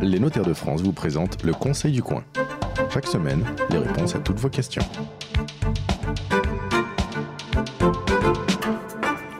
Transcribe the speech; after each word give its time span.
Les 0.00 0.20
notaires 0.20 0.44
de 0.44 0.54
France 0.54 0.82
vous 0.82 0.92
présentent 0.92 1.42
le 1.42 1.52
Conseil 1.52 1.92
du 1.92 2.02
coin. 2.02 2.22
Chaque 2.92 3.06
semaine, 3.06 3.44
les 3.70 3.78
réponses 3.78 4.14
à 4.14 4.20
toutes 4.20 4.38
vos 4.38 4.48
questions. 4.48 4.82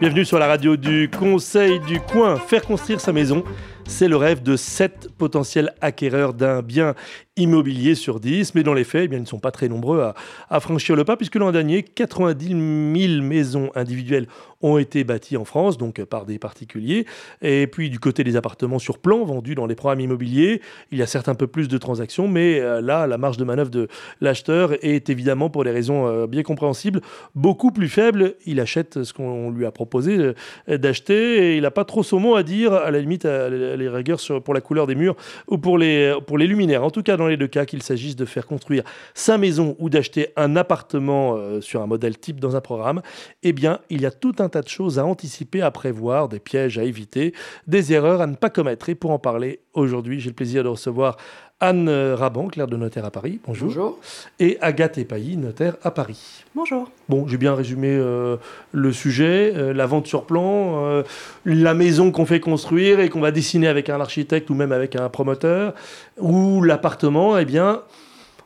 Bienvenue 0.01 0.25
sur 0.25 0.39
la 0.39 0.47
radio 0.47 0.77
du 0.77 1.09
Conseil 1.09 1.81
du 1.81 2.01
coin. 2.01 2.37
Faire 2.37 2.63
construire 2.63 3.01
sa 3.01 3.13
maison, 3.13 3.45
c'est 3.87 4.09
le 4.09 4.17
rêve 4.17 4.43
de 4.43 4.57
sept 4.57 5.09
potentiels 5.17 5.73
acquéreurs 5.81 6.35
d'un 6.35 6.61
bien 6.61 6.95
immobilier 7.37 7.95
sur 7.95 8.19
10, 8.19 8.55
mais 8.55 8.63
dans 8.63 8.73
les 8.73 8.85
faits, 8.85 9.05
eh 9.05 9.09
bien, 9.09 9.19
ils 9.19 9.23
ne 9.23 9.27
sont 9.27 9.39
pas 9.39 9.51
très 9.51 9.69
nombreux 9.69 10.13
à, 10.49 10.61
franchir 10.61 10.97
le 10.97 11.05
pas, 11.05 11.17
puisque 11.17 11.37
l'an 11.37 11.53
dernier, 11.53 11.83
90 11.83 12.49
000 12.49 13.23
maisons 13.23 13.71
individuelles 13.75 14.27
ont 14.63 14.79
été 14.79 15.05
bâties 15.05 15.37
en 15.37 15.45
France, 15.45 15.77
donc 15.77 16.03
par 16.05 16.25
des 16.25 16.39
particuliers. 16.39 17.07
Et 17.43 17.67
puis 17.67 17.91
du 17.91 17.99
côté 17.99 18.25
des 18.25 18.37
appartements 18.37 18.79
sur 18.79 18.99
plan 18.99 19.25
vendus 19.25 19.55
dans 19.55 19.67
les 19.67 19.75
programmes 19.75 20.01
immobiliers, 20.01 20.63
il 20.91 20.99
y 20.99 21.03
a 21.03 21.07
certes 21.07 21.29
un 21.29 21.35
peu 21.35 21.47
plus 21.47 21.69
de 21.69 21.79
transactions, 21.79 22.27
mais 22.27 22.59
euh, 22.61 22.81
là, 22.81 23.07
la 23.07 23.19
marge 23.19 23.37
de 23.37 23.45
manœuvre 23.45 23.71
de 23.71 23.89
l'acheteur 24.21 24.73
est 24.83 25.11
évidemment, 25.11 25.51
pour 25.51 25.65
des 25.65 25.71
raisons 25.71 26.07
euh, 26.07 26.27
bien 26.27 26.43
compréhensibles, 26.43 27.01
beaucoup 27.35 27.71
plus 27.71 27.89
faible. 27.89 28.35
Il 28.47 28.61
achète 28.61 29.03
ce 29.03 29.13
qu'on 29.13 29.51
lui 29.51 29.67
a 29.67 29.71
proposé 29.71 30.35
euh, 30.69 30.79
d'acheter 30.79 31.53
et 31.53 31.57
il 31.57 31.63
n'a 31.63 31.71
pas 31.71 31.85
trop 31.85 32.03
son 32.03 32.19
mot 32.19 32.37
à 32.37 32.43
dire, 32.43 32.73
à 32.73 32.91
la 32.91 33.01
limite, 33.01 33.25
les 33.25 33.89
rigueurs 33.89 34.21
pour 34.43 34.55
la 34.55 34.61
couleur 34.61 34.87
des 34.87 34.95
murs 34.95 35.17
ou 35.49 35.59
pour 35.59 35.77
les, 35.77 36.15
pour 36.27 36.39
les 36.39 36.47
luminaires. 36.47 36.83
En 36.83 36.91
tout 36.91 37.03
cas, 37.03 37.17
dans 37.17 37.26
les 37.27 37.37
deux 37.37 37.47
cas, 37.47 37.65
qu'il 37.65 37.83
s'agisse 37.83 38.17
de 38.17 38.25
faire 38.25 38.47
construire 38.47 38.83
sa 39.15 39.39
maison 39.39 39.77
ou 39.79 39.91
d'acheter 39.91 40.29
un 40.37 40.57
appartement 40.57 41.39
sur 41.61 41.83
un 41.83 41.87
modèle 41.87 42.19
type 42.19 42.41
dans 42.41 42.57
un 42.57 42.61
programme, 42.61 43.03
eh 43.43 43.53
bien, 43.53 43.81
il 43.91 44.01
y 44.01 44.07
a 44.07 44.11
tout 44.11 44.35
un 44.39 44.49
tas 44.49 44.63
de 44.63 44.69
choses 44.69 44.99
à 44.99 45.05
anticiper, 45.05 45.63
à 45.63 45.71
prévoir, 45.71 46.29
des 46.29 46.41
pièges 46.41 46.79
à 46.79 46.85
éviter, 46.85 47.35
des 47.67 47.93
erreurs 47.93 48.21
à 48.21 48.27
ne 48.27 48.37
pas 48.37 48.51
commettre. 48.51 48.89
Et 48.89 48.95
pour 48.95 49.11
en 49.11 49.19
parler 49.19 49.61
aujourd'hui, 49.75 50.21
j'ai 50.21 50.31
le 50.31 50.35
plaisir 50.35 50.65
de 50.65 50.69
recevoir 50.69 51.17
Anne 51.59 51.89
Raban, 51.89 52.49
clerc 52.49 52.67
de 52.67 52.77
notaire 52.77 53.07
à 53.07 53.11
Paris. 53.11 53.41
Bonjour. 53.47 53.69
Bonjour. 53.69 53.99
Et 54.39 54.59
Agathe 54.61 54.99
Epailly, 54.99 55.39
notaire 55.39 55.77
à 55.83 55.91
Paris. 55.91 56.45
Bonjour. 56.55 56.91
Bon, 57.09 57.27
j'ai 57.27 57.39
bien 57.39 57.55
résumé 57.55 57.89
euh, 57.89 58.37
le 58.73 58.93
sujet, 58.93 59.55
euh, 59.57 59.73
la 59.73 59.87
vente 59.87 60.07
sur 60.07 60.27
plan, 60.27 60.85
euh, 60.85 61.03
la 61.47 61.73
maison 61.73 62.13
qu'on 62.13 62.27
fait 62.27 62.41
construire 62.41 63.01
et 63.01 63.09
qu'on 63.09 63.23
va 63.23 63.31
dessiner 63.31 63.69
avec 63.69 63.89
un 63.89 63.99
architecte 64.03 64.51
ou 64.51 64.55
même 64.55 64.71
avec 64.71 64.97
un 64.97 65.09
promoteur, 65.09 65.73
ou 66.19 66.63
l'appartement, 66.63 67.39
eh 67.39 67.47
bien, 67.47 67.81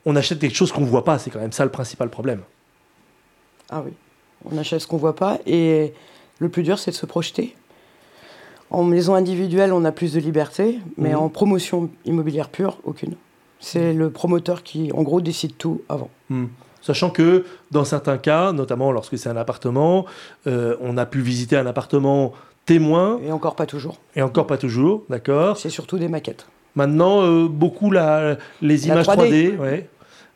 on 0.06 0.14
achète 0.14 0.38
quelque 0.38 0.56
chose 0.56 0.70
qu'on 0.70 0.82
ne 0.82 0.86
voit 0.86 1.04
pas. 1.04 1.18
C'est 1.18 1.30
quand 1.30 1.40
même 1.40 1.50
ça 1.50 1.64
le 1.64 1.72
principal 1.72 2.10
problème. 2.10 2.42
Ah 3.70 3.82
oui, 3.84 3.92
on 4.44 4.56
achète 4.56 4.82
ce 4.82 4.86
qu'on 4.86 4.98
voit 4.98 5.16
pas 5.16 5.40
et 5.46 5.94
le 6.38 6.48
plus 6.48 6.62
dur, 6.62 6.78
c'est 6.78 6.92
de 6.92 6.96
se 6.96 7.06
projeter. 7.06 7.56
En 8.70 8.84
maison 8.84 9.14
individuelle, 9.14 9.72
on 9.72 9.84
a 9.84 9.92
plus 9.92 10.12
de 10.14 10.20
liberté, 10.20 10.78
mais 10.96 11.10
Mhm. 11.10 11.16
en 11.18 11.28
promotion 11.28 11.90
immobilière 12.04 12.48
pure, 12.48 12.78
aucune. 12.84 13.14
C'est 13.58 13.92
le 13.92 14.10
promoteur 14.10 14.62
qui, 14.62 14.90
en 14.94 15.02
gros, 15.02 15.20
décide 15.20 15.56
tout 15.58 15.82
avant. 15.88 16.08
Hmm. 16.30 16.46
Sachant 16.80 17.10
que 17.10 17.44
dans 17.72 17.84
certains 17.84 18.16
cas, 18.16 18.52
notamment 18.52 18.90
lorsque 18.90 19.18
c'est 19.18 19.28
un 19.28 19.36
appartement, 19.36 20.06
euh, 20.46 20.76
on 20.80 20.96
a 20.96 21.04
pu 21.04 21.20
visiter 21.20 21.56
un 21.56 21.66
appartement 21.66 22.32
témoin, 22.64 23.18
Et 23.26 23.32
encore 23.32 23.54
pas 23.56 23.66
toujours. 23.66 23.98
et 24.16 24.22
encore 24.22 24.46
pas 24.46 24.56
toujours, 24.56 25.02
d'accord 25.10 25.58
C'est 25.58 25.68
surtout 25.68 25.98
des 25.98 26.08
maquettes. 26.08 26.46
Maintenant, 26.76 27.22
euh, 27.22 27.48
beaucoup 27.48 27.90
la, 27.90 28.36
les 28.62 28.78
La 28.78 28.86
images 28.94 29.06
3D. 29.06 29.56
3D. 29.56 29.58
ouais. 29.58 29.88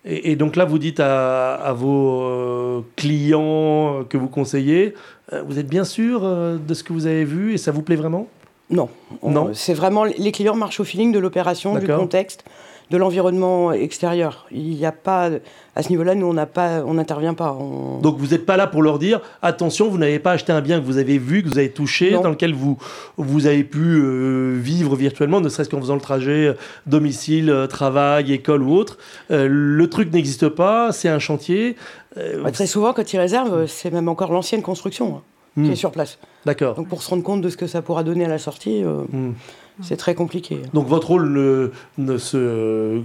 Et, 0.05 0.33
et 0.33 0.37
donc 0.37 0.57
là, 0.57 0.65
vous 0.65 0.79
dites 0.79 1.01
à, 1.01 1.55
à 1.55 1.73
vos 1.73 2.23
euh, 2.23 2.81
clients 2.97 4.05
que 4.09 4.17
vous 4.19 4.29
conseillez, 4.29 4.95
euh, 5.33 5.43
vous 5.47 5.59
êtes 5.59 5.69
bien 5.69 5.85
sûr 5.85 6.21
euh, 6.25 6.57
de 6.59 6.75
ce 6.75 6.85
que 6.85 6.93
vous 6.93 7.07
avez 7.07 7.25
vu 7.25 7.55
et 7.55 7.59
ça 7.59 7.73
vous 7.73 7.83
plaît 7.83 7.97
vraiment? 7.97 8.27
Non. 8.71 8.89
On- 9.23 9.31
Non. 9.31 9.51
C'est 9.55 9.75
vraiment. 9.75 10.05
Les 10.05 10.33
clients 10.33 10.57
marchent 10.57 10.81
au 10.81 10.85
feeling 10.85 11.13
de 11.13 11.19
l'opération, 11.19 11.75
du 11.79 11.87
contexte, 11.97 12.45
de 12.91 12.97
l'environnement 12.99 13.73
extérieur. 13.73 14.47
Il 14.53 14.71
n'y 14.77 14.85
a 14.87 14.93
pas. 14.93 15.31
À 15.77 15.83
ce 15.83 15.89
niveau-là, 15.89 16.15
nous, 16.15 16.27
on 16.27 16.35
n'a 16.35 16.47
pas, 16.47 16.83
on 16.87 16.95
n'intervient 16.95 17.35
pas. 17.35 17.53
On- 17.59 17.99
Donc 18.01 18.19
vous 18.19 18.29
n'êtes 18.29 18.45
pas 18.47 18.57
là 18.57 18.67
pour 18.67 18.83
leur 18.83 18.99
dire 18.99 19.21
attention, 19.43 19.89
vous 19.89 19.99
n'avez 19.99 20.19
pas 20.19 20.33
acheté 20.33 20.53
un 20.53 20.61
bien 20.61 20.79
que 20.81 20.85
vous 20.85 20.99
avez 20.99 21.19
vu, 21.19 21.43
que 21.43 21.49
vous 21.49 21.59
avez 21.59 21.71
touché, 21.71 22.13
Non. 22.13 22.21
dans 22.21 22.29
lequel 22.31 22.53
vous, 22.55 22.77
vous 23.17 23.47
avez 23.47 23.65
pu 23.65 23.81
euh, 23.81 24.57
vivre 24.61 24.95
virtuellement, 24.97 25.41
ne 25.41 25.49
serait-ce 25.49 25.71
qu'en 25.71 25.81
faisant 25.81 25.95
le 25.95 26.01
trajet 26.01 26.47
euh, 26.49 26.55
domicile, 26.87 27.51
euh, 27.51 27.67
travail, 27.67 28.33
école 28.33 28.63
ou 28.63 28.75
autre. 28.75 28.99
Euh, 29.31 29.49
le 29.51 29.89
truc 29.91 30.13
n'existe 30.13 30.49
pas, 30.49 30.93
c'est 30.93 31.09
un 31.09 31.19
chantier. 31.19 31.77
Euh, 32.19 32.43
Bah, 32.45 32.53
très 32.53 32.67
souvent, 32.67 32.93
quand 32.93 33.13
ils 33.13 33.19
réservent, 33.19 33.67
c'est 33.67 33.91
même 33.91 34.09
encore 34.09 34.33
l'ancienne 34.33 34.63
construction 34.63 35.17
hein, 35.17 35.23
hmm, 35.57 35.65
qui 35.67 35.73
est 35.73 35.77
sur 35.77 35.91
place. 35.91 36.19
D'accord. 36.47 36.75
Donc 36.77 36.89
pour 36.89 37.03
se 37.03 37.11
rendre 37.11 37.23
compte 37.25 37.41
de 37.41 37.49
ce 37.49 37.57
que 37.57 37.67
ça 37.67 37.81
pourra 37.83 38.05
donner 38.05 38.27
à 38.27 38.29
la 38.29 38.39
sortie, 38.39 38.85
Hmm. 38.85 39.33
C'est 39.83 39.97
très 39.97 40.15
compliqué. 40.15 40.59
Donc 40.73 40.87
votre 40.87 41.09
rôle 41.09 41.29
ne, 41.31 41.71
ne 41.99 42.17
se 42.19 42.37
euh, 42.37 43.01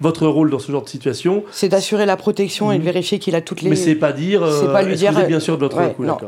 votre 0.00 0.26
rôle 0.26 0.50
dans 0.50 0.58
ce 0.58 0.72
genre 0.72 0.82
de 0.82 0.88
situation, 0.88 1.44
C'est 1.52 1.68
d'assurer 1.68 2.06
la 2.06 2.16
protection 2.16 2.72
et 2.72 2.74
de 2.74 2.80
Mhm. 2.80 2.84
vérifier 2.86 3.18
qu'il 3.20 3.36
a 3.36 3.40
toutes 3.40 3.62
les... 3.62 3.70
mais 3.70 3.76
c'est 3.76 3.94
pas 3.94 4.12
dire 4.12 4.40
c'est 4.44 4.64
euh, 4.66 4.72
pas 4.72 4.82
lui 4.82 4.96
dire, 4.96 5.12
vous 5.12 5.20
êtes 5.20 5.28
bien 5.28 5.38
sûr 5.38 5.56
de 5.56 5.62
votre 5.62 5.76
ouais, 5.78 5.92
coup, 5.94 6.04
non. 6.04 6.18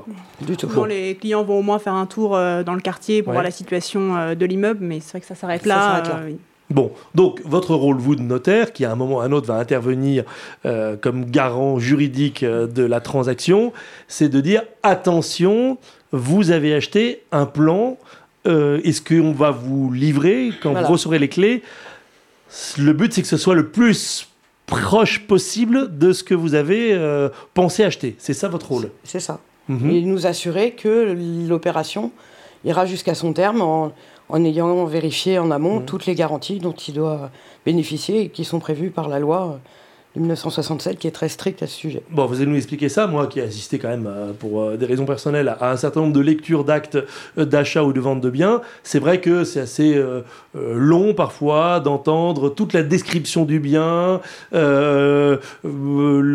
du 0.43 0.57
tout. 0.57 0.69
Les 0.85 1.17
clients 1.17 1.43
vont 1.43 1.59
au 1.59 1.63
moins 1.63 1.81
faire 1.81 1.95
un 1.95 2.07
tour 2.07 2.37
euh, 2.37 2.63
dans 2.63 2.75
le 2.75 2.81
quartier 2.81 3.23
pour 3.23 3.31
Ouais. 3.31 3.35
voir 3.35 3.43
la 3.45 3.51
situation 3.51 4.35
de 4.35 4.47
l'immeuble, 4.47 4.79
mais 4.85 5.01
c'est 5.01 5.11
vrai 5.13 5.21
que 5.21 5.27
ça 5.27 5.35
s'arrête 5.35 5.67
là. 5.67 6.03
euh, 6.21 6.31
Bon, 6.71 6.93
donc 7.15 7.43
votre 7.45 7.75
rôle, 7.75 7.99
vous, 7.99 8.15
de 8.17 8.23
notaire, 8.23 8.73
qui 8.73 8.85
à 8.87 8.93
un 8.93 8.95
moment 8.95 9.17
ou 9.17 9.21
à 9.21 9.25
un 9.25 9.33
autre 9.33 9.49
va 9.49 9.57
intervenir 9.57 10.25
euh, 10.65 10.97
comme 10.97 11.25
garant 11.27 11.79
juridique 11.81 12.43
euh, 12.45 12.67
de 12.67 12.85
la 12.85 13.01
transaction, 13.01 13.73
c'est 14.09 14.29
de 14.31 14.41
dire 14.41 14.63
attention, 14.83 15.77
vous 16.13 16.53
avez 16.53 16.75
acheté 16.75 17.23
un 17.33 17.45
plan, 17.47 17.99
euh, 18.47 18.81
est-ce 18.85 19.01
qu'on 19.03 19.33
va 19.33 19.51
vous 19.51 19.93
livrer 19.93 20.53
quand 20.63 20.73
Voilà. 20.73 20.87
vous 20.87 20.93
recevrez 20.95 21.19
les 21.19 21.29
clés? 21.29 21.63
Le 22.79 22.93
but, 22.93 23.13
c'est 23.13 23.23
que 23.23 23.29
ce 23.29 23.37
soit 23.37 23.55
le 23.55 23.69
plus 23.69 24.29
proche 24.67 25.27
possible 25.27 25.97
de 25.99 26.13
ce 26.13 26.23
que 26.25 26.35
vous 26.35 26.55
avez 26.55 26.93
euh, 26.95 27.29
pensé 27.55 27.85
acheter. 27.85 28.17
C'est 28.19 28.33
ça 28.35 28.49
votre 28.49 28.69
rôle. 28.71 28.91
C'est 29.03 29.21
ça. 29.21 29.41
Mhm. 29.69 29.91
Et 29.91 30.01
nous 30.03 30.27
assurer 30.27 30.73
que 30.73 31.17
l'opération 31.49 32.13
ira 32.65 32.87
jusqu'à 32.87 33.15
son 33.15 33.33
terme 33.33 33.61
en, 33.63 33.93
en 34.29 34.45
ayant 34.45 34.85
vérifié 34.85 35.39
en 35.39 35.51
amont 35.51 35.81
Mhm. 35.81 35.85
toutes 35.87 36.07
les 36.07 36.15
garanties 36.15 36.59
dont 36.61 36.73
il 36.73 36.95
doit 36.95 37.31
bénéficier 37.67 38.23
et 38.23 38.29
qui 38.29 38.45
sont 38.45 38.59
prévues 38.61 38.91
par 38.91 39.09
la 39.09 39.19
loi 39.19 39.59
de 40.15 40.21
1967 40.21 40.99
qui 40.99 41.09
est 41.09 41.11
très 41.11 41.29
stricte 41.29 41.63
à 41.63 41.67
ce 41.67 41.75
sujet. 41.75 42.03
Bon, 42.11 42.27
vous 42.27 42.37
allez 42.37 42.47
nous 42.47 42.57
expliquer 42.57 42.89
ça, 42.89 43.07
moi 43.07 43.27
qui 43.27 43.41
ai 43.41 43.43
assisté 43.43 43.79
quand 43.79 43.89
même 43.89 44.07
euh, 44.07 44.33
pour 44.33 44.61
euh, 44.63 44.77
des 44.77 44.87
raisons 44.87 45.07
personnelles 45.07 45.49
à 45.61 45.73
un 45.73 45.77
certain 45.77 46.01
nombre 46.03 46.13
de 46.13 46.21
lectures 46.21 46.65
d'actes 46.65 46.99
euh, 47.39 47.45
d'achat 47.45 47.83
ou 47.83 47.93
de 47.93 48.01
vente 48.01 48.21
de 48.21 48.31
biens. 48.31 48.61
C'est 48.85 49.01
vrai 49.01 49.21
que 49.21 49.45
c'est 49.45 49.61
assez 49.61 49.95
euh, 49.95 50.21
euh, 50.57 50.75
long 50.77 51.15
parfois 51.15 51.81
d'entendre 51.81 52.49
toute 52.49 52.73
la 52.73 52.83
description 52.83 53.45
du 53.45 53.59
bien, 53.59 54.21
le 54.53 55.41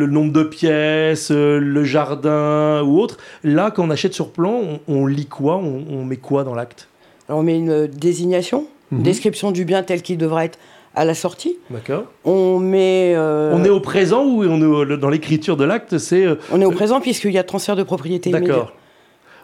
nombre 0.07 0.33
de 0.33 0.43
pièces, 0.43 1.31
euh, 1.31 1.59
le 1.59 1.83
jardin 1.83 2.81
ou 2.83 2.99
autre. 2.99 3.17
Là, 3.43 3.71
quand 3.71 3.83
on 3.83 3.89
achète 3.89 4.13
sur 4.13 4.31
plan, 4.31 4.61
on, 4.87 4.93
on 4.93 5.05
lit 5.05 5.25
quoi? 5.27 5.55
On, 5.57 5.83
on 5.89 6.03
met 6.03 6.17
quoi 6.17 6.43
dans 6.43 6.55
l'acte? 6.55 6.87
Alors 7.27 7.39
on 7.39 7.43
met 7.43 7.55
une 7.55 7.87
désignation, 7.87 8.65
une 8.91 9.03
description 9.03 9.51
du 9.51 9.63
bien 9.63 9.83
tel 9.83 10.01
qu'il 10.01 10.17
devra 10.17 10.45
être 10.45 10.57
à 10.95 11.05
la 11.05 11.13
sortie. 11.13 11.57
D'accord. 11.69 12.05
On 12.25 12.59
met... 12.59 13.13
euh, 13.15 13.53
On 13.55 13.63
est 13.63 13.69
au 13.69 13.79
présent 13.79 14.23
ou 14.25 14.43
on 14.43 14.61
est 14.61 14.65
au- 14.65 14.97
dans 14.97 15.09
l'écriture 15.09 15.55
de 15.57 15.63
l'acte 15.63 15.97
C'est 15.97 16.25
euh, 16.25 16.35
on 16.51 16.59
est 16.61 16.65
au 16.65 16.71
présent 16.71 16.99
puisqu'il 16.99 17.31
y 17.31 17.37
a 17.37 17.43
transfert 17.43 17.75
de 17.75 17.83
propriété 17.83 18.29
immédiat. 18.31 18.47
d'accord. 18.53 18.73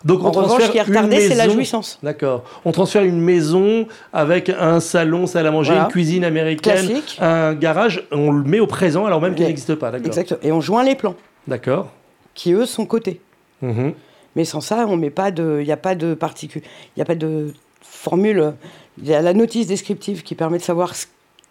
Donc 0.03 0.21
on 0.21 0.25
En 0.25 0.31
revanche, 0.31 0.45
transfère 0.49 0.67
ce 0.67 0.71
qui 0.71 0.77
est 0.77 0.81
retardé, 0.83 1.19
c'est 1.19 1.33
la 1.35 1.49
jouissance. 1.49 1.97
D'accord. 2.03 2.43
On 2.63 2.71
transfère 2.71 3.03
une 3.03 3.19
maison 3.21 3.87
avec 4.13 4.49
un 4.49 4.79
salon, 4.79 5.25
salle 5.25 5.47
à 5.47 5.51
manger, 5.51 5.71
Voilà. 5.71 5.85
une 5.85 5.91
cuisine 5.91 6.23
américaine, 6.23 6.85
Classique. 6.87 7.17
un 7.19 7.53
garage. 7.55 8.03
On 8.11 8.31
le 8.31 8.43
met 8.43 8.59
au 8.59 8.67
présent 8.67 9.05
alors 9.05 9.19
même 9.21 9.33
qu'il 9.33 9.45
n'existe 9.47 9.73
pas. 9.75 9.89
D'accord. 9.91 10.05
Exact. 10.07 10.37
Et 10.43 10.51
on 10.51 10.61
joint 10.61 10.83
les 10.83 10.93
plans 10.95 11.15
D'accord. 11.47 11.91
qui, 12.35 12.53
eux, 12.53 12.65
sont 12.67 12.85
cotés. 12.85 13.19
Mhm. 13.63 13.93
Mais 14.35 14.45
sans 14.45 14.61
ça, 14.61 14.85
on 14.87 14.95
met 14.97 15.09
pas 15.09 15.31
de, 15.31 15.59
il 15.61 15.65
n'y 15.65 15.71
a 15.71 15.77
pas 15.77 15.95
de 15.95 16.13
particules, 16.13 16.61
il 16.63 16.99
n'y 16.99 17.01
a 17.01 17.05
pas 17.05 17.15
de 17.15 17.53
formule. 17.81 18.53
Il 19.01 19.07
y 19.07 19.13
a 19.15 19.21
la 19.21 19.33
notice 19.33 19.65
descriptive 19.65 20.21
qui 20.23 20.35
permet 20.35 20.57
de 20.59 20.63
savoir 20.63 20.95
ce 20.95 21.05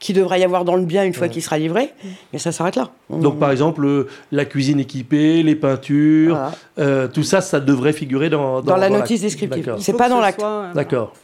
qu'il 0.04 0.14
devrait 0.14 0.38
y 0.38 0.44
avoir 0.44 0.66
dans 0.66 0.76
le 0.76 0.84
bien 0.84 1.02
une 1.02 1.14
fois 1.14 1.28
Ouais. 1.28 1.32
qu'il 1.32 1.42
sera 1.42 1.56
livré, 1.56 1.88
mais 2.34 2.38
ça 2.38 2.52
s'arrête 2.52 2.76
là. 2.76 2.90
On- 3.08 3.18
Donc 3.20 3.38
par 3.38 3.50
exemple, 3.50 3.82
euh, 3.86 4.06
la 4.32 4.44
cuisine 4.44 4.78
équipée, 4.78 5.42
les 5.42 5.54
peintures, 5.54 6.34
voilà. 6.34 6.52
euh, 6.78 7.08
tout 7.08 7.22
ça, 7.22 7.40
ça 7.40 7.58
devrait 7.58 7.94
figurer 7.94 8.28
dans, 8.28 8.60
dans, 8.60 8.76
la 8.76 8.90
l'acte. 8.90 9.00
notice 9.00 9.22
descriptive. 9.22 9.76
C'est 9.78 9.96
pas 9.96 10.10
dans 10.10 10.18
ce 10.18 10.22
l'acte. 10.22 10.40
soit, 10.40 10.48
euh. 10.48 10.72
D'accord. 10.74 11.14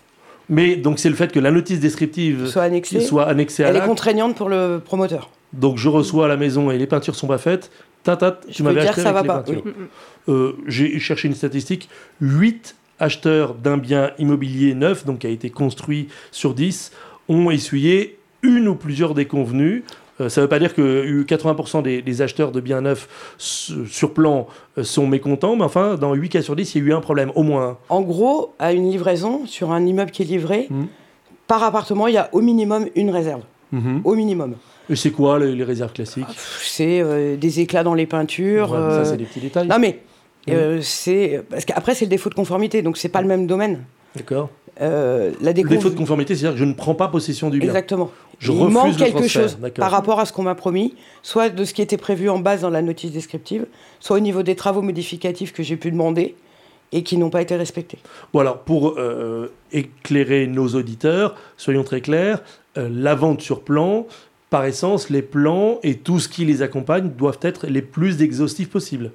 Mais 0.49 0.77
donc 0.77 0.99
c'est 0.99 1.11
le 1.11 1.15
fait 1.15 1.31
que 1.31 1.39
la 1.39 1.51
notice 1.51 1.79
descriptive 1.79 2.47
Soit 2.47 2.63
annexée. 2.63 3.01
soit 3.01 3.27
annexée 3.29 3.65
à 3.65 3.69
Elle 3.69 3.77
est 3.77 3.85
contraignante 3.85 4.35
pour 4.35 4.49
le 4.49 4.81
promoteur. 4.83 5.29
Donc 5.53 5.77
je 5.77 5.89
reçois 5.91 6.25
à 6.25 6.29
la 6.29 6.39
maison 6.39 6.71
et 6.71 6.79
les 6.79 6.87
peintures 6.87 7.15
sont 7.17 7.27
pas 7.27 7.39
faites. 7.39 7.71
Tatat, 8.03 8.41
tu 8.49 8.55
Je 8.55 8.63
m'avais 8.63 8.81
acheté 8.81 9.03
ça 9.03 9.11
avec 9.11 9.15
va 9.17 9.23
les 9.23 9.29
pas, 9.29 9.39
peintures. 9.43 9.65
Mm, 9.67 9.69
mm. 9.69 10.33
Euh, 10.33 10.53
J'ai 10.67 10.99
cherché 11.01 11.29
une 11.29 11.35
statistique. 11.35 11.91
8 12.23 12.77
acheteurs 12.99 13.53
d'un 13.55 13.77
bien 13.77 14.13
immobilier 14.19 14.73
neuf, 14.75 15.05
donc 15.05 15.19
qui 15.19 15.27
a 15.27 15.31
été 15.31 15.51
construit 15.51 16.09
sur 16.31 16.55
10, 16.55 16.93
ont 17.29 17.51
essuyé 17.51 18.17
une 18.43 18.69
ou 18.69 18.75
plusieurs 18.75 19.15
déconvenues. 19.15 19.85
Euh, 20.21 20.29
ça 20.29 20.41
ne 20.41 20.45
veut 20.45 20.49
pas 20.49 20.59
dire 20.59 20.75
que 20.75 21.23
80% 21.25 21.83
des, 21.83 22.03
des 22.03 22.23
acheteurs 22.23 22.53
de 22.53 22.61
biens 22.61 22.83
neufs 22.83 23.09
sur 23.39 24.13
plan 24.13 24.47
euh, 24.79 24.85
sont 24.85 25.07
mécontents, 25.07 25.57
mais 25.57 25.65
enfin, 25.65 25.97
dans 25.97 26.13
8 26.15 26.29
cas 26.29 26.43
sur 26.43 26.57
10, 26.57 26.75
il 26.75 26.83
y 26.83 26.85
a 26.85 26.89
eu 26.89 26.93
un 26.93 27.01
problème, 27.01 27.33
au 27.35 27.43
moins 27.43 27.69
un. 27.71 27.77
En 27.89 28.03
gros, 28.03 28.53
à 28.59 28.73
une 28.73 28.91
livraison, 28.91 29.47
sur 29.47 29.73
un 29.73 29.85
immeuble 29.87 30.11
qui 30.11 30.23
est 30.23 30.27
livré, 30.27 30.67
Mhm. 30.71 30.87
par 31.47 31.63
appartement, 31.63 32.07
il 32.07 32.15
y 32.15 32.19
a 32.19 32.29
au 32.33 32.41
minimum 32.43 32.87
une 32.97 33.11
réserve. 33.11 33.43
Mhm. 33.73 34.03
Au 34.05 34.15
minimum. 34.15 34.55
Et 34.91 34.97
c'est 34.97 35.11
quoi 35.13 35.39
les, 35.39 35.55
les 35.55 35.65
réserves 35.65 35.93
classiques? 35.93 36.27
Pff, 36.27 36.63
C'est 36.67 37.01
euh, 37.01 37.37
des 37.37 37.61
éclats 37.61 37.85
dans 37.85 37.95
les 37.95 38.07
peintures. 38.07 38.73
Ouais, 38.73 38.77
euh, 38.79 39.05
Ça, 39.05 39.11
c'est 39.13 39.17
des 39.17 39.25
petits 39.25 39.41
détails. 39.41 39.69
Non 39.69 39.79
mais 39.79 40.01
euh, 40.51 40.81
c'est 40.83 41.43
parce 41.49 41.65
qu'après 41.65 41.95
c'est 41.95 42.07
le 42.07 42.11
défaut 42.11 42.29
de 42.31 42.35
conformité, 42.35 42.83
donc 42.83 42.97
c'est 42.97 43.09
pas 43.09 43.23
le 43.23 43.29
même 43.29 43.47
domaine. 43.47 43.85
D'accord. 44.17 44.51
Euh, 44.81 45.31
la 45.41 45.53
Le 45.53 45.63
défaut 45.69 45.91
de 45.91 45.95
conformité, 45.97 46.35
c'est-à-dire 46.35 46.55
que 46.55 46.59
je 46.59 46.65
ne 46.65 46.73
prends 46.73 46.95
pas 46.97 47.07
possession 47.09 47.51
du 47.51 47.59
bien. 47.61 47.69
Exactement. 47.69 48.11
Je 48.41 48.53
Il 48.53 48.69
manque 48.69 48.97
quelque 48.97 49.29
chose 49.29 49.59
par 49.77 49.91
rapport 49.91 50.19
à 50.19 50.25
ce 50.25 50.33
qu'on 50.33 50.43
m'a 50.43 50.55
promis, 50.55 50.95
soit 51.23 51.51
de 51.51 51.65
ce 51.65 51.75
qui 51.75 51.83
était 51.83 51.99
prévu 51.99 52.31
en 52.31 52.39
base 52.39 52.63
dans 52.63 52.71
la 52.71 52.81
notice 52.81 53.13
descriptive, 53.13 53.67
soit 54.01 54.17
au 54.17 54.21
niveau 54.21 54.43
des 54.43 54.57
travaux 54.57 54.81
modificatifs 54.81 55.53
que 55.53 55.63
j'ai 55.63 55.77
pu 55.77 55.91
demander 55.91 56.35
et 56.93 57.03
qui 57.03 57.19
n'ont 57.19 57.31
pas 57.31 57.43
été 57.43 57.55
respectés. 57.55 57.99
Bon 58.33 58.41
alors, 58.41 58.59
pour 58.59 58.95
euh, 58.99 59.53
éclairer 59.73 60.47
nos 60.47 60.69
auditeurs, 60.69 61.37
soyons 61.59 61.85
très 61.85 62.01
clairs, 62.01 62.43
euh, 62.79 62.89
la 62.91 63.15
vente 63.15 63.43
sur 63.43 63.61
plan, 63.61 64.07
par 64.49 64.65
essence, 64.65 65.11
les 65.11 65.23
plans 65.23 65.79
et 65.83 65.99
tout 65.99 66.19
ce 66.19 66.29
qui 66.29 66.47
les 66.47 66.63
accompagne 66.63 67.11
doivent 67.11 67.39
être 67.43 67.67
les 67.67 67.83
plus 67.83 68.23
exhaustifs 68.23 68.71
possibles. 68.71 69.13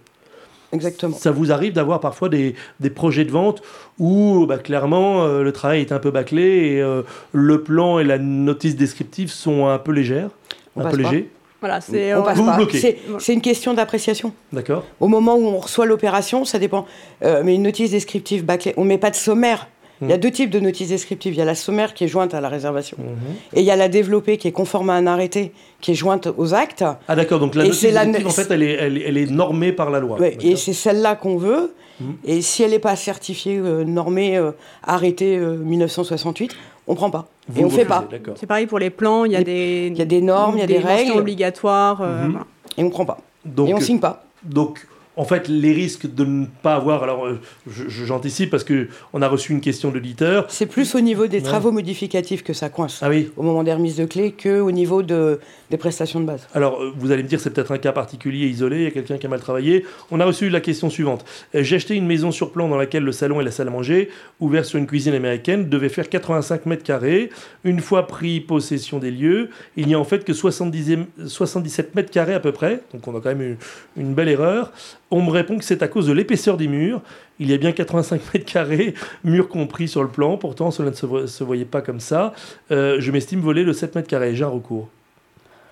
Exactement. 0.73 1.15
Ça 1.15 1.31
vous 1.31 1.51
arrive 1.51 1.73
d'avoir 1.73 1.99
parfois 1.99 2.29
des, 2.29 2.55
des 2.79 2.89
projets 2.89 3.25
de 3.25 3.31
vente 3.31 3.61
où 3.99 4.45
bah, 4.47 4.57
clairement 4.57 5.23
euh, 5.23 5.43
le 5.43 5.51
travail 5.51 5.81
est 5.81 5.91
un 5.91 5.99
peu 5.99 6.11
bâclé 6.11 6.41
et 6.73 6.81
euh, 6.81 7.03
le 7.31 7.61
plan 7.63 7.99
et 7.99 8.03
la 8.03 8.17
notice 8.17 8.75
descriptive 8.75 9.29
sont 9.31 9.67
un 9.67 9.77
peu 9.77 9.91
légères, 9.91 10.29
On 10.75 10.85
un 10.85 10.89
peu 10.89 10.97
légers. 10.97 11.29
Voilà, 11.61 11.81
c'est. 11.81 12.13
On 12.13 12.19
euh, 12.19 12.21
passe 12.21 12.37
Vous 12.37 12.43
vous 12.43 12.49
pas. 12.51 12.57
bloquez. 12.57 12.77
C'est- 12.79 12.97
C'est 13.17 13.33
une 13.33 13.41
question 13.41 13.73
d'appréciation. 13.73 14.33
D'accord 14.51 14.83
Au 14.99 15.07
moment 15.07 15.35
où 15.35 15.45
on 15.47 15.57
reçoit 15.59 15.85
l'opération, 15.85 16.45
ça 16.45 16.59
dépend. 16.59 16.85
Euh, 17.23 17.41
mais 17.43 17.55
une 17.55 17.63
notice 17.63 17.91
descriptive 17.91 18.43
bâclée, 18.45 18.73
on 18.77 18.83
met 18.83 18.97
pas 18.99 19.09
de 19.09 19.15
sommaire. 19.15 19.67
Il 20.01 20.09
y 20.09 20.13
a 20.13 20.17
deux 20.17 20.31
types 20.31 20.49
de 20.49 20.59
notices 20.59 20.89
descriptives. 20.89 21.33
Il 21.33 21.37
y 21.37 21.41
a 21.41 21.45
la 21.45 21.55
sommaire 21.55 21.93
qui 21.93 22.03
est 22.03 22.07
jointe 22.07 22.33
à 22.33 22.41
la 22.41 22.49
réservation. 22.49 22.97
Mhm. 22.99 23.05
Et 23.53 23.59
il 23.61 23.65
y 23.65 23.71
a 23.71 23.75
la 23.75 23.87
développée 23.87 24.37
qui 24.37 24.47
est 24.47 24.51
conforme 24.51 24.89
à 24.89 24.93
un 24.93 25.07
arrêté 25.07 25.53
qui 25.81 25.91
est 25.91 25.95
jointe 25.95 26.27
aux 26.37 26.53
actes. 26.53 26.83
Ah 27.07 27.15
d'accord, 27.15 27.39
donc 27.39 27.55
la 27.55 27.63
Et 27.63 27.67
notice 27.67 27.81
c'est 27.81 27.91
la- 27.91 28.05
descriptive, 28.05 28.27
en 28.27 28.31
fait, 28.31 28.51
elle 28.53 28.63
est, 28.63 28.73
elle, 28.73 28.97
est- 28.97 29.03
elle 29.07 29.17
est 29.17 29.31
normée 29.31 29.71
par 29.71 29.89
la 29.91 29.99
loi. 29.99 30.19
Ouais, 30.19 30.37
et 30.41 30.55
c'est 30.57 30.73
celle-là 30.73 31.15
qu'on 31.15 31.37
veut. 31.37 31.73
Mhm. 32.01 32.15
Et 32.25 32.41
si 32.41 32.61
elle 32.63 32.71
n'est 32.71 32.79
pas 32.79 32.95
certifiée, 32.97 33.57
euh, 33.57 33.85
normée, 33.85 34.35
euh, 34.37 34.51
arrêtée 34.83 35.37
euh, 35.37 35.55
1968, 35.55 36.51
on 36.87 36.95
prend 36.95 37.09
pas. 37.09 37.27
Vous 37.47 37.61
et 37.61 37.63
on 37.63 37.69
fait 37.69 37.83
refusez, 37.83 38.19
pas. 38.19 38.33
C'est 38.35 38.47
pareil 38.47 38.65
pour 38.65 38.79
les 38.79 38.89
plans, 38.89 39.23
il 39.23 39.31
y 39.31 39.35
a 39.37 39.43
des. 39.43 39.87
Il 39.91 39.97
y 39.97 40.01
a 40.01 40.05
des 40.05 40.21
normes, 40.21 40.57
il 40.57 40.59
y 40.59 40.63
a 40.63 40.67
des, 40.67 40.79
mentions 40.79 40.87
règles, 40.89 41.11
obligatoires. 41.17 42.01
euh, 42.01 42.23
Mhm. 42.25 42.31
voilà. 42.31 42.45
et 42.77 42.83
on 42.83 42.89
prend 42.89 43.05
pas. 43.05 43.19
Donc, 43.45 43.69
et 43.69 43.73
on 43.73 43.79
signe 43.79 43.99
pas. 43.99 44.25
Donc, 44.43 44.85
en 45.17 45.25
fait, 45.25 45.47
les 45.47 45.71
risques 45.73 46.13
de 46.13 46.25
ne 46.25 46.45
pas 46.61 46.75
avoir. 46.75 47.03
Alors, 47.03 47.25
euh, 47.25 47.39
j'anticipe 47.87 48.49
parce 48.49 48.63
que 48.63 48.87
on 49.13 49.21
a 49.21 49.27
reçu 49.27 49.51
une 49.53 49.61
question 49.61 49.89
d'éditeur. 49.91 50.45
C'est 50.49 50.65
plus 50.65 50.93
au 50.95 50.99
niveau 51.01 51.27
des 51.27 51.37
Ouais. 51.37 51.43
travaux 51.43 51.71
modificatifs 51.71 52.43
que 52.43 52.53
ça 52.53 52.69
coince. 52.69 52.99
Ah 53.01 53.09
oui. 53.09 53.31
Au 53.37 53.43
moment 53.43 53.63
des 53.63 53.73
remises 53.73 53.95
de 53.97 54.05
clés 54.05 54.31
que 54.31 54.59
au 54.59 54.71
niveau 54.71 55.03
de, 55.03 55.39
des 55.69 55.77
prestations 55.77 56.19
de 56.19 56.25
base. 56.25 56.47
Alors, 56.53 56.81
euh, 56.81 56.91
vous 56.97 57.11
allez 57.11 57.23
me 57.23 57.27
dire, 57.27 57.39
c'est 57.39 57.49
peut-être 57.51 57.71
un 57.71 57.77
cas 57.77 57.91
particulier, 57.91 58.47
isolé, 58.47 58.77
il 58.77 58.83
y 58.83 58.87
a 58.87 58.91
quelqu'un 58.91 59.17
qui 59.17 59.25
a 59.25 59.29
mal 59.29 59.39
travaillé. 59.39 59.85
On 60.11 60.19
a 60.19 60.25
reçu 60.25 60.49
la 60.49 60.59
question 60.61 60.89
suivante. 60.89 61.25
Euh, 61.55 61.63
J'ai 61.63 61.77
acheté 61.77 61.95
une 61.95 62.05
maison 62.07 62.31
sur 62.31 62.51
plan 62.51 62.67
dans 62.67 62.77
laquelle 62.77 63.03
le 63.03 63.11
salon 63.11 63.39
et 63.41 63.43
la 63.43 63.51
salle 63.51 63.67
à 63.67 63.71
manger, 63.71 64.09
ouvert 64.39 64.65
sur 64.65 64.79
une 64.79 64.87
cuisine 64.87 65.13
américaine, 65.13 65.69
devaient 65.69 65.89
faire 65.89 66.09
85 66.09 66.65
mètres 66.65 66.83
carrés. 66.83 67.29
Une 67.63 67.79
fois 67.79 68.07
pris 68.07 68.39
possession 68.41 68.99
des 68.99 69.11
lieux, 69.11 69.49
il 69.77 69.87
n'y 69.87 69.93
a 69.93 69.99
en 69.99 70.03
fait 70.03 70.23
que 70.23 70.33
70 70.33 70.97
77 71.27 71.95
mètres 71.95 72.11
carrés 72.11 72.33
à 72.33 72.39
peu 72.39 72.51
près. 72.51 72.81
Donc, 72.93 73.07
on 73.07 73.15
a 73.17 73.21
quand 73.21 73.29
même 73.29 73.41
eu 73.41 73.57
une 73.97 74.13
belle 74.13 74.29
erreur. 74.29 74.71
On 75.11 75.21
me 75.21 75.29
répond 75.29 75.57
que 75.57 75.63
c'est 75.63 75.83
à 75.83 75.87
cause 75.87 76.07
de 76.07 76.13
l'épaisseur 76.13 76.57
des 76.57 76.67
murs. 76.67 77.01
Il 77.39 77.49
y 77.49 77.53
a 77.53 77.57
bien 77.57 77.71
85 77.71 78.21
mètres 78.33 78.51
carrés, 78.51 78.93
murs 79.23 79.47
compris 79.47 79.87
sur 79.87 80.03
le 80.03 80.09
plan. 80.09 80.37
Pourtant, 80.37 80.71
cela 80.71 80.91
ne 80.91 81.27
se, 81.27 81.43
voyait 81.43 81.65
pas 81.65 81.81
comme 81.81 81.99
ça. 81.99 82.33
Euh, 82.71 82.97
je 82.99 83.11
m'estime 83.11 83.39
voler 83.39 83.63
le 83.63 83.73
7 83.73 83.95
mètres 83.95 84.07
carrés. 84.07 84.35
J'ai 84.35 84.43
un 84.43 84.49
recours. 84.49 84.89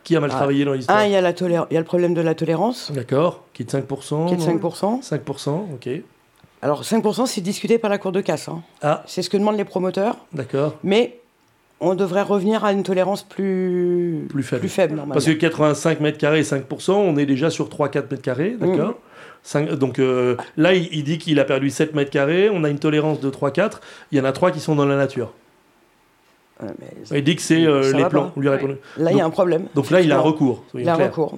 Qui 0.03 0.15
a 0.15 0.19
mal 0.19 0.29
ah. 0.33 0.37
travaillé 0.37 0.65
dans 0.65 0.73
l'histoire 0.73 0.97
Ah, 0.97 1.07
il 1.07 1.11
y, 1.11 1.15
a 1.15 1.21
y 1.21 1.25
a 1.25 1.79
le 1.79 1.83
problème 1.83 2.13
de 2.13 2.21
la 2.21 2.35
tolérance. 2.35 2.91
D'accord. 2.91 3.45
Qui 3.53 3.63
est 3.63 3.65
de 3.65 3.71
5%. 3.71 4.27
Qui 4.27 4.33
est 4.33 4.37
de 4.37 4.41
5%. 4.41 5.01
5%, 5.01 5.49
ok. 5.73 5.89
Alors, 6.61 6.83
5%, 6.83 7.25
c'est 7.25 7.41
discuté 7.41 7.77
par 7.77 7.89
la 7.89 7.97
Cour 7.97 8.11
de 8.11 8.21
casse. 8.21 8.49
Hein. 8.49 8.61
Ah. 8.81 9.03
C'est 9.07 9.21
ce 9.21 9.29
que 9.29 9.37
demandent 9.37 9.57
les 9.57 9.65
promoteurs. 9.65 10.17
D'accord. 10.33 10.75
Mais 10.83 11.19
on 11.83 11.95
devrait 11.95 12.21
revenir 12.21 12.63
à 12.63 12.71
une 12.71 12.83
tolérance 12.83 13.23
plus, 13.23 14.25
plus 14.29 14.43
faible. 14.43 14.61
Plus 14.61 14.69
faible 14.69 15.03
Parce 15.11 15.25
que 15.25 15.31
85 15.31 15.99
mètres 15.99 16.17
carrés, 16.17 16.41
5%, 16.41 16.91
on 16.91 17.17
est 17.17 17.25
déjà 17.25 17.49
sur 17.49 17.67
3-4 17.67 18.11
mètres 18.11 18.21
carrés, 18.21 18.55
d'accord. 18.59 18.91
Mmh 18.91 19.12
donc 19.75 19.99
euh, 19.99 20.37
là, 20.57 20.73
il, 20.73 21.03
dit 21.03 21.17
qu'il 21.17 21.39
a 21.39 21.43
perdu 21.43 21.69
7 21.69 21.93
mètres 21.93 22.11
carrés, 22.11 22.49
on 22.49 22.63
a 22.63 22.69
une 22.69 22.79
tolérance 22.79 23.19
de 23.19 23.29
3-4, 23.29 23.79
il 24.11 24.17
y 24.17 24.21
en 24.21 24.25
a 24.25 24.31
3 24.31 24.51
qui 24.51 24.59
sont 24.59 24.75
dans 24.75 24.85
la 24.85 24.95
nature. 24.95 25.33
Ah, 26.59 26.67
il 27.13 27.23
dit 27.23 27.35
que 27.35 27.41
c'est 27.41 27.65
euh, 27.65 27.91
les 27.93 28.05
plans. 28.05 28.31
On 28.35 28.39
lui 28.39 28.47
hein. 28.47 28.59
ouais. 28.61 28.77
Là, 28.97 29.11
il 29.11 29.17
y 29.17 29.21
a 29.21 29.25
un 29.25 29.29
problème. 29.29 29.65
Donc 29.75 29.89
là, 29.89 30.01
il 30.01 30.11
a 30.11 30.17
un 30.17 30.21
recours. 30.21 30.63
Il 30.73 30.87
a 30.87 30.93
un 30.93 30.97
recours. 30.97 31.37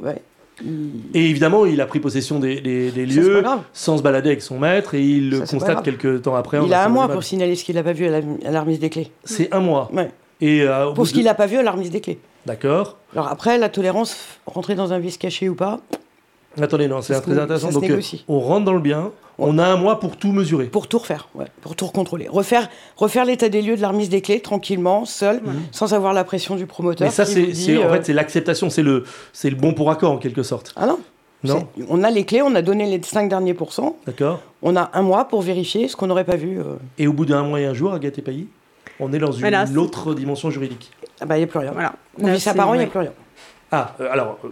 Et 1.14 1.30
évidemment, 1.30 1.66
il 1.66 1.82
a 1.82 1.86
pris 1.86 2.00
possession 2.00 2.40
des, 2.40 2.60
lieux 2.92 3.44
sans 3.74 3.98
se 3.98 4.04
balader 4.04 4.30
avec 4.30 4.42
son 4.42 4.60
maître 4.60 4.94
et 4.94 5.02
il 5.02 5.30
le 5.30 5.40
constate 5.42 5.84
quelques 5.84 6.22
temps 6.24 6.36
après. 6.36 6.60
Il 6.64 6.74
a 6.74 6.86
un 6.86 6.90
mois 6.90 7.10
pour 7.10 7.24
signaler 7.24 7.56
ce 7.56 7.64
qu'il 7.64 7.76
n'a 7.76 7.84
pas 7.84 7.94
vu 7.94 8.08
à 8.08 8.22
la 8.52 8.62
remise 8.62 8.80
des 8.80 8.90
clés. 8.90 9.12
C'est 9.24 9.54
un 9.54 9.60
mois. 9.60 9.90
Et, 10.42 10.62
euh, 10.64 10.92
pour 10.92 11.08
ce 11.08 11.14
qu'il 11.14 11.24
n'a 11.24 11.34
pas 11.34 11.46
vu 11.46 11.58
à 11.58 11.64
la 11.64 11.72
remise 11.72 11.92
des 11.92 12.02
clés. 12.02 12.20
D'accord. 12.46 12.98
Alors 13.14 13.30
après, 13.30 13.58
la 13.58 13.70
tolérance, 13.70 14.18
rentrer 14.46 14.76
dans 14.76 14.94
un 14.94 15.00
vice 15.00 15.18
caché 15.18 15.50
ou 15.50 15.56
pas, 15.56 15.80
Attendez, 16.62 16.88
non, 16.88 17.02
c'est 17.02 17.20
très 17.22 17.38
intéressant. 17.38 17.70
Donc, 17.70 17.90
euh, 17.90 18.02
on 18.28 18.40
rentre 18.40 18.66
dans 18.66 18.74
le 18.74 18.80
bien, 18.80 19.12
on 19.38 19.58
a 19.58 19.66
un 19.66 19.76
mois 19.76 20.00
pour 20.00 20.18
tout 20.18 20.32
mesurer. 20.32 20.66
pour 20.66 20.88
tout 20.88 20.98
refaire, 21.00 21.28
ouais, 21.36 21.46
pour 21.62 21.76
tout 21.76 21.86
recontrôler. 21.86 22.28
Refaire, 22.30 22.70
refaire 22.96 23.26
l'état 23.26 23.50
des 23.50 23.62
lieux 23.62 23.76
de 23.76 23.82
la 23.82 23.90
remise 23.90 24.10
des 24.10 24.22
clés 24.22 24.40
tranquillement, 24.40 25.06
seul, 25.06 25.42
sans 25.72 25.94
avoir 25.94 26.14
la 26.14 26.24
pression 26.24 26.56
du 26.56 26.66
promoteur. 26.66 27.08
Mais 27.08 27.12
ça, 27.14 27.26
c'est 27.26 27.44
en 27.44 27.82
euh, 27.82 27.94
fait, 27.94 28.06
c'est 28.06 28.14
l'acceptation, 28.14 28.70
c'est 28.70 28.84
le, 28.84 29.04
bon 29.58 29.74
pour 29.74 29.92
accord 29.92 30.12
en 30.12 30.18
quelque 30.18 30.44
sorte. 30.44 30.74
Ah 30.76 30.88
non, 30.88 31.68
On 31.90 32.04
a 32.04 32.10
les 32.10 32.26
clés, 32.26 32.42
on 32.42 32.56
a 32.56 32.62
donné 32.62 32.86
les 32.86 33.02
5 33.04 33.30
derniers 33.30 33.54
pourcents. 33.54 33.98
D'accord 34.06 34.42
On 34.62 34.76
a 34.76 34.90
un 34.94 35.02
mois 35.02 35.26
pour 35.26 35.42
vérifier 35.42 35.88
ce 35.88 35.96
qu'on 35.96 36.08
n'aurait 36.08 36.24
pas 36.24 36.38
vu. 36.38 36.60
euh. 36.60 36.76
Et 36.98 37.08
au 37.08 37.14
bout 37.14 37.26
d'un 37.26 37.44
mois 37.44 37.60
et 37.60 37.66
un 37.66 37.74
jour, 37.74 37.94
Agathe 37.94 38.18
et 38.18 38.22
Pailly, 38.22 38.48
on 39.00 39.12
est 39.12 39.20
dans 39.20 39.32
une 39.32 39.42
Voilà, 39.42 39.66
autre 39.78 40.14
dimension 40.14 40.50
juridique. 40.50 40.92
Ah 41.20 41.26
bah, 41.26 41.36
il 41.38 41.40
n'y 41.40 41.44
a 41.44 41.48
plus 41.48 41.60
rien. 41.60 41.72
Voilà. 41.72 41.94
On 42.22 42.28
Là, 42.28 42.34
vit 42.34 42.40
ça 42.40 42.52
c'est- 42.52 42.58
par 42.58 42.70
an, 42.70 42.74
il 42.74 42.80
n'y 42.80 42.86
a 42.86 42.88
plus 42.88 43.00
rien. 43.00 43.12
Ah, 43.72 43.96
euh, 44.00 44.08
alors, 44.12 44.38
euh, 44.46 44.50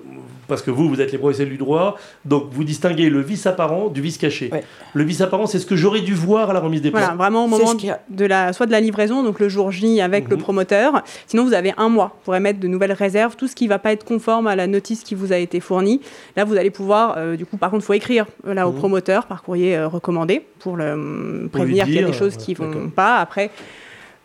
parce 0.47 0.61
que 0.63 0.71
vous, 0.71 0.89
vous 0.89 0.99
êtes 0.99 1.11
les 1.11 1.17
professionnels 1.19 1.51
du 1.51 1.57
droit, 1.57 1.97
donc 2.25 2.45
vous 2.51 2.63
distinguez 2.63 3.09
le 3.09 3.21
vice 3.21 3.45
apparent 3.45 3.87
du 3.89 4.01
vice 4.01 4.17
caché. 4.17 4.49
Ouais. 4.51 4.63
Le 4.93 5.03
vice 5.03 5.21
apparent, 5.21 5.45
c'est 5.45 5.59
ce 5.59 5.65
que 5.67 5.75
j'aurais 5.75 6.01
dû 6.01 6.13
voir 6.15 6.49
à 6.49 6.53
la 6.53 6.59
remise 6.59 6.81
des 6.81 6.89
plans. 6.89 6.99
Voilà, 6.99 7.15
vraiment 7.15 7.45
au 7.45 7.47
moment 7.47 7.73
de 8.09 8.25
la, 8.25 8.53
soit 8.53 8.65
de 8.65 8.71
la 8.71 8.81
livraison, 8.81 9.23
donc 9.23 9.39
le 9.39 9.49
jour 9.49 9.71
J 9.71 10.01
avec 10.01 10.27
le 10.29 10.35
Mhm. 10.35 10.41
promoteur. 10.41 11.03
Sinon, 11.27 11.45
vous 11.45 11.53
avez 11.53 11.73
un 11.77 11.89
mois 11.89 12.17
pour 12.25 12.35
émettre 12.35 12.59
de 12.59 12.67
nouvelles 12.67 12.91
réserves. 12.91 13.35
Tout 13.35 13.47
ce 13.47 13.55
qui 13.55 13.65
ne 13.65 13.69
va 13.69 13.79
pas 13.79 13.91
être 13.93 14.03
conforme 14.03 14.47
à 14.47 14.55
la 14.55 14.65
notice 14.67 15.03
qui 15.03 15.13
vous 15.15 15.31
a 15.31 15.37
été 15.37 15.59
fournie. 15.59 16.01
Là, 16.35 16.43
vous 16.43 16.57
allez 16.57 16.71
pouvoir, 16.71 17.13
euh, 17.17 17.35
du 17.35 17.45
coup, 17.45 17.57
par 17.57 17.69
contre, 17.69 17.83
il 17.83 17.85
faut 17.87 17.93
écrire 17.93 18.25
là, 18.45 18.67
au 18.67 18.71
Mhm. 18.71 18.77
promoteur 18.79 19.27
par 19.27 19.43
courrier 19.43 19.77
euh, 19.77 19.87
recommandé 19.87 20.41
pour 20.59 20.75
le 20.75 20.83
euh, 20.85 21.47
prévenir 21.51 21.85
qu'il 21.85 21.95
y 21.95 21.99
a 21.99 22.07
des 22.07 22.13
choses 22.13 22.33
ouais, 22.35 22.41
qui 22.43 22.51
ne 22.59 22.65
vont 22.67 22.89
pas. 22.89 23.17
Après, 23.17 23.51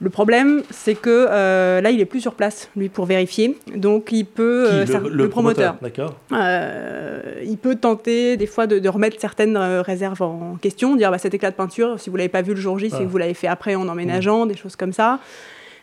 le 0.00 0.10
problème, 0.10 0.62
c'est 0.70 0.94
que 0.94 1.26
euh, 1.28 1.80
là, 1.80 1.90
il 1.90 2.00
est 2.00 2.04
plus 2.04 2.20
sur 2.20 2.34
place, 2.34 2.70
lui, 2.76 2.88
pour 2.88 3.04
vérifier. 3.04 3.58
Donc, 3.74 4.12
il 4.12 4.24
peut. 4.24 4.84
Qui, 4.86 4.92
euh, 4.92 5.08
le, 5.10 5.28
promoteur. 5.28 5.76
D'accord. 5.82 6.14
Euh, 6.32 7.20
il 7.44 7.58
peut 7.58 7.74
tenter 7.74 8.36
des 8.36 8.46
fois 8.46 8.68
de, 8.68 8.78
de 8.78 8.88
remettre 8.88 9.20
certaines 9.20 9.56
réserves 9.56 10.22
en 10.22 10.56
question, 10.60 10.94
dire 10.94 11.10
bah, 11.10 11.18
cet 11.18 11.34
éclat 11.34 11.50
de 11.50 11.56
peinture, 11.56 11.98
si 11.98 12.10
vous 12.10 12.16
l'avez 12.16 12.28
pas 12.28 12.42
vu 12.42 12.54
le 12.54 12.60
jour 12.60 12.78
J, 12.78 12.90
c'est 12.90 12.96
Ah. 12.96 13.00
que 13.00 13.06
vous 13.06 13.18
l'avez 13.18 13.34
fait 13.34 13.48
après 13.48 13.74
en 13.74 13.88
emménageant, 13.88 14.46
des 14.46 14.56
choses 14.56 14.76
comme 14.76 14.92
ça. 14.92 15.18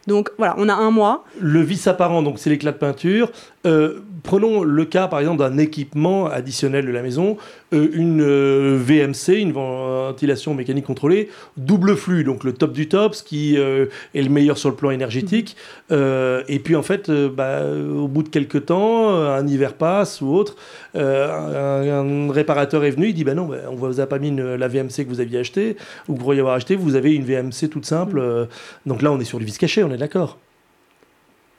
Donc 0.07 0.29
voilà, 0.37 0.55
on 0.59 0.69
a 0.69 0.73
un 0.73 0.91
mois. 0.91 1.25
Le 1.39 1.61
vice 1.61 1.87
apparent, 1.87 2.21
donc 2.21 2.37
c'est 2.37 2.49
l'éclat 2.49 2.71
de 2.71 2.77
peinture. 2.77 3.31
Euh, 3.65 3.99
prenons 4.23 4.63
le 4.63 4.85
cas, 4.85 5.07
par 5.07 5.19
exemple, 5.19 5.39
d'un 5.39 5.57
équipement 5.57 6.27
additionnel 6.27 6.85
de 6.85 6.91
la 6.91 7.01
maison, 7.01 7.37
euh, 7.73 7.89
une 7.93 8.21
euh, 8.21 8.77
VMC, 8.79 9.39
une 9.39 9.51
ventilation 9.51 10.53
mécanique 10.53 10.85
contrôlée, 10.85 11.29
double 11.57 11.95
flux, 11.95 12.23
donc 12.23 12.43
le 12.43 12.53
top 12.53 12.73
du 12.73 12.87
top, 12.87 13.15
ce 13.15 13.23
qui 13.23 13.55
est 13.55 14.21
le 14.21 14.29
meilleur 14.29 14.57
sur 14.57 14.69
le 14.69 14.75
plan 14.75 14.91
énergétique. 14.91 15.55
Et 15.91 16.59
puis 16.63 16.75
en 16.75 16.83
fait, 16.83 17.09
bah, 17.11 17.61
au 17.65 18.07
bout 18.07 18.23
de 18.23 18.29
quelques 18.29 18.65
temps, 18.67 19.09
un 19.15 19.45
hiver 19.47 19.73
passe 19.73 20.21
ou 20.21 20.27
autre, 20.33 20.55
un, 20.95 20.99
un 20.99 22.31
réparateur 22.31 22.83
est 22.83 22.91
venu, 22.91 23.07
il 23.09 23.13
dit 23.13 23.23
bah 23.23 23.33
non, 23.33 23.45
bah, 23.45 23.57
on 23.69 23.75
vous 23.75 23.99
a 23.99 24.05
pas 24.07 24.19
mis 24.19 24.29
une- 24.29 24.55
la 24.55 24.67
VMC 24.67 25.03
que 25.05 25.09
vous 25.09 25.19
aviez 25.21 25.39
achetée 25.39 25.77
ou 26.07 26.13
que 26.13 26.17
vous 26.19 26.23
pourriez 26.23 26.39
avoir 26.39 26.55
acheté, 26.55 26.75
vous 26.75 26.95
avez 26.95 27.13
une 27.13 27.23
VMC 27.23 27.69
toute 27.69 27.85
simple. 27.85 28.19
euh, 28.19 28.45
donc 28.85 29.01
là, 29.01 29.11
on 29.11 29.19
est 29.19 29.25
sur 29.25 29.39
du 29.39 29.45
vice 29.45 29.57
caché, 29.57 29.83
on 29.83 29.91
est 29.91 29.97
d'accord. 29.97 30.39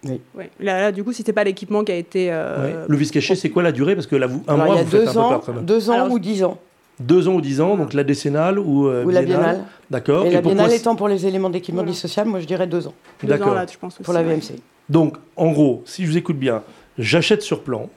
Ouais. 0.04 0.50
Là, 0.60 0.80
là, 0.80 0.92
du 0.92 1.02
coup, 1.02 1.12
si 1.12 1.22
c'est 1.24 1.32
pas 1.32 1.44
l'équipement 1.44 1.82
qui 1.82 1.92
a 1.92 1.96
été. 1.96 2.28
euh, 2.30 2.80
Ouais. 2.82 2.84
Le 2.88 2.96
vice 2.96 3.10
caché, 3.10 3.34
c'est 3.34 3.50
quoi 3.50 3.62
la 3.62 3.72
durée? 3.72 3.94
Parce 3.94 4.06
que 4.06 4.14
là, 4.16 4.26
vous, 4.26 4.42
un 4.46 4.54
Alors, 4.54 4.66
mois, 4.66 4.74
il 4.76 4.78
y 4.78 4.80
a 4.80 4.84
vous 4.84 4.90
faites 4.90 5.00
un 5.00 5.04
deux 5.06 5.12
peu 5.12 5.18
ans, 5.20 5.28
peur 5.30 5.42
quand 5.44 5.52
même. 5.54 5.64
deux 5.64 5.90
ans 5.90 5.94
Alors, 5.94 6.10
ou 6.12 6.18
dix 6.18 6.44
ans. 6.44 6.58
Deux 7.00 7.28
ans 7.28 7.34
ou 7.34 7.40
dix 7.40 7.60
ans, 7.60 7.76
donc 7.76 7.92
la 7.92 8.04
décennale 8.04 8.58
ou, 8.58 8.88
euh, 8.88 9.04
ou 9.04 9.10
la 9.10 9.22
biennale. 9.22 9.64
D'accord. 9.90 10.24
Et 10.26 10.30
la 10.30 10.40
biennale 10.40 10.72
étant 10.72 10.96
pour 10.96 11.08
les 11.08 11.26
éléments 11.26 11.50
d'équipement 11.50 11.80
Voilà. 11.82 11.92
dissociable, 11.92 12.30
moi 12.30 12.40
je 12.40 12.46
dirais 12.46 12.66
deux 12.66 12.86
ans 12.86 12.94
D'accord. 13.22 13.54
là, 13.54 13.66
je 13.70 13.76
pense 13.76 13.94
aussi. 13.96 14.02
pour 14.02 14.14
la 14.14 14.20
ouais. 14.22 14.34
VMC. 14.36 14.60
Donc, 14.88 15.16
en 15.36 15.50
gros, 15.52 15.82
si 15.84 16.04
je 16.06 16.10
vous 16.10 16.16
écoute 16.16 16.38
bien, 16.38 16.62
j'achète 16.96 17.42
sur 17.42 17.60
plan, 17.62 17.90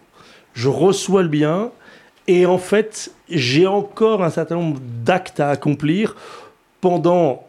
je 0.53 0.67
reçois 0.67 1.21
le 1.21 1.29
bien, 1.29 1.71
et 2.27 2.45
en 2.45 2.57
fait, 2.57 3.11
j'ai 3.29 3.67
encore 3.67 4.21
un 4.23 4.29
certain 4.31 4.55
nombre 4.55 4.79
d'actes 5.05 5.39
à 5.39 5.49
accomplir 5.49 6.15
pendant 6.81 7.43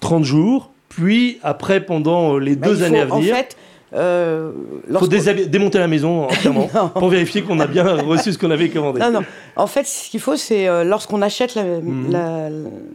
30 0.00 0.24
jours, 0.24 0.70
Puis, 0.88 1.38
après, 1.44 1.84
pendant 1.84 2.38
les 2.38 2.56
Bah, 2.56 2.66
deux 2.66 2.82
années 2.82 3.00
à 3.02 3.06
faut, 3.06 3.14
En 3.14 3.18
venir, 3.20 3.36
fait, 3.36 3.56
euh, 3.94 4.52
il 4.54 4.82
faut 4.86 4.92
lorsqu'on- 4.92 5.16
déshabi- 5.16 5.46
démonter 5.48 5.78
la 5.78 5.88
maison 5.88 6.24
entièrement 6.24 6.68
pour 6.94 7.08
vérifier 7.08 7.42
qu'on 7.42 7.58
a 7.60 7.66
bien 7.66 7.84
reçu 8.02 8.32
ce 8.32 8.38
qu'on 8.38 8.50
avait 8.50 8.68
commandé. 8.68 9.00
Non, 9.00 9.10
non. 9.10 9.20
En 9.56 9.66
fait, 9.66 9.86
ce 9.86 10.10
qu'il 10.10 10.20
faut, 10.20 10.36
c'est 10.36 10.68
euh, 10.68 10.84
lorsqu'on 10.84 11.22
achète 11.22 11.54
la- 11.54 11.64
Mhm. 11.64 12.10
la- 12.10 12.48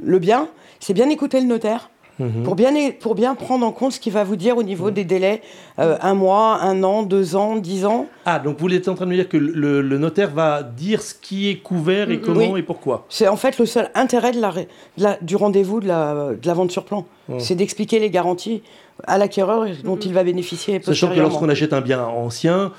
le 0.04 0.20
bien, 0.20 0.48
c'est 0.80 0.94
bien 0.94 1.10
écouter 1.10 1.40
le 1.40 1.48
notaire 1.48 1.90
Mhm. 2.20 2.44
pour 2.44 2.56
bien, 2.56 2.72
pour 3.00 3.16
bien 3.16 3.34
prendre 3.34 3.66
en 3.66 3.72
compte 3.72 3.94
ce 3.94 4.00
qu'il 4.00 4.14
va 4.14 4.24
vous 4.24 4.36
dire 4.36 4.56
au 4.58 4.64
niveau 4.64 4.92
des 4.92 5.04
délais. 5.04 5.42
euh, 5.80 5.98
un 6.02 6.14
mois, 6.14 6.60
un 6.62 6.84
an, 6.84 7.02
deux 7.02 7.36
ans, 7.36 7.56
dix 7.56 7.84
ans. 7.86 8.06
Ah, 8.26 8.38
donc 8.38 8.60
vous 8.60 8.72
êtes 8.72 8.88
en 8.88 8.94
train 8.94 9.06
de 9.06 9.10
me 9.10 9.16
dire 9.16 9.28
que 9.28 9.38
le, 9.38 9.82
le 9.82 9.98
notaire 9.98 10.30
va 10.30 10.62
dire 10.62 11.02
ce 11.02 11.16
qui 11.16 11.50
est 11.50 11.56
couvert 11.56 12.12
et 12.12 12.18
Mhm. 12.18 12.22
comment 12.22 12.52
Oui. 12.52 12.60
et 12.60 12.62
pourquoi? 12.64 13.08
C'est 13.10 13.28
en 13.28 13.36
fait 13.38 13.58
le 13.58 13.66
seul 13.66 13.90
intérêt 13.96 14.32
de 14.34 14.40
la, 14.40 14.52
ré- 14.52 14.68
de 15.00 15.04
la- 15.04 15.18
du 15.22 15.36
rendez-vous 15.36 15.80
de 15.80 15.88
la, 15.88 16.30
de 16.40 16.48
la 16.48 16.54
vente 16.54 16.72
sur 16.72 16.86
plan. 16.86 17.08
C'est 17.40 17.56
d'expliquer 17.56 17.98
les 17.98 18.12
garanties 18.12 18.62
à 19.08 19.18
l'acquéreur 19.18 19.66
dont 19.84 19.96
Mhm. 19.96 20.02
il 20.06 20.14
va 20.14 20.24
bénéficier 20.24 20.80
Sachant 20.84 21.10
que 21.10 21.20
lorsqu'on 21.20 21.50
achète 21.50 21.74
un 21.74 21.82
bien 21.82 22.04
ancien, 22.04 22.72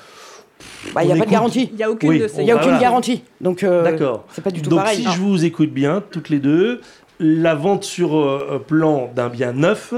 Bah, 0.95 1.03
Il 1.03 1.07
n'y 1.09 1.12
on 1.12 1.17
a 1.17 1.19
pas 1.19 1.26
de 1.26 1.31
garantie. 1.33 1.69
Il 1.73 1.76
n'y 1.76 1.83
a 1.83 1.91
aucune 1.91 2.09
Oui, 2.11 2.19
de 2.21 2.26
n'y 2.41 2.50
a 2.50 2.55
bah, 2.55 2.61
aucune 2.61 2.71
voilà. 2.71 2.79
garantie. 2.81 3.23
Donc, 3.41 3.64
euh, 3.64 3.83
D'accord. 3.83 4.25
c'est 4.31 4.43
pas 4.43 4.53
du 4.53 4.62
tout 4.62 4.71
Donc 4.71 4.79
pareil. 4.79 4.99
si 5.03 5.11
je 5.11 5.19
vous 5.21 5.45
écoute 5.45 5.71
bien, 5.71 6.03
toutes 6.12 6.29
les 6.31 6.38
deux, 6.38 6.81
la 7.21 7.54
vente 7.54 7.85
sur 7.85 8.16
euh, 8.18 8.62
plan 8.66 9.11
d'un 9.14 9.28
bien 9.28 9.52
neuf, 9.52 9.94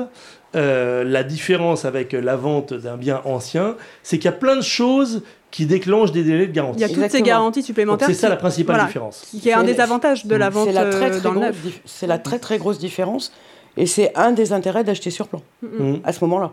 euh, 0.54 1.04
la 1.04 1.22
différence 1.24 1.84
avec 1.84 2.12
la 2.12 2.36
vente 2.36 2.72
d'un 2.74 2.96
bien 2.96 3.20
ancien, 3.24 3.76
c'est 4.02 4.16
qu'il 4.18 4.26
y 4.26 4.28
a 4.28 4.32
plein 4.36 4.56
de 4.56 4.62
choses 4.62 5.22
qui 5.50 5.66
déclenchent 5.66 6.12
des 6.12 6.22
délais 6.24 6.46
de 6.46 6.52
garantie. 6.52 6.78
Il 6.78 6.82
y 6.82 6.84
a 6.84 6.94
toutes 6.94 7.10
ces 7.10 7.22
garanties 7.22 7.62
supplémentaires. 7.62 8.08
C'est 8.08 8.14
ça 8.14 8.28
la 8.28 8.36
principale 8.36 8.76
voilà, 8.76 8.86
différence. 8.88 9.24
Qui 9.40 9.48
est 9.48 9.52
un 9.54 9.64
des 9.64 9.80
avantages 9.80 10.26
de 10.26 10.36
la 10.36 10.50
vente 10.50 10.70
la 10.72 10.84
très, 10.90 11.06
euh, 11.06 11.10
très 11.10 11.20
dans 11.20 11.32
le 11.32 11.40
grosse 11.40 11.46
neuf. 11.48 11.66
dif- 11.66 11.80
c'est 11.84 12.06
la 12.06 12.18
très 12.18 12.38
très 12.38 12.58
grosse 12.58 12.78
différence. 12.78 13.32
Et 13.78 13.86
c'est 13.86 14.12
un 14.16 14.32
des 14.32 14.52
intérêts 14.52 14.84
d'acheter 14.84 15.10
sur 15.10 15.28
plan, 15.28 15.42
Mhm. 15.62 16.00
à 16.04 16.12
ce 16.12 16.24
moment-là. 16.24 16.52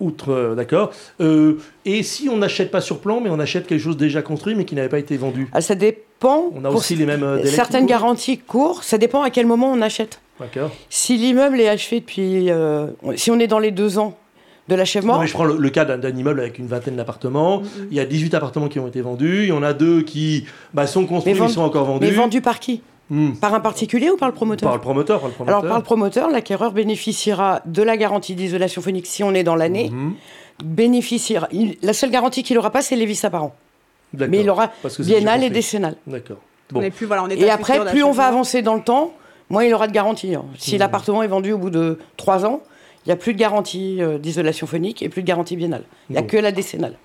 Outre, 0.00 0.30
euh, 0.32 0.54
d'accord. 0.54 0.90
Euh, 1.20 1.54
et 1.84 2.02
si 2.02 2.28
on 2.28 2.36
n'achète 2.36 2.70
pas 2.70 2.80
sur 2.80 3.00
plan, 3.00 3.20
mais 3.20 3.30
on 3.30 3.38
achète 3.40 3.66
quelque 3.66 3.80
chose 3.82 3.96
déjà 3.96 4.22
construit, 4.22 4.54
mais 4.54 4.64
qui 4.64 4.74
n'avait 4.74 4.88
pas 4.88 4.98
été 5.00 5.16
vendu, 5.16 5.48
Ah, 5.52 5.60
ça 5.60 5.74
dépend. 5.74 6.50
on 6.54 6.64
a 6.64 6.70
aussi 6.70 6.94
les 6.96 7.04
mêmes 7.06 7.22
euh, 7.24 7.38
délais. 7.38 7.50
certaines 7.50 7.86
garanties 7.86 8.38
courent, 8.38 8.84
ça 8.84 8.96
dépend 8.98 9.22
à 9.22 9.30
quel 9.30 9.46
moment 9.46 9.72
on 9.72 9.80
achète. 9.82 10.20
D'accord. 10.40 10.70
Si 10.88 11.16
l'immeuble 11.16 11.60
est 11.60 11.68
achevé 11.68 12.00
depuis. 12.00 12.50
euh, 12.50 12.86
si 13.16 13.30
on 13.32 13.38
est 13.40 13.48
dans 13.48 13.58
les 13.58 13.72
deux 13.72 13.98
ans 13.98 14.16
de 14.68 14.74
l'achèvement, 14.76 15.14
Non, 15.14 15.20
mais 15.22 15.26
je 15.26 15.32
prends 15.32 15.44
le, 15.46 15.56
le 15.56 15.70
cas 15.70 15.84
d'un 15.84 16.10
immeuble 16.16 16.40
avec 16.40 16.58
une 16.58 16.66
vingtaine 16.68 16.94
d'appartements. 16.94 17.62
Il 17.90 17.96
y 17.96 18.00
a 18.00 18.04
18 18.04 18.34
appartements 18.34 18.68
qui 18.68 18.78
ont 18.78 18.86
été 18.86 19.00
vendus. 19.00 19.44
Il 19.44 19.48
y 19.48 19.52
en 19.52 19.62
a 19.64 19.72
deux 19.72 20.02
qui 20.02 20.44
bah, 20.74 20.86
sont 20.86 21.06
construits, 21.06 21.32
Mais 21.32 21.38
vend- 21.40 21.48
sont 21.48 21.62
encore 21.62 21.86
vendus. 21.86 22.06
mais 22.06 22.12
vendu 22.12 22.40
par 22.40 22.60
qui? 22.60 22.82
Hmm. 23.10 23.32
Par 23.32 23.54
un 23.54 23.60
particulier 23.60 24.10
ou 24.10 24.16
par 24.18 24.28
le 24.28 24.34
promoteur 24.34 24.68
Par 24.68 24.76
le 24.76 24.82
promoteur, 24.82 25.20
par 25.20 25.28
le 25.28 25.34
promoteur. 25.34 25.58
Alors, 25.58 25.68
par 25.68 25.78
le 25.78 25.82
promoteur, 25.84 26.30
l'acquéreur 26.30 26.72
bénéficiera 26.72 27.62
de 27.64 27.82
la 27.82 27.96
garantie 27.96 28.34
d'isolation 28.34 28.82
phonique 28.82 29.06
si 29.06 29.22
on 29.24 29.32
est 29.32 29.44
dans 29.44 29.56
l'année. 29.56 29.88
Mhm. 29.90 30.14
Bénéficiera. 30.64 31.48
il- 31.52 31.76
la 31.82 31.92
seule 31.92 32.10
garantie 32.10 32.42
qu'il 32.42 32.56
n'aura 32.56 32.70
pas, 32.70 32.82
c'est 32.82 32.96
les 32.96 33.06
vis 33.06 33.24
à 33.24 33.30
parents. 33.30 33.54
D'accord. 34.12 34.30
Mais 34.30 34.40
il 34.40 34.50
aura 34.50 34.70
biennale 34.98 35.44
et 35.44 35.50
décennale. 35.50 35.96
D'accord. 36.06 36.38
On 36.72 36.80
Bon. 36.80 36.82
est 36.82 36.90
plus, 36.90 37.06
voilà, 37.06 37.24
on 37.24 37.28
est 37.28 37.38
Et 37.38 37.48
après, 37.50 37.82
plus 37.86 38.02
on 38.02 38.10
va 38.12 38.26
avancer 38.26 38.60
dans 38.62 38.74
le 38.74 38.82
temps, 38.82 39.12
moins 39.50 39.64
il 39.64 39.72
aura 39.72 39.86
de 39.86 39.92
garantie. 39.92 40.34
hein. 40.34 40.44
Si 40.58 40.72
Mhm. 40.74 40.80
l'appartement 40.80 41.22
est 41.22 41.28
vendu 41.28 41.52
au 41.52 41.58
bout 41.58 41.70
de 41.70 41.98
trois 42.16 42.44
ans, 42.44 42.60
il 43.06 43.08
n'y 43.08 43.12
a 43.12 43.16
plus 43.16 43.32
de 43.34 43.38
garantie 43.38 44.02
euh, 44.02 44.18
d'isolation 44.18 44.66
phonique 44.66 45.02
et 45.02 45.08
plus 45.08 45.22
de 45.22 45.26
garantie 45.26 45.56
biennale. 45.56 45.84
Il 46.10 46.12
n'y 46.14 46.18
a 46.18 46.22
Bon. 46.22 46.26
que 46.26 46.36
la 46.36 46.52
décennale, 46.52 46.96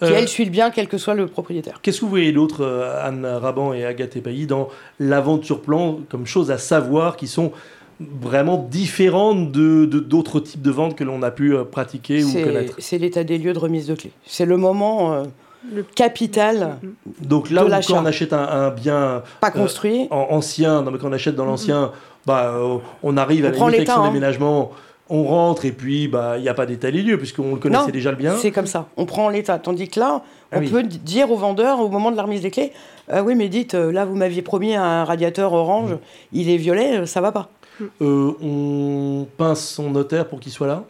qui 0.00 0.12
Euh, 0.12 0.16
elle 0.16 0.28
suit 0.28 0.44
le 0.44 0.50
bien, 0.50 0.70
quel 0.70 0.88
que 0.88 0.98
soit 0.98 1.14
le 1.14 1.26
propriétaire. 1.26 1.78
Qu'est-ce 1.82 2.00
que 2.00 2.04
vous 2.04 2.10
voyez 2.10 2.32
d'autre, 2.32 2.64
euh, 2.64 3.06
Anne 3.06 3.24
Raban 3.26 3.72
et 3.72 3.84
Agathe 3.84 4.16
Epailly, 4.16 4.46
dans 4.46 4.68
la 4.98 5.20
vente 5.20 5.44
sur 5.44 5.60
plan, 5.60 6.00
comme 6.10 6.26
choses 6.26 6.50
à 6.50 6.58
savoir 6.58 7.16
qui 7.16 7.26
sont 7.28 7.52
vraiment 8.00 8.56
différentes 8.70 9.52
de 9.52 9.84
de- 9.84 10.00
d'autres 10.00 10.40
types 10.40 10.62
de 10.62 10.70
ventes 10.70 10.96
que 10.96 11.04
l'on 11.04 11.22
a 11.22 11.30
pu 11.30 11.54
euh, 11.54 11.64
pratiquer 11.64 12.24
ou 12.24 12.32
connaître? 12.32 12.74
c'est 12.78 12.96
l'état 12.98 13.24
des 13.24 13.36
lieux 13.38 13.52
de 13.52 13.58
remise 13.58 13.86
de 13.86 13.94
clés. 13.94 14.12
C'est 14.24 14.46
le 14.46 14.56
moment 14.56 15.12
euh, 15.12 15.24
Le- 15.74 15.82
capital, 15.82 16.78
Donc 17.20 17.50
là 17.50 17.62
de 17.62 17.66
où 17.68 17.70
quand 17.86 18.02
on 18.02 18.06
achète 18.06 18.32
un, 18.32 18.42
un 18.48 18.70
bien 18.70 19.22
pas 19.42 19.48
Euh, 19.48 19.50
construit. 19.50 20.08
en- 20.10 20.28
ancien, 20.30 20.80
non, 20.80 20.90
mais 20.90 20.96
quand 20.98 21.08
on 21.10 21.12
achète 21.12 21.34
dans 21.36 21.44
l'ancien, 21.44 21.92
bah, 22.24 22.54
euh, 22.56 22.78
on 23.02 23.18
arrive 23.18 23.44
On 23.44 23.48
à 23.48 23.50
la 23.50 23.56
prend 23.56 23.66
limite 23.68 23.80
avec 23.80 23.88
l'état, 23.88 23.94
son 23.96 24.02
hein. 24.04 24.08
déménagement, 24.08 24.70
on 25.10 25.24
rentre 25.24 25.64
et 25.64 25.72
puis 25.72 26.08
bah 26.08 26.38
il 26.38 26.42
n'y 26.42 26.48
a 26.48 26.54
pas 26.54 26.66
d'état 26.66 26.90
des 26.90 27.02
lieux 27.02 27.18
puisqu'on 27.18 27.50
le 27.54 27.56
connaissait 27.60 27.82
Non, 27.86 27.90
déjà 27.90 28.10
le 28.12 28.16
bien. 28.16 28.36
C'est 28.36 28.50
comme 28.52 28.66
ça. 28.66 28.86
On 28.96 29.04
prend 29.06 29.28
l'état. 29.28 29.58
Tandis 29.58 29.88
que 29.88 29.98
là, 30.00 30.22
Ah 30.52 30.56
on 30.56 30.60
oui. 30.60 30.68
peut 30.70 30.82
dire 30.84 31.30
au 31.30 31.36
vendeur 31.36 31.80
au 31.80 31.88
moment 31.88 32.10
de 32.12 32.16
la 32.16 32.22
remise 32.22 32.42
des 32.42 32.50
clés 32.50 32.72
Ah 33.08 33.22
Oui, 33.22 33.34
mais 33.34 33.48
dites, 33.48 33.74
euh, 33.74 33.90
là, 33.92 34.04
vous 34.04 34.14
m'aviez 34.14 34.40
promis 34.42 34.74
un 34.74 35.04
radiateur 35.04 35.52
orange, 35.52 35.92
Mm. 35.94 35.98
il 36.32 36.48
est 36.50 36.56
violet, 36.56 36.98
euh, 37.00 37.06
ça 37.06 37.20
va 37.20 37.32
pas. 37.32 37.48
Euh, 38.00 38.32
on 38.42 39.26
pince 39.36 39.66
son 39.68 39.90
notaire 39.90 40.28
pour 40.28 40.38
qu'il 40.40 40.52
soit 40.52 40.66
là? 40.68 40.84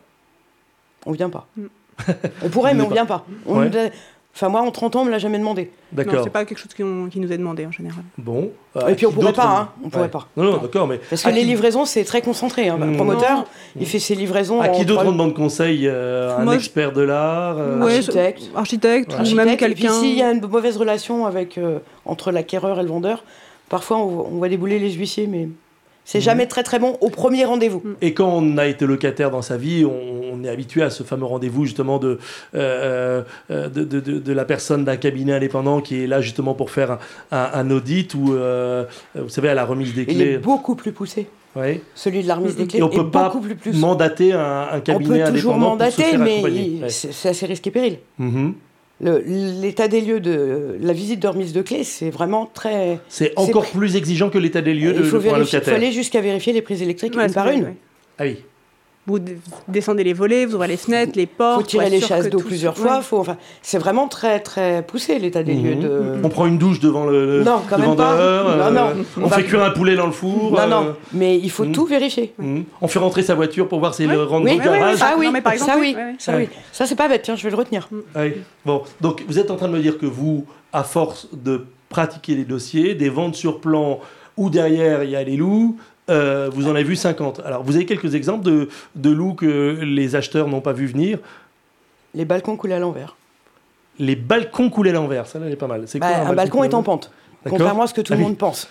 On 1.06 1.12
vient 1.12 1.30
pas. 1.30 1.46
Mm. 1.56 1.64
on 2.44 2.48
pourrait, 2.50 2.74
mais 2.74 2.80
on 2.82 2.84
venez 2.84 2.94
vient 2.96 3.06
pas. 3.06 3.24
On 3.46 3.58
Ouais. 3.60 3.68
nous 3.70 3.76
a- 3.78 3.90
Enfin, 4.32 4.48
moi, 4.48 4.60
en 4.62 4.70
30 4.70 4.94
ans, 4.96 5.00
on 5.02 5.04
me 5.04 5.10
l'a 5.10 5.18
jamais 5.18 5.38
demandé. 5.38 5.70
D'accord. 5.92 6.22
c'est 6.22 6.30
pas 6.30 6.44
quelque 6.44 6.58
chose 6.58 6.72
qui, 6.72 6.84
on- 6.84 7.08
qui 7.08 7.18
nous 7.18 7.32
est 7.32 7.36
demandé 7.36 7.66
en 7.66 7.72
général. 7.72 8.04
Bon. 8.16 8.50
Euh, 8.76 8.86
Et 8.88 8.94
puis, 8.94 9.04
on 9.04 9.10
qui 9.10 9.16
pourrait 9.16 9.32
pas, 9.32 9.44
hein. 9.44 9.68
On 9.84 9.90
pourrait 9.90 10.08
pas. 10.08 10.28
Non, 10.36 10.44
non, 10.44 10.52
Non. 10.52 10.58
d'accord, 10.58 10.86
mais 10.86 10.98
Parce 10.98 11.24
que 11.24 11.28
les 11.30 11.40
qui- 11.40 11.46
livraisons, 11.46 11.84
c'est 11.84 12.04
très 12.04 12.22
concentré. 12.22 12.68
hein. 12.68 12.76
Mm. 12.78 12.90
Le 12.92 12.96
promoteur, 12.96 13.38
Non. 13.38 13.44
il 13.80 13.86
fait 13.86 13.98
ses 13.98 14.14
livraisons. 14.14 14.60
à 14.60 14.68
qui 14.68 14.84
d'autre 14.84 15.02
on 15.04 15.10
demande 15.12 15.34
conseil 15.34 15.88
euh, 15.88 16.36
Un 16.38 16.44
Moi, 16.44 16.54
expert 16.54 16.92
de 16.92 17.02
l'art 17.02 17.56
euh, 17.58 17.80
Ouais, 17.84 17.96
architecte. 17.96 18.42
architecte, 18.54 19.12
ou 19.12 19.16
architecte. 19.16 19.46
même 19.46 19.56
quelqu'un. 19.56 19.92
s'il 19.92 20.16
y 20.16 20.22
a 20.22 20.30
une 20.30 20.40
mauvaise 20.46 20.76
relation 20.76 21.26
avec, 21.26 21.58
euh, 21.58 21.80
entre 22.06 22.30
l'acquéreur 22.30 22.78
et 22.78 22.82
le 22.84 22.88
vendeur, 22.88 23.24
parfois, 23.68 23.98
on, 23.98 24.06
voit- 24.06 24.26
on 24.32 24.36
voit 24.36 24.48
débouler 24.48 24.78
les 24.78 24.92
huissiers, 24.92 25.26
mais 25.26 25.48
c'est 26.10 26.18
Mhm. 26.18 26.24
jamais 26.24 26.46
très, 26.46 26.64
très 26.64 26.80
bon 26.80 26.96
au 27.00 27.08
premier 27.08 27.44
rendez-vous. 27.44 27.82
Et 28.02 28.14
quand 28.14 28.28
on 28.28 28.58
a 28.58 28.66
été 28.66 28.84
locataire 28.84 29.30
dans 29.30 29.42
sa 29.42 29.56
vie, 29.56 29.84
on, 29.84 30.32
on 30.32 30.42
est 30.44 30.48
habitué 30.48 30.82
à 30.82 30.90
ce 30.90 31.04
fameux 31.04 31.24
rendez-vous 31.26 31.66
justement 31.66 31.98
de, 31.98 32.18
euh, 32.56 33.22
euh, 33.52 33.68
de, 33.68 33.84
de- 33.84 34.00
de- 34.00 34.18
de 34.18 34.32
la 34.32 34.44
personne 34.44 34.84
d'un 34.84 34.96
cabinet 34.96 35.34
indépendant 35.34 35.80
qui 35.80 36.02
est 36.02 36.06
là 36.08 36.20
justement 36.20 36.54
pour 36.54 36.70
faire 36.72 36.90
un, 36.92 36.98
un- 37.30 37.50
un 37.54 37.70
audit 37.70 38.12
ou, 38.14 38.32
euh, 38.34 38.84
vous 39.14 39.28
savez, 39.28 39.48
à 39.50 39.54
la 39.54 39.64
remise 39.64 39.94
des 39.94 40.02
Il 40.02 40.20
est 40.20 40.24
clés. 40.24 40.38
beaucoup 40.38 40.74
plus 40.74 40.90
poussé. 40.92 41.28
Ouais. 41.54 41.80
Celui 41.94 42.22
de 42.22 42.28
la 42.28 42.34
remise 42.36 42.56
des 42.56 42.66
clés 42.66 42.78
Et 42.80 42.82
on 42.82 42.90
est 42.90 42.94
peut 42.96 43.10
pas 43.10 43.24
beaucoup 43.28 43.40
plus 43.40 43.54
poussé. 43.56 43.78
mandater 43.78 44.32
un, 44.32 44.38
un 44.72 44.78
On 44.78 44.80
cabinet 44.80 45.24
peut 45.24 45.32
toujours 45.32 45.54
indépendant 45.54 45.70
mandater, 45.76 46.16
mais 46.16 46.42
Ouais. 46.42 46.88
c'est 46.88 47.28
assez 47.28 47.46
risqué 47.46 47.70
péril. 47.70 47.98
Mhm. 48.18 48.54
Le- 49.00 49.22
L'état 49.26 49.88
des 49.88 50.00
lieux 50.02 50.20
de 50.20 50.76
la 50.80 50.92
visite 50.92 51.20
de 51.20 51.28
remise 51.28 51.52
de 51.52 51.62
clés, 51.62 51.84
c'est 51.84 52.10
vraiment 52.10 52.44
très. 52.52 52.98
C'est 53.08 53.32
encore 53.36 53.66
plus 53.66 53.96
exigeant 53.96 54.28
que 54.30 54.38
l'état 54.38 54.60
des 54.60 54.74
lieux 54.74 54.92
de, 54.92 54.98
il 54.98 55.04
faut, 55.04 55.16
de- 55.18 55.22
pour 55.22 55.30
un 55.32 55.36
vérifier, 55.38 55.58
il 55.58 55.64
faut 55.64 55.70
aller 55.70 55.92
jusqu'à 55.92 56.20
vérifier 56.20 56.52
les 56.52 56.62
prises 56.62 56.82
électriques 56.82 57.14
Ouais, 57.16 57.22
une 57.22 57.28
c'est 57.28 57.34
par 57.34 57.46
vrai, 57.46 57.56
une. 57.56 57.64
ouais. 57.64 57.74
Ah 58.18 58.24
oui. 58.24 58.36
Vous 59.06 59.18
descendez 59.66 60.04
les 60.04 60.12
volets, 60.12 60.44
vous 60.44 60.54
ouvrez 60.56 60.68
les 60.68 60.76
fenêtres, 60.76 61.12
les 61.16 61.22
Il 61.22 61.26
portes. 61.28 61.62
faut 61.62 61.66
tirer 61.66 61.88
les 61.88 62.00
chasses 62.02 62.28
d'eau 62.28 62.38
plusieurs 62.40 62.76
ouais. 62.76 62.82
fois. 62.82 63.00
Faut, 63.00 63.18
enfin, 63.18 63.38
c'est 63.62 63.78
vraiment 63.78 64.08
très 64.08 64.40
très 64.40 64.82
poussé 64.82 65.18
l'état 65.18 65.42
des 65.42 65.54
Mhm. 65.54 65.64
lieux 65.64 65.74
de. 65.76 66.02
On 66.22 66.28
prend 66.28 66.46
une 66.46 66.58
douche 66.58 66.80
devant 66.80 67.06
le, 67.06 67.38
le- 67.38 67.42
Non, 67.42 67.62
quand 67.68 67.78
même 67.78 67.96
pas. 67.96 68.10
vendeur. 68.14 68.44
Non, 68.58 68.62
euh, 68.62 68.70
non. 68.70 69.04
On, 69.16 69.22
On 69.22 69.26
va- 69.26 69.36
fait 69.36 69.44
cuire 69.44 69.64
un 69.64 69.70
poulet 69.70 69.96
dans 69.96 70.04
le 70.06 70.12
four. 70.12 70.52
Non, 70.52 70.58
euh, 70.58 70.66
non, 70.68 70.96
mais 71.14 71.38
il 71.38 71.50
faut 71.50 71.64
Mhm. 71.64 71.72
tout 71.72 71.86
vérifier. 71.86 72.34
mhm. 72.38 72.64
On 72.82 72.88
fait 72.88 72.98
rentrer 72.98 73.22
sa 73.22 73.34
voiture 73.34 73.68
pour 73.68 73.80
voir 73.80 73.94
si 73.94 74.06
Ouais. 74.06 74.12
le 74.12 74.22
rentre 74.22 74.44
Oui, 74.44 74.58
dans 74.58 74.64
le 74.64 74.70
ouais, 74.70 74.78
garage. 74.78 74.98
Ah 75.00 75.14
oui, 75.18 75.26
Non, 75.26 75.32
mais 75.32 75.40
par 75.40 75.54
exemple, 75.54 75.72
ça 75.72 75.78
oui, 75.78 75.96
oui, 75.96 76.14
ça 76.18 76.36
oui. 76.36 76.48
Ça 76.70 76.86
c'est 76.86 76.94
pas 76.94 77.08
bête, 77.08 77.22
tiens, 77.22 77.36
je 77.36 77.42
vais 77.42 77.50
le 77.50 77.56
retenir. 77.56 77.88
Ah 78.14 78.20
oui. 78.24 78.34
Bon, 78.66 78.82
donc 79.00 79.24
vous 79.26 79.38
êtes 79.38 79.50
en 79.50 79.56
train 79.56 79.68
de 79.68 79.72
me 79.72 79.80
dire 79.80 79.96
que 79.98 80.06
vous, 80.06 80.44
à 80.74 80.84
force 80.84 81.26
de 81.32 81.64
pratiquer 81.88 82.34
les 82.34 82.44
dossiers, 82.44 82.94
des 82.94 83.08
ventes 83.08 83.34
sur 83.34 83.60
plan 83.60 83.98
où 84.36 84.50
derrière 84.50 85.02
il 85.04 85.10
y 85.10 85.16
a 85.16 85.24
les 85.24 85.36
loups, 85.36 85.76
euh, 86.10 86.50
vous 86.52 86.66
en 86.68 86.70
avez 86.74 86.84
vu 86.84 86.96
50. 86.96 87.40
Alors 87.44 87.62
vous 87.62 87.76
avez 87.76 87.86
quelques 87.86 88.14
exemples 88.14 88.44
de, 88.44 88.68
de 88.96 89.10
loups 89.10 89.34
que 89.34 89.78
les 89.82 90.16
acheteurs 90.16 90.48
n'ont 90.48 90.60
pas 90.60 90.72
vu 90.72 90.86
venir? 90.86 91.18
Les 92.14 92.24
balcons 92.24 92.56
coulés 92.56 92.74
à 92.74 92.78
l'envers. 92.78 93.16
Les 93.98 94.16
balcons 94.16 94.70
coulés 94.70 94.90
à 94.90 94.94
l'envers, 94.94 95.26
ça 95.26 95.38
là, 95.38 95.46
elle 95.46 95.52
est 95.52 95.56
pas 95.56 95.66
mal. 95.66 95.82
C'est 95.86 95.98
Bah, 95.98 96.08
quoi 96.20 96.28
un 96.30 96.34
balcon 96.34 96.64
est 96.64 96.74
en 96.74 96.82
pente, 96.82 97.10
contrairement 97.48 97.82
à 97.82 97.86
ce 97.86 97.94
que 97.94 98.00
tout 98.00 98.12
Ah 98.12 98.16
le 98.16 98.22
oui. 98.22 98.28
monde 98.28 98.38
pense. 98.38 98.68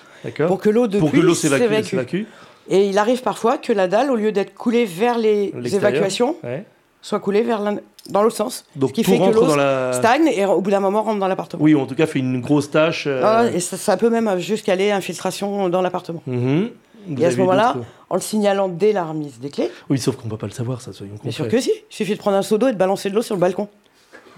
Pour 0.47 0.59
que 0.59 0.69
l'eau 0.69 0.87
de 0.87 0.99
Pour 0.99 1.11
que 1.11 1.17
l'eau 1.17 1.33
s'évacue. 1.35 2.23
Et 2.71 2.87
il 2.87 2.97
arrive 2.97 3.21
parfois 3.21 3.57
que 3.57 3.71
la 3.73 3.87
dalle, 3.87 4.11
au 4.11 4.15
lieu 4.15 4.31
d'être 4.31 4.53
coulée 4.53 4.85
vers 4.85 5.17
les 5.17 5.53
évacuations, 5.75 6.35
Ouais. 6.43 6.65
soit 7.01 7.19
coulée 7.19 7.41
vers 7.41 7.61
dans 8.09 8.21
l'autre 8.23 8.35
sens. 8.35 8.65
Donc 8.75 8.89
ce 8.89 8.93
qui 8.95 9.03
fait 9.03 9.17
que 9.19 9.29
l'eau 9.33 9.55
la. 9.55 9.93
stagne 9.93 10.27
et 10.27 10.45
au 10.45 10.61
bout 10.61 10.71
d'un 10.71 10.79
moment 10.79 11.03
rentre 11.03 11.19
dans 11.19 11.27
l'appartement. 11.27 11.63
Oui, 11.63 11.73
ou 11.75 11.79
en 11.79 11.85
tout 11.85 11.95
cas 11.95 12.05
fait 12.07 12.19
une 12.19 12.41
grosse 12.41 12.69
tâche. 12.71 13.05
euh, 13.07 13.21
Ah, 13.23 13.45
et 13.53 13.59
ça, 13.59 13.77
ça 13.77 13.97
peut 13.97 14.09
même 14.09 14.37
jusqu'à 14.39 14.73
aller 14.73 14.91
infiltration 14.91 15.69
dans 15.69 15.81
l'appartement. 15.81 16.21
mhm. 16.27 16.69
Vous 17.07 17.21
Et 17.21 17.25
à 17.25 17.31
ce 17.31 17.37
moment-là, 17.37 17.75
en 18.09 18.15
le 18.15 18.21
signalant 18.21 18.67
dès 18.67 18.91
la 18.93 19.05
remise 19.05 19.39
des 19.39 19.49
clés, 19.49 19.69
Oui, 19.89 19.97
sauf 19.99 20.15
qu'on 20.15 20.25
ne 20.25 20.29
peut 20.31 20.37
pas 20.37 20.47
le 20.47 20.51
savoir, 20.53 20.81
ça, 20.81 20.93
soyons 20.93 21.15
bien 21.21 21.31
sûr 21.31 21.45
concrets. 21.45 21.57
que 21.57 21.63
si, 21.63 21.71
il 21.71 21.95
suffit 21.95 22.13
de 22.13 22.17
prendre 22.19 22.37
un 22.37 22.41
seau 22.41 22.57
d'eau 22.57 22.67
et 22.67 22.73
de 22.73 22.77
balancer 22.77 23.09
de 23.09 23.15
l'eau 23.15 23.21
sur 23.21 23.35
le 23.35 23.41
balcon. 23.41 23.67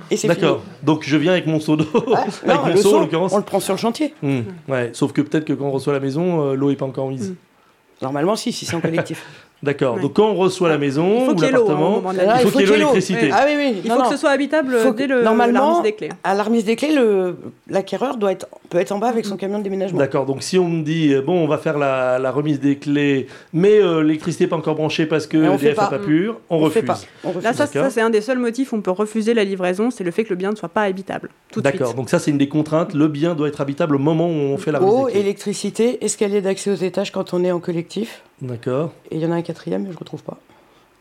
Et 0.09 0.17
c'est 0.17 0.27
fini. 0.27 0.41
D'accord. 0.41 0.61
Donc 0.83 1.03
je 1.03 1.15
viens 1.17 1.31
avec 1.33 1.45
mon 1.47 1.59
seau 1.59 1.75
d'eau. 1.75 1.85
Avec 2.15 2.45
non, 2.47 2.65
mon 2.67 2.75
seau, 2.77 2.95
en 2.97 2.99
l'occurrence. 3.01 3.33
on 3.33 3.37
le 3.37 3.43
prend 3.43 3.59
sur 3.59 3.73
le 3.73 3.79
chantier. 3.79 4.13
Hmm, 4.23 4.41
Ouais. 4.67 4.89
Sauf 4.93 5.11
que 5.13 5.21
peut-être 5.21 5.45
que 5.45 5.53
quand 5.53 5.65
on 5.65 5.71
reçoit 5.71 5.93
la 5.93 5.99
maison, 5.99 6.41
euh, 6.49 6.53
l'eau 6.55 6.69
n'est 6.69 6.75
pas 6.75 6.85
encore 6.85 7.07
mise. 7.09 7.35
Normalement, 8.01 8.35
si, 8.35 8.51
si 8.51 8.65
c'est 8.65 8.75
en 8.75 8.81
collectif. 8.81 9.25
D'accord. 9.63 9.95
Ouais. 9.95 10.01
Donc 10.01 10.13
quand 10.13 10.27
on 10.27 10.35
reçoit 10.35 10.69
la 10.69 10.77
maison 10.79 11.19
Il 11.19 11.25
faut 11.25 11.31
ou 11.31 11.35
qu'il 11.35 11.43
y 11.45 11.47
ait 11.47 11.51
l'eau, 11.51 11.65
au 11.65 11.69
l'appartement, 11.69 12.11
la 12.13 12.33
Ah, 12.33 12.41
il 12.41 12.49
faut 12.49 12.57
qu'il 12.57 12.61
y 12.61 12.63
ait 12.63 12.67
l'eau. 12.67 12.73
l'électricité. 12.75 13.29
Ah 13.31 13.43
oui, 13.47 13.53
oui. 13.57 13.81
Il 13.83 13.89
non, 13.89 13.95
faut 13.97 14.01
non. 14.03 14.09
que 14.09 14.15
ce 14.15 14.19
soit 14.21 14.31
habitable 14.31 14.75
Faut 14.79 14.91
dès 14.93 15.05
le 15.07 15.21
normalement, 15.23 15.59
la 15.59 15.65
remise 15.75 15.83
des 15.83 15.91
clés. 15.93 16.09
À 16.23 16.33
la 16.33 16.43
remise 16.43 16.65
des 16.65 16.75
clés, 16.75 16.95
l'acquéreur 17.67 18.17
doit 18.17 18.31
être, 18.31 18.47
peut 18.69 18.79
être 18.79 18.91
en 18.91 18.97
bas 18.97 19.07
avec 19.07 19.25
son 19.25 19.37
camion 19.37 19.59
de 19.59 19.63
déménagement. 19.63 19.99
D'accord, 19.99 20.25
donc 20.25 20.43
si 20.43 20.57
on 20.57 20.67
me 20.67 20.81
dit, 20.83 21.13
euh, 21.13 21.21
bon, 21.21 21.33
on 21.43 21.47
va 21.47 21.57
faire 21.57 21.77
la, 21.77 22.19
la 22.19 22.31
remise 22.31 22.59
des 22.59 22.77
clés, 22.77 23.27
mais 23.53 23.79
euh, 23.81 24.01
l'électricité 24.01 24.45
n'est 24.45 24.49
pas 24.49 24.55
encore 24.55 24.75
branchée 24.75 25.05
parce 25.05 25.27
que 25.27 25.37
Mais 25.37 25.47
on 25.47 25.57
fait 25.57 25.67
EDF 25.67 25.77
n'a 25.77 25.83
pas. 25.87 25.97
pas 25.97 26.03
pu, 26.03 26.29
on, 26.29 26.55
On 26.55 26.59
refuse. 26.59 26.73
fait 26.81 26.85
pas. 26.87 26.99
On 27.23 27.29
refuse. 27.29 27.43
Là, 27.43 27.53
ça, 27.53 27.67
c'est 27.67 28.01
un 28.01 28.09
des 28.09 28.21
seuls 28.21 28.39
motifs 28.39 28.73
où 28.73 28.77
on 28.77 28.81
peut 28.81 28.91
refuser 28.91 29.33
la 29.33 29.43
livraison, 29.43 29.91
c'est 29.91 30.03
le 30.03 30.11
fait 30.11 30.23
que 30.23 30.29
le 30.29 30.35
bien 30.35 30.51
ne 30.51 30.55
soit 30.55 30.69
pas 30.69 30.83
habitable. 30.83 31.29
Tout 31.51 31.61
de 31.61 31.67
suite. 31.67 31.79
D'accord, 31.79 31.93
donc 31.95 32.09
ça 32.09 32.19
c'est 32.19 32.31
une 32.31 32.37
des 32.37 32.47
contraintes, 32.49 32.93
le 32.93 33.07
bien 33.07 33.35
doit 33.35 33.47
être 33.47 33.61
habitable 33.61 33.95
au 33.95 33.99
moment 33.99 34.27
où 34.27 34.31
on 34.31 34.57
fait 34.57 34.71
la 34.71 34.79
remise 34.79 34.93
Eau, 34.93 35.05
des 35.05 35.11
clés. 35.11 35.21
électricité, 35.21 36.03
escalier 36.03 36.41
d'accès 36.41 36.71
aux 36.71 36.75
étages 36.75 37.11
quand 37.11 37.33
on 37.33 37.43
est 37.43 37.51
en 37.51 37.59
collectif? 37.59 38.21
D'accord. 38.41 38.91
Et 39.11 39.15
il 39.17 39.21
y 39.21 39.25
en 39.25 39.31
a 39.31 39.35
un 39.35 39.41
quatrième, 39.41 39.83
mais 39.83 39.89
je 39.89 39.93
ne 39.95 39.99
retrouve 39.99 40.23
pas. 40.23 40.37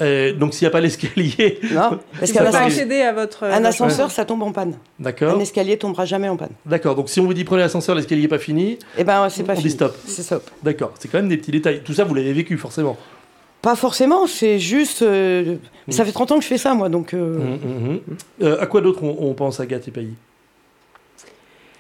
Euh, 0.02 0.32
donc 0.32 0.54
s'il 0.54 0.64
n'y 0.64 0.68
a 0.68 0.70
pas 0.70 0.80
l'escalier, 0.80 1.58
Non, 1.72 1.98
parce 2.18 2.32
qu'un 2.32 2.40
ascenseur, 2.42 2.62
accéder 2.62 3.02
à 3.02 3.12
votre. 3.12 3.44
un 3.44 3.50
votre- 3.56 3.66
ascenseur, 3.66 4.10
ça 4.10 4.24
tombe 4.24 4.42
en 4.42 4.50
panne. 4.52 4.74
d'accord. 4.98 5.36
Un 5.36 5.40
escalier 5.40 5.76
tombera 5.76 6.06
jamais 6.06 6.28
en 6.28 6.36
panne. 6.38 6.52
D'accord, 6.64 6.94
donc 6.94 7.10
si 7.10 7.20
on 7.20 7.24
vous 7.24 7.34
dit 7.34 7.44
prenez 7.44 7.60
l'ascenseur, 7.62 7.94
l'escalier 7.94 8.22
n'est 8.22 8.28
pas 8.28 8.38
fini, 8.38 8.78
Eh 8.96 9.04
ben, 9.04 9.28
c'est 9.28 9.42
pas 9.42 9.52
On 9.52 9.56
dit 9.56 9.60
fini. 9.62 9.72
stop. 9.74 9.94
C'est 10.06 10.22
stop. 10.22 10.50
d'accord, 10.62 10.92
c'est 10.98 11.08
quand 11.08 11.18
même 11.18 11.28
des 11.28 11.36
petits 11.36 11.50
détails. 11.50 11.82
Tout 11.84 11.92
ça 11.92 12.04
vous 12.04 12.14
l'avez 12.14 12.32
vécu 12.32 12.56
forcément. 12.56 12.96
Pas 13.60 13.76
forcément, 13.76 14.26
c'est 14.26 14.58
juste. 14.58 15.02
euh, 15.02 15.56
Mm. 15.88 15.92
Ça 15.92 16.04
fait 16.04 16.12
30 16.12 16.30
ans 16.32 16.36
que 16.38 16.42
je 16.44 16.48
fais 16.48 16.58
ça, 16.58 16.72
moi, 16.74 16.88
donc. 16.88 17.14
euh, 17.14 17.34
mhm. 17.38 18.00
Euh, 18.42 18.60
à 18.60 18.66
quoi 18.66 18.80
d'autre 18.80 19.02
on, 19.02 19.16
on 19.28 19.34
pense 19.34 19.58
à 19.60 19.66
Gath 19.66 19.88
et 19.88 19.90
Pays 19.90 20.14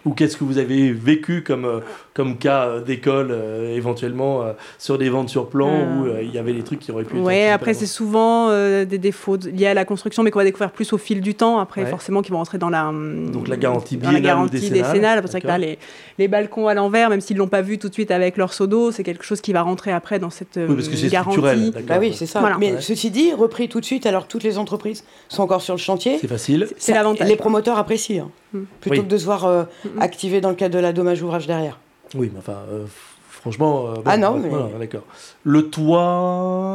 Ou 0.06 0.12
qu'est-ce 0.12 0.36
que 0.36 0.44
vous 0.44 0.56
avez 0.58 0.92
vécu 0.92 1.42
comme, 1.42 1.64
euh, 1.66 1.80
comme 2.14 2.38
cas 2.38 2.64
euh, 2.66 2.80
d'école, 2.80 3.28
euh, 3.30 3.76
éventuellement, 3.76 4.42
euh, 4.42 4.52
sur 4.78 4.96
des 4.96 5.10
ventes 5.10 5.28
sur 5.28 5.48
plan, 5.48 5.68
Euh. 5.70 6.00
où 6.00 6.06
euh, 6.06 6.22
il 6.22 6.30
y 6.34 6.38
avait 6.38 6.54
des 6.54 6.62
trucs 6.62 6.80
qui 6.80 6.90
auraient 6.90 7.04
pu 7.04 7.16
être... 7.18 7.22
peu 7.24 7.50
après 7.52 7.74
c'est 7.74 7.86
souvent 7.86 8.48
euh, 8.48 8.84
des 8.86 8.98
défauts 8.98 9.36
liés 9.36 9.66
à 9.66 9.74
la 9.74 9.84
construction, 9.84 10.22
mais 10.22 10.30
qu'on 10.30 10.38
va 10.38 10.44
découvrir 10.44 10.70
plus 10.72 10.92
au 10.94 10.98
fil 10.98 11.20
du 11.20 11.34
temps. 11.34 11.58
Après, 11.58 11.82
Ouais. 11.82 11.90
forcément, 11.90 12.22
qui 12.22 12.30
vont 12.30 12.38
rentrer 12.38 12.56
dans 12.58 12.70
la 12.70 12.88
hum, 12.88 13.30
Donc 13.30 13.46
la 13.48 13.56
garantie 13.56 13.96
dans 13.96 14.10
la 14.10 14.18
biennale 14.20 14.22
ou 14.22 14.26
garantie 14.48 14.70
décennale, 14.70 14.92
décennale. 14.92 15.22
C'est 15.24 15.30
vrai 15.32 15.40
que 15.42 15.46
là, 15.46 15.58
les, 15.58 15.78
les 16.18 16.28
balcons 16.28 16.66
à 16.66 16.74
l'envers, 16.74 17.10
même 17.10 17.20
s'ils 17.20 17.36
l'ont 17.36 17.48
pas 17.48 17.60
vu 17.62 17.78
tout 17.78 17.88
de 17.88 17.94
suite 17.94 18.10
avec 18.10 18.36
leur 18.38 18.52
seau 18.54 18.66
d'eau, 18.66 18.90
c'est 18.92 19.02
quelque 19.02 19.24
chose 19.24 19.40
qui 19.42 19.52
va 19.52 19.62
rentrer 19.62 19.92
après 19.92 20.18
dans 20.18 20.30
cette 20.30 20.56
Oui, 20.68 20.74
parce 20.76 20.88
que 20.88 20.96
c'est 20.96 21.08
garantie. 21.08 21.38
structurel. 21.38 21.72
Bah 21.86 21.96
oui, 22.00 22.14
c'est 22.14 22.26
ça. 22.26 22.40
Voilà. 22.40 22.56
Mais 22.58 22.72
Ouais. 22.72 22.80
ceci 22.80 23.10
dit, 23.10 23.32
repris 23.34 23.68
tout 23.68 23.80
de 23.80 23.84
suite, 23.84 24.06
alors 24.06 24.26
toutes 24.26 24.44
les 24.44 24.56
entreprises 24.58 25.04
sont 25.28 25.42
encore 25.42 25.60
sur 25.62 25.74
le 25.74 25.78
chantier. 25.80 26.16
C'est 26.20 26.28
facile. 26.28 26.68
C'est 26.78 26.94
l'avantage. 26.94 27.28
Les 27.28 27.36
promoteurs 27.36 27.76
apprécient, 27.78 28.24
hein, 28.26 28.30
Mm. 28.52 28.58
plutôt 28.80 28.96
Oui. 28.96 29.02
que 29.04 29.08
de 29.08 29.16
se 29.16 29.24
voir 29.24 29.66
euh, 29.94 29.98
Mm. 29.98 30.02
activer 30.02 30.40
dans 30.40 30.50
le 30.50 30.54
cadre 30.56 30.74
de 30.74 30.80
la 30.80 30.92
dommage 30.92 31.22
ouvrage 31.22 31.46
derrière. 31.46 31.78
Oui, 32.14 32.30
mais 32.32 32.38
enfin, 32.38 32.56
euh, 32.72 32.84
franchement... 33.28 33.86
euh, 33.88 33.94
bon, 33.96 34.02
Ah 34.06 34.16
non, 34.16 34.36
mais- 34.38 34.48
voilà, 34.48 34.66
d'accord. 34.78 35.02
Le 35.44 35.68
toit... 35.68 36.00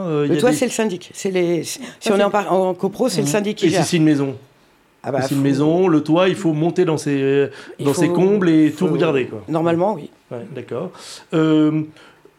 euh, 0.08 0.28
Le 0.28 0.38
toit, 0.38 0.52
des- 0.52 0.56
c'est 0.56 0.66
le 0.66 0.72
syndic. 0.72 1.12
C'est 1.14 1.32
les... 1.32 1.64
Si 1.64 1.80
Ça, 2.00 2.14
on 2.14 2.20
est 2.20 2.24
en, 2.24 2.30
par- 2.30 2.52
en 2.54 2.74
copro, 2.74 3.10
c'est 3.10 3.18
le 3.22 3.24
Mhm. 3.28 3.32
syndic 3.32 3.58
qui 3.58 3.66
Et 3.68 3.70
si 3.72 3.84
c'est 3.84 3.98
une 3.98 4.04
maison 4.06 4.36
Ah 5.04 5.12
bah, 5.12 5.22
Si 5.22 5.30
c'est 5.30 5.36
une 5.36 5.42
maison, 5.42 5.88
le 5.88 6.02
toit, 6.02 6.30
il 6.30 6.36
faut 6.36 6.54
monter 6.54 6.84
dans 6.86 6.98
ses, 6.98 7.50
il 7.80 7.86
dans 7.86 7.94
faut- 7.94 8.02
ses 8.02 8.10
combles 8.10 8.50
et 8.50 8.72
tout 8.72 8.88
regarder, 8.88 9.26
quoi. 9.26 9.44
Normalement, 9.48 9.94
oui. 9.94 10.10
Ouais, 10.32 10.46
D'accord. 10.56 10.90
Euh, 11.34 11.82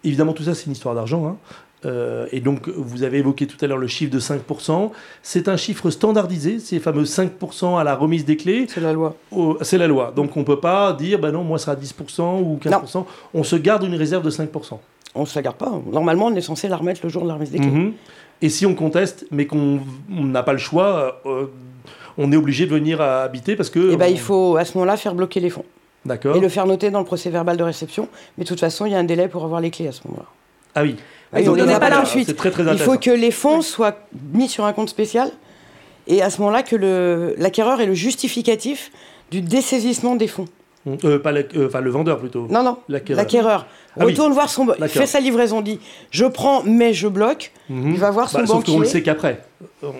évidemment, 0.02 0.32
tout 0.32 0.42
ça, 0.42 0.54
c'est 0.54 0.66
une 0.66 0.72
histoire 0.72 0.94
d'argent. 0.94 1.26
hein. 1.26 1.36
Euh, 1.84 2.26
et 2.32 2.40
donc, 2.40 2.68
vous 2.68 3.02
avez 3.02 3.18
évoqué 3.18 3.46
tout 3.46 3.62
à 3.62 3.66
l'heure 3.68 3.78
le 3.78 3.86
chiffre 3.86 4.10
de 4.10 4.18
5%. 4.18 4.90
C'est 5.22 5.48
un 5.48 5.56
chiffre 5.56 5.90
standardisé, 5.90 6.58
ces 6.58 6.80
fameux 6.80 7.04
5% 7.04 7.78
à 7.78 7.84
la 7.84 7.94
remise 7.94 8.24
des 8.24 8.36
clés. 8.36 8.66
C'est 8.68 8.80
la 8.80 8.92
loi. 8.92 9.14
C'est 9.60 9.78
la 9.78 9.86
loi. 9.86 10.12
Donc, 10.16 10.36
on 10.36 10.40
ne 10.40 10.44
peut 10.44 10.58
pas 10.60 10.92
dire, 10.94 11.18
bah 11.18 11.30
non, 11.30 11.44
moi, 11.44 11.58
ça 11.58 11.76
sera 11.76 11.76
10% 11.76 12.40
ou 12.42 12.58
15%. 12.62 13.04
On 13.34 13.42
se 13.44 13.56
garde 13.56 13.84
une 13.84 13.94
réserve 13.94 14.24
de 14.24 14.30
5%. 14.30 14.78
On 15.14 15.20
ne 15.20 15.26
se 15.26 15.34
la 15.36 15.42
garde 15.42 15.56
pas. 15.56 15.72
Normalement, 15.90 16.26
on 16.26 16.34
est 16.34 16.40
censé 16.40 16.68
la 16.68 16.76
remettre 16.76 17.00
le 17.04 17.08
jour 17.08 17.22
de 17.22 17.28
la 17.28 17.34
remise 17.34 17.50
des 17.50 17.58
clés. 17.58 17.68
Mhm. 17.70 17.92
Et 18.42 18.48
si 18.48 18.66
on 18.66 18.74
conteste, 18.74 19.26
mais 19.30 19.46
qu'on 19.46 19.80
on 20.14 20.24
n'a 20.24 20.42
pas 20.42 20.52
le 20.52 20.58
choix, 20.58 21.20
euh, 21.24 21.46
on 22.18 22.32
est 22.32 22.36
obligé 22.36 22.66
de 22.66 22.70
venir 22.70 23.00
à 23.00 23.22
habiter 23.22 23.56
parce 23.56 23.70
que... 23.70 23.92
Et 23.92 23.96
ben, 23.96 24.06
on- 24.06 24.10
il 24.10 24.18
faut 24.18 24.56
à 24.56 24.64
ce 24.64 24.76
moment-là 24.76 24.96
faire 24.98 25.14
bloquer 25.14 25.40
les 25.40 25.48
fonds 25.50 25.64
D'accord. 26.04 26.36
et 26.36 26.40
le 26.40 26.48
faire 26.50 26.66
noter 26.66 26.90
dans 26.90 26.98
le 26.98 27.06
procès 27.06 27.30
verbal 27.30 27.56
de 27.56 27.62
réception. 27.62 28.08
Mais 28.36 28.44
de 28.44 28.48
toute 28.48 28.60
façon, 28.60 28.84
il 28.84 28.92
y 28.92 28.94
a 28.94 28.98
un 28.98 29.04
délai 29.04 29.28
pour 29.28 29.44
avoir 29.44 29.60
les 29.62 29.70
clés 29.70 29.88
à 29.88 29.92
ce 29.92 30.00
moment-là. 30.08 30.26
Ah 30.74 30.82
oui. 30.82 30.96
On 31.32 31.38
les 31.38 31.44
donnez 31.44 31.72
a 31.74 31.80
pas 31.80 31.86
pas 31.86 31.90
la- 31.90 31.96
tout 31.96 32.02
de 32.02 32.08
suite. 32.08 32.28
C'est 32.28 32.36
très 32.36 32.50
très 32.50 32.62
Il 32.72 32.78
faut 32.78 32.96
que 32.98 33.10
les 33.10 33.30
fonds 33.30 33.62
soient 33.62 33.96
mis 34.32 34.48
sur 34.48 34.64
un 34.64 34.72
compte 34.72 34.88
spécial 34.88 35.30
et 36.06 36.22
à 36.22 36.30
ce 36.30 36.38
moment-là 36.40 36.62
que 36.62 37.34
l'acquéreur 37.38 37.80
ait 37.80 37.86
le 37.86 37.94
justificatif 37.94 38.90
du 39.30 39.40
dessaisissement 39.42 40.14
des 40.16 40.28
fonds. 40.28 40.46
Euh, 41.04 41.18
pas 41.18 41.32
la- 41.32 41.40
euh, 41.56 41.66
enfin, 41.66 41.80
le 41.80 41.90
vendeur 41.90 42.20
plutôt. 42.20 42.46
Non, 42.48 42.62
non, 42.62 42.76
L'acquéreur. 42.88 43.66
Ah 43.98 44.04
oui. 44.04 44.12
Retourne 44.12 44.32
voir 44.32 44.48
son... 44.48 44.66
D'accord. 44.66 44.86
fait 44.88 45.06
sa 45.06 45.18
livraison, 45.18 45.60
dit 45.60 45.80
«je 46.12 46.24
prends 46.26 46.62
mais 46.64 46.92
je 46.94 47.08
bloque 47.08 47.50
Mhm. 47.68 47.90
Il 47.94 47.98
va 47.98 48.12
voir 48.12 48.28
son 48.30 48.38
Bah, 48.38 48.46
Sauf 48.46 48.56
banquier. 48.58 48.74
qu'on 48.74 48.80
le 48.80 48.86
sait 48.86 49.02
qu'après. 49.02 49.42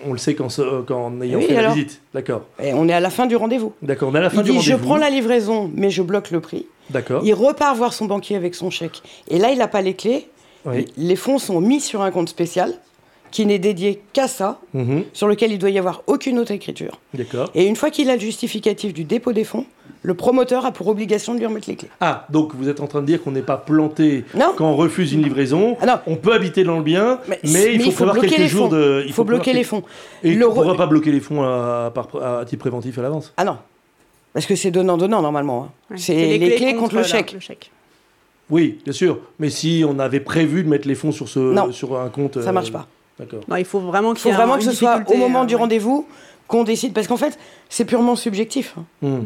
On 0.05 0.13
le 0.13 0.17
sait 0.17 0.33
qu'en 0.33 0.47
qu'en 0.87 1.19
ayant 1.19 1.39
Oui, 1.39 1.45
fait 1.45 1.57
alors 1.57 1.71
la 1.71 1.75
visite. 1.75 1.99
D'accord.». 2.13 2.43
Et 2.63 2.73
on 2.73 2.87
est 2.87 2.93
à 2.93 3.01
la 3.01 3.09
fin 3.09 3.25
du 3.25 3.35
rendez-vous. 3.35 3.73
D'accord. 3.81 4.09
On 4.13 4.15
est 4.15 4.19
à 4.19 4.21
la 4.21 4.29
fin 4.29 4.37
Il 4.37 4.43
du 4.45 4.51
dit 4.51 4.59
«je 4.61 4.71
rendez-vous. 4.71 4.87
prends 4.87 4.95
la 4.97 5.09
livraison 5.09 5.69
mais 5.75 5.89
je 5.89 6.01
bloque 6.01 6.31
le 6.31 6.39
prix 6.39 6.67
D'accord.». 6.89 7.21
Il 7.25 7.33
repart 7.33 7.75
voir 7.75 7.91
son 7.91 8.05
banquier 8.05 8.37
avec 8.37 8.55
son 8.55 8.69
chèque. 8.69 9.01
Et 9.27 9.39
là, 9.39 9.49
il 9.51 9.57
n'a 9.57 9.67
pas 9.67 9.81
les 9.81 9.93
clés. 9.93 10.29
Oui. 10.67 10.85
Les 10.97 11.15
fonds 11.15 11.39
sont 11.39 11.59
mis 11.61 11.79
sur 11.81 12.01
un 12.01 12.11
compte 12.11 12.29
spécial 12.29 12.73
qui 13.29 13.45
n'est 13.45 13.59
dédié 13.59 14.01
qu'à 14.13 14.27
ça, 14.29 14.59
Mhm. 14.73 15.03
sur 15.11 15.27
lequel 15.27 15.51
il 15.51 15.59
doit 15.59 15.69
y 15.69 15.77
avoir 15.77 16.01
aucune 16.07 16.39
autre 16.39 16.51
écriture. 16.53 16.99
D'accord. 17.13 17.49
Et 17.55 17.65
une 17.65 17.75
fois 17.75 17.89
qu'il 17.89 18.09
a 18.09 18.13
le 18.15 18.21
justificatif 18.21 18.93
du 18.93 19.03
dépôt 19.03 19.33
des 19.33 19.43
fonds, 19.43 19.65
le 20.01 20.13
promoteur 20.13 20.65
a 20.65 20.71
pour 20.71 20.87
obligation 20.87 21.33
de 21.33 21.39
lui 21.39 21.45
remettre 21.45 21.67
les 21.69 21.75
clés. 21.75 21.89
Ah, 21.99 22.25
donc 22.29 22.55
vous 22.55 22.69
êtes 22.69 22.79
en 22.79 22.87
train 22.87 23.01
de 23.01 23.05
dire 23.05 23.21
qu'on 23.21 23.31
n'est 23.31 23.41
pas 23.41 23.57
planté 23.57 24.23
Non. 24.33 24.53
quand 24.55 24.69
on 24.69 24.77
refuse 24.77 25.11
une 25.11 25.23
livraison. 25.23 25.75
Ah 25.81 25.85
non. 25.87 25.93
On 26.07 26.15
peut 26.15 26.31
habiter 26.33 26.63
dans 26.63 26.77
le 26.77 26.83
bien, 26.83 27.19
mais, 27.27 27.37
Mais- 27.43 27.49
il 27.49 27.51
mais 27.53 27.67
faut 27.67 27.73
il 27.73 27.83
faut 27.83 27.91
prévoir 27.95 28.13
bloquer 28.13 28.27
quelques 28.29 28.39
les 28.39 28.47
jours 28.47 28.69
fonds. 28.69 28.75
de. 28.75 29.03
Il 29.05 29.11
faut 29.13 29.23
bloquer 29.25 29.51
les 29.51 29.63
fonds. 29.65 29.83
Et 30.23 30.33
Le 30.33 30.45
on 30.45 30.49
ne 30.49 30.53
re- 30.53 30.61
pourra 30.63 30.77
pas 30.77 30.87
bloquer 30.87 31.11
les 31.11 31.19
fonds 31.19 31.43
à, 31.43 31.91
titre 32.47 32.59
préventif 32.61 32.97
à 32.97 33.01
l'avance. 33.01 33.33
Ah 33.35 33.43
non. 33.43 33.57
Parce 34.31 34.45
que 34.45 34.55
c'est 34.55 34.71
donnant-donnant 34.71 35.21
normalement. 35.21 35.63
hein. 35.63 35.71
Ouais. 35.91 35.97
C'est 35.97 36.37
les, 36.37 36.55
clés 36.55 36.75
contre, 36.75 36.95
le 36.95 37.01
la- 37.01 37.07
chèque. 37.07 37.33
le 37.33 37.39
chèque. 37.41 37.71
Oui, 38.49 38.79
bien 38.83 38.93
sûr. 38.93 39.19
Mais 39.39 39.49
si 39.49 39.83
on 39.87 39.99
avait 39.99 40.19
prévu 40.19 40.63
de 40.63 40.69
mettre 40.69 40.87
les 40.87 40.95
fonds 40.95 41.11
sur, 41.11 41.27
ce, 41.27 41.39
Non. 41.39 41.71
sur 41.71 41.99
un 41.99 42.09
compte. 42.09 42.41
Ça 42.41 42.49
euh, 42.49 42.53
marche 42.53 42.71
pas. 42.71 42.87
D'accord. 43.19 43.41
Non, 43.47 43.55
il 43.57 43.65
faut 43.65 43.79
vraiment 43.79 44.13
Il 44.13 44.19
qu'il 44.19 44.31
faut 44.31 44.37
vraiment 44.37 44.53
un- 44.53 44.57
que 44.57 44.63
ce 44.63 44.71
soit 44.71 45.01
au 45.07 45.17
moment 45.17 45.41
euh, 45.41 45.45
du 45.45 45.55
ouais. 45.55 45.59
rendez-vous 45.59 46.07
qu'on 46.47 46.63
décide. 46.63 46.93
Parce 46.93 47.07
qu'en 47.07 47.17
fait, 47.17 47.37
c'est 47.69 47.85
purement 47.85 48.15
subjectif. 48.15 48.75
hein. 48.77 48.83
Hmm. 49.01 49.19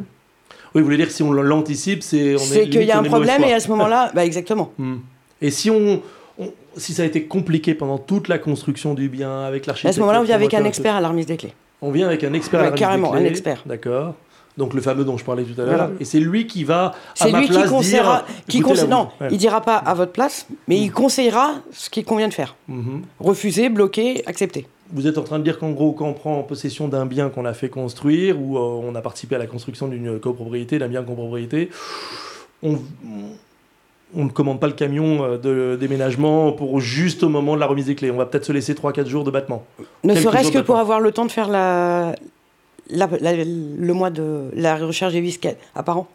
Oui, 0.73 0.79
vous 0.81 0.85
voulez 0.85 0.97
dire 0.97 1.07
que 1.07 1.13
si 1.13 1.21
on 1.23 1.33
l'anticipe, 1.33 2.01
c'est. 2.01 2.37
C'est 2.37 2.69
qu'il 2.69 2.83
y 2.83 2.91
a 2.91 2.97
un 2.97 3.03
problème 3.03 3.43
et 3.43 3.53
à 3.53 3.59
ce 3.59 3.67
moment-là, 3.69 4.11
bah 4.15 4.25
exactement. 4.25 4.71
Hmm. 4.77 4.97
Et 5.41 5.51
si 5.51 5.69
on, 5.69 6.01
on- 6.39 6.53
si 6.77 6.93
ça 6.93 7.03
a 7.03 7.05
été 7.05 7.23
compliqué 7.25 7.73
pendant 7.73 7.97
toute 7.97 8.27
la 8.29 8.37
construction 8.39 8.93
du 8.93 9.09
bien 9.09 9.41
avec 9.43 9.65
À 9.65 9.67
l'architecte, 9.67 9.95
ce 9.95 9.99
moment-là, 9.99 10.21
on 10.21 10.23
vient 10.23 10.35
avec 10.35 10.53
un 10.53 10.63
expert 10.63 10.95
à 10.95 11.01
la 11.01 11.09
remise 11.09 11.25
des 11.25 11.35
clés. 11.37 11.53
On 11.81 11.91
vient 11.91 12.07
avec 12.07 12.23
un 12.23 12.31
expert. 12.33 12.59
à 12.61 12.63
la 12.63 12.69
remise 12.69 12.79
des 12.79 12.85
carrément, 12.85 13.13
un 13.13 13.17
clés. 13.19 13.27
expert. 13.27 13.61
D'accord. 13.65 14.15
Donc 14.57 14.73
le 14.73 14.81
fameux 14.81 15.05
dont 15.05 15.17
je 15.17 15.23
parlais 15.23 15.43
tout 15.43 15.59
à 15.61 15.65
l'heure. 15.65 15.75
Voilà. 15.75 15.91
Et 15.99 16.05
c'est 16.05 16.19
lui 16.19 16.45
qui 16.45 16.63
va 16.63 16.93
à 17.19 17.29
ma 17.29 17.39
lui 17.39 17.47
qui 17.47 17.53
place 17.53 17.69
conseillera, 17.69 18.17
dire, 18.27 18.35
qui 18.47 18.57
écoutez, 18.57 18.73
conseille- 18.75 18.89
là, 18.89 18.95
non, 18.95 19.07
ouais. 19.21 19.27
il 19.31 19.37
dira 19.37 19.61
pas 19.61 19.77
à 19.77 19.93
votre 19.93 20.11
place, 20.11 20.45
mais 20.67 20.77
il 20.77 20.91
conseillera 20.91 21.53
ce 21.71 21.89
qu'il 21.89 22.03
convient 22.03 22.27
de 22.27 22.33
faire. 22.33 22.55
Mhm. 22.67 23.01
Refuser, 23.19 23.69
bloquer, 23.69 24.23
accepter. 24.27 24.67
Vous 24.93 25.07
êtes 25.07 25.17
en 25.17 25.23
train 25.23 25.39
de 25.39 25.43
dire 25.45 25.57
qu'en 25.57 25.71
gros, 25.71 25.93
quand 25.93 26.05
on 26.07 26.13
prend 26.13 26.43
possession 26.43 26.89
d'un 26.89 27.05
bien 27.05 27.29
qu'on 27.29 27.45
a 27.45 27.53
fait 27.53 27.69
construire 27.69 28.37
ou 28.41 28.57
euh, 28.57 28.59
on 28.61 28.93
a 28.95 29.01
participé 29.01 29.35
à 29.35 29.39
la 29.39 29.47
construction 29.47 29.87
d'une 29.87 30.19
copropriété, 30.19 30.79
d'un 30.79 30.89
bien 30.89 31.01
copropriété, 31.01 31.69
on, 32.61 32.77
on 34.13 34.25
ne 34.25 34.29
commande 34.29 34.59
pas 34.59 34.67
le 34.67 34.73
camion 34.73 35.23
euh, 35.23 35.37
de 35.37 35.77
déménagement 35.79 36.51
pour 36.51 36.81
juste 36.81 37.23
au 37.23 37.29
moment 37.29 37.55
de 37.55 37.61
la 37.61 37.67
remise 37.67 37.85
des 37.85 37.95
clés. 37.95 38.11
On 38.11 38.17
va 38.17 38.25
peut-être 38.25 38.43
se 38.45 38.51
laisser 38.51 38.73
3-4 38.73 39.07
jours 39.07 39.23
de 39.23 39.31
battement. 39.31 39.63
Ne 40.03 40.13
serait-ce 40.15 40.51
que 40.51 40.59
pour 40.59 40.77
avoir 40.77 40.99
le 40.99 41.13
temps 41.13 41.25
de 41.25 41.31
faire 41.31 41.47
la, 41.47 42.13
la- 42.91 43.07
la- 43.19 43.43
le 43.43 43.93
mois 43.93 44.09
de 44.09 44.49
la 44.55 44.75
recherche 44.75 45.13
des 45.13 45.21
vis 45.21 45.37
qu'a- 45.39 45.53
apparents. 45.75 46.07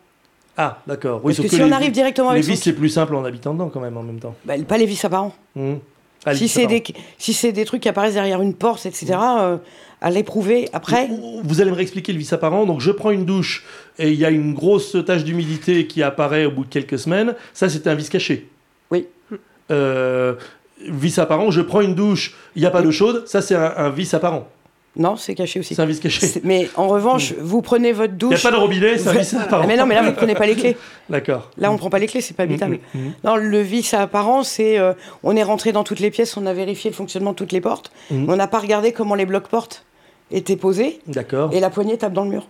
Ah, 0.57 0.79
d'accord. 0.87 1.21
Oui, 1.23 1.35
Parce 1.35 1.49
que 1.49 1.55
si 1.55 1.59
les, 1.61 1.65
on 1.65 1.73
arrive 1.73 1.93
directement 1.93 2.31
les 2.31 2.39
avec 2.39 2.45
vis, 2.51 2.57
son... 2.57 2.63
c'est 2.65 2.73
plus 2.73 2.89
simple 2.89 3.15
en 3.15 3.25
habitant 3.25 3.53
dedans 3.53 3.69
quand 3.69 3.81
même 3.81 3.97
en 3.97 4.03
même 4.03 4.19
temps. 4.21 4.35
Bah, 4.45 4.55
pas 4.67 4.79
les 4.79 4.87
vis 4.87 5.05
apparents. 5.05 5.35
Mhm. 5.55 5.79
Ah, 6.25 6.33
les 6.33 6.39
Si 6.39 6.49
c'est 6.49 6.67
des, 6.67 6.83
si 7.19 7.35
c'est 7.35 7.53
des 7.53 7.65
trucs 7.65 7.83
qui 7.83 7.89
apparaissent 7.89 8.15
derrière 8.15 8.41
une 8.43 8.55
porte, 8.55 8.87
etc., 8.87 9.15
euh, 9.39 9.57
à 10.01 10.11
l'éprouver 10.11 10.69
après. 10.73 11.09
Vous 11.45 11.61
allez 11.61 11.71
me 11.71 11.77
réexpliquer 11.77 12.13
le 12.13 12.19
vis 12.19 12.33
apparent. 12.33 12.65
Donc, 12.67 12.81
je 12.81 12.91
prends 12.91 13.11
une 13.11 13.25
douche 13.25 13.65
et 13.99 14.11
il 14.11 14.19
y 14.19 14.25
a 14.25 14.31
une 14.31 14.55
grosse 14.55 14.97
tache 15.07 15.25
d'humidité 15.25 15.87
qui 15.87 16.03
apparaît 16.03 16.47
au 16.47 16.51
bout 16.51 16.65
de 16.65 16.71
quelques 16.71 16.99
semaines. 16.99 17.35
Ça, 17.55 17.69
c'était 17.69 17.91
un 17.91 17.95
vis 17.95 18.09
caché. 18.09 18.49
Oui. 18.91 19.07
Euh, 19.71 20.35
vis 20.81 21.19
apparent, 21.19 21.51
je 21.51 21.61
prends 21.61 21.81
une 21.81 21.95
douche, 21.95 22.35
il 22.55 22.61
n'y 22.61 22.67
a 22.67 22.71
pas 22.71 22.83
d'eau 22.83 22.93
chaude. 22.93 23.27
Ça, 23.27 23.41
c'est 23.43 23.55
un, 23.55 23.73
un 23.77 23.91
vis 23.91 24.13
apparent. 24.15 24.49
Non, 24.97 25.17
c'est 25.17 25.35
caché 25.35 25.61
aussi. 25.61 25.75
C'est 25.75 25.83
un 25.83 25.87
vis 25.87 26.01
caché. 26.01 26.27
Mais 26.45 26.69
en 26.77 26.89
revanche, 26.89 27.35
vous 27.39 27.61
prenez 27.63 27.93
votre 27.93 28.15
Il 28.21 28.27
n'y 28.29 28.35
a 28.35 28.37
douche. 28.37 28.43
pas 28.43 28.51
de 28.51 28.57
robinet, 28.57 28.99
c'est 28.99 29.09
un 29.09 29.13
vis 29.13 29.35
apparent. 29.35 29.67
mais 29.67 29.77
non, 29.77 29.87
mais 29.87 29.95
là, 29.95 30.03
vous 30.03 30.11
ne 30.11 30.15
prenez 30.15 30.35
pas 30.35 30.47
les 30.47 30.55
clés. 30.55 30.77
D'accord. 31.11 31.51
Là, 31.59 31.71
on 31.71 31.75
ne 31.75 31.79
prend 31.79 31.91
pas 31.91 31.99
les 31.99 32.07
clés, 32.07 32.21
c'est 32.21 32.35
pas 32.35 32.45
habitable. 32.45 32.79
Mhm, 32.95 33.03
mhm. 33.03 33.13
Non, 33.25 33.37
le 33.37 33.61
vice 33.61 33.95
apparent, 33.95 34.43
c'est 34.43 34.79
euh, 34.79 34.95
on 35.23 35.37
est 35.37 35.43
rentré 35.43 35.73
dans 35.73 35.85
toutes 35.85 36.01
les 36.01 36.11
pièces, 36.11 36.37
on 36.37 36.47
a 36.47 36.53
vérifié 36.53 36.91
le 36.91 36.97
fonctionnement 36.97 37.33
de 37.33 37.37
toutes 37.37 37.53
les 37.53 37.61
portes, 37.61 37.91
on 38.11 38.37
n'a 38.37 38.47
pas 38.47 38.59
regardé 38.59 38.93
comment 38.93 39.15
les 39.15 39.27
blocs 39.27 39.49
portes 39.49 39.85
étaient 40.31 40.57
posés 40.57 41.01
D'accord. 41.07 41.51
et 41.53 41.61
la 41.61 41.71
poignée 41.71 41.97
tape 41.97 42.13
dans 42.13 42.25
le 42.25 42.31
mur. 42.31 42.49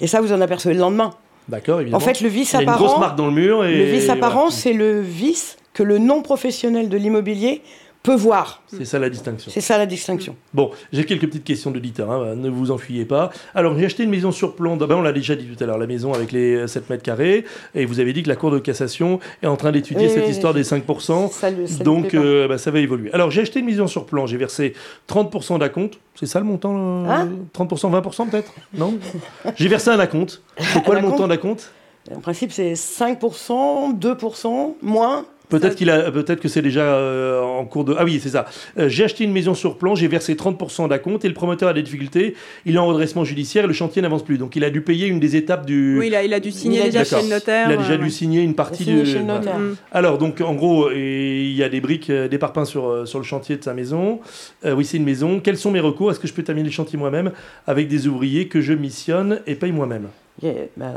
Et 0.00 0.06
ça, 0.06 0.20
vous 0.20 0.32
en 0.32 0.40
apercevez 0.40 0.74
le 0.74 0.80
lendemain. 0.80 1.14
D'accord, 1.48 1.80
évidemment. 1.80 1.96
En 1.96 2.00
fait, 2.00 2.20
le 2.20 2.28
vice 2.28 2.52
il 2.52 2.54
y 2.54 2.58
a 2.58 2.62
une 2.62 2.68
grosse 2.70 2.90
apparent, 2.90 3.00
marque 3.00 3.18
dans 3.18 3.26
le 3.26 3.32
mur. 3.32 3.64
Et 3.64 3.76
le 3.76 3.84
vice 3.84 4.08
apparent, 4.08 4.42
voilà. 4.42 4.50
c'est 4.56 4.72
le 4.72 5.00
vice 5.00 5.56
que 5.74 5.82
le 5.82 5.98
non 5.98 6.22
professionnel 6.22 6.88
de 6.88 6.96
l'immobilier 6.96 7.62
peut 8.02 8.14
voir. 8.14 8.62
C'est 8.66 8.84
ça 8.84 8.98
la 8.98 9.08
distinction. 9.08 9.50
C'est 9.52 9.60
ça 9.60 9.78
la 9.78 9.86
distinction. 9.86 10.36
Bon, 10.52 10.70
j'ai 10.92 11.04
quelques 11.04 11.26
petites 11.26 11.44
questions 11.44 11.70
d'auditeurs, 11.70 12.10
hein, 12.10 12.34
ne 12.34 12.50
vous 12.50 12.70
enfuyez 12.70 13.04
pas. 13.04 13.30
Alors, 13.54 13.78
j'ai 13.78 13.84
acheté 13.84 14.02
une 14.02 14.10
maison 14.10 14.32
sur 14.32 14.56
plan. 14.56 14.76
Ben, 14.76 14.94
on 14.94 15.02
l'a 15.02 15.12
déjà 15.12 15.36
dit 15.36 15.46
tout 15.46 15.62
à 15.62 15.66
l'heure, 15.66 15.78
la 15.78 15.86
maison 15.86 16.12
avec 16.12 16.32
les 16.32 16.66
7 16.66 16.90
mètres 16.90 17.02
carrés. 17.02 17.44
Et 17.74 17.84
vous 17.84 18.00
avez 18.00 18.12
dit 18.12 18.22
que 18.22 18.28
la 18.28 18.36
Cour 18.36 18.50
de 18.50 18.58
cassation 18.58 19.20
est 19.42 19.46
en 19.46 19.56
train 19.56 19.72
d'étudier 19.72 20.08
cette 20.08 20.28
histoire 20.28 20.54
des 20.54 20.64
5%. 20.64 21.30
Ça 21.30 21.50
ça 21.66 21.84
donc, 21.84 22.14
euh, 22.14 22.48
bah, 22.48 22.58
ça 22.58 22.70
va 22.70 22.80
évoluer. 22.80 23.12
Alors, 23.12 23.30
j'ai 23.30 23.42
acheté 23.42 23.60
une 23.60 23.66
maison 23.66 23.86
sur 23.86 24.06
plan. 24.06 24.26
J'ai 24.26 24.36
versé 24.36 24.74
30% 25.08 25.58
d'acompte. 25.58 25.98
C'est 26.14 26.26
ça 26.26 26.40
le 26.40 26.44
montant 26.44 27.06
euh, 27.06 27.08
Hein 27.08 27.28
30%, 27.54 27.90
20% 28.02 28.30
peut-être? 28.30 28.52
Non? 28.74 28.98
J'ai 29.56 29.68
versé 29.68 29.90
un 29.90 29.98
acompte. 29.98 30.42
C'est 30.58 30.82
quoi 30.82 30.94
le 30.96 31.02
montant 31.02 31.24
acompte 31.24 31.28
d'acompte? 31.28 31.72
En 32.14 32.20
principe, 32.20 32.50
c'est 32.52 32.72
5%, 32.72 33.98
2%, 33.98 34.74
moins. 34.82 35.24
Peut-être 35.52 35.76
qu'il 35.76 35.90
a, 35.90 36.10
peut-être 36.10 36.40
que 36.40 36.48
c'est 36.48 36.62
déjà 36.62 36.82
euh, 36.82 37.42
en 37.42 37.66
cours 37.66 37.84
de. 37.84 37.94
Ah 37.98 38.04
oui, 38.04 38.18
c'est 38.22 38.30
ça. 38.30 38.46
Euh, 38.78 38.88
j'ai 38.88 39.04
acheté 39.04 39.24
une 39.24 39.32
maison 39.32 39.52
sur 39.52 39.76
plan, 39.76 39.94
j'ai 39.94 40.08
versé 40.08 40.34
30% 40.34 40.88
d'acompte 40.88 41.26
et 41.26 41.28
le 41.28 41.34
promoteur 41.34 41.68
a 41.68 41.74
des 41.74 41.82
difficultés. 41.82 42.34
Il 42.64 42.76
est 42.76 42.78
en 42.78 42.86
redressement 42.86 43.22
judiciaire 43.24 43.64
et 43.64 43.66
le 43.66 43.74
chantier 43.74 44.00
n'avance 44.00 44.24
plus. 44.24 44.38
Donc 44.38 44.56
il 44.56 44.64
a 44.64 44.70
dû 44.70 44.80
payer 44.80 45.08
une 45.08 45.20
des 45.20 45.36
étapes 45.36 45.66
du. 45.66 45.98
Oui, 45.98 46.06
il 46.06 46.14
a, 46.14 46.24
il 46.24 46.32
a 46.32 46.40
dû 46.40 46.50
signer 46.50 46.78
Il 46.78 46.82
a 46.82 46.86
déjà 46.86 47.04
chez 47.04 47.22
le 47.22 47.28
notaire. 47.28 47.66
Il 47.68 47.74
a 47.74 47.76
déjà 47.76 47.92
euh, 47.92 47.98
dû 47.98 48.04
ouais. 48.04 48.10
signer 48.10 48.40
une 48.40 48.54
partie 48.54 48.84
du. 48.84 49.04
chez 49.04 49.18
le 49.18 49.24
voilà. 49.24 49.38
notaire. 49.40 49.58
Mm. 49.58 49.76
Alors, 49.92 50.16
donc, 50.16 50.40
en 50.40 50.54
gros, 50.54 50.90
il 50.90 51.52
y 51.52 51.62
a 51.62 51.68
des 51.68 51.82
briques, 51.82 52.10
des 52.10 52.38
parpaings 52.38 52.64
sur, 52.64 53.06
sur 53.06 53.18
le 53.18 53.24
chantier 53.24 53.56
de 53.56 53.62
sa 53.62 53.74
maison. 53.74 54.20
Euh, 54.64 54.74
oui, 54.74 54.84
c'est 54.84 54.96
une 54.96 55.04
maison. 55.04 55.40
Quels 55.40 55.58
sont 55.58 55.70
mes 55.70 55.80
recours? 55.80 56.10
Est-ce 56.10 56.20
que 56.20 56.28
je 56.28 56.32
peux 56.32 56.42
terminer 56.42 56.68
le 56.68 56.72
chantier 56.72 56.98
moi-même 56.98 57.32
avec 57.66 57.88
des 57.88 58.06
ouvriers 58.06 58.48
que 58.48 58.60
je 58.60 58.72
missionne 58.72 59.40
et 59.46 59.54
paye 59.54 59.72
moi-même? 59.72 60.08
Il 60.40 60.48
y 60.48 60.50
a, 60.50 60.54
bah, 60.78 60.92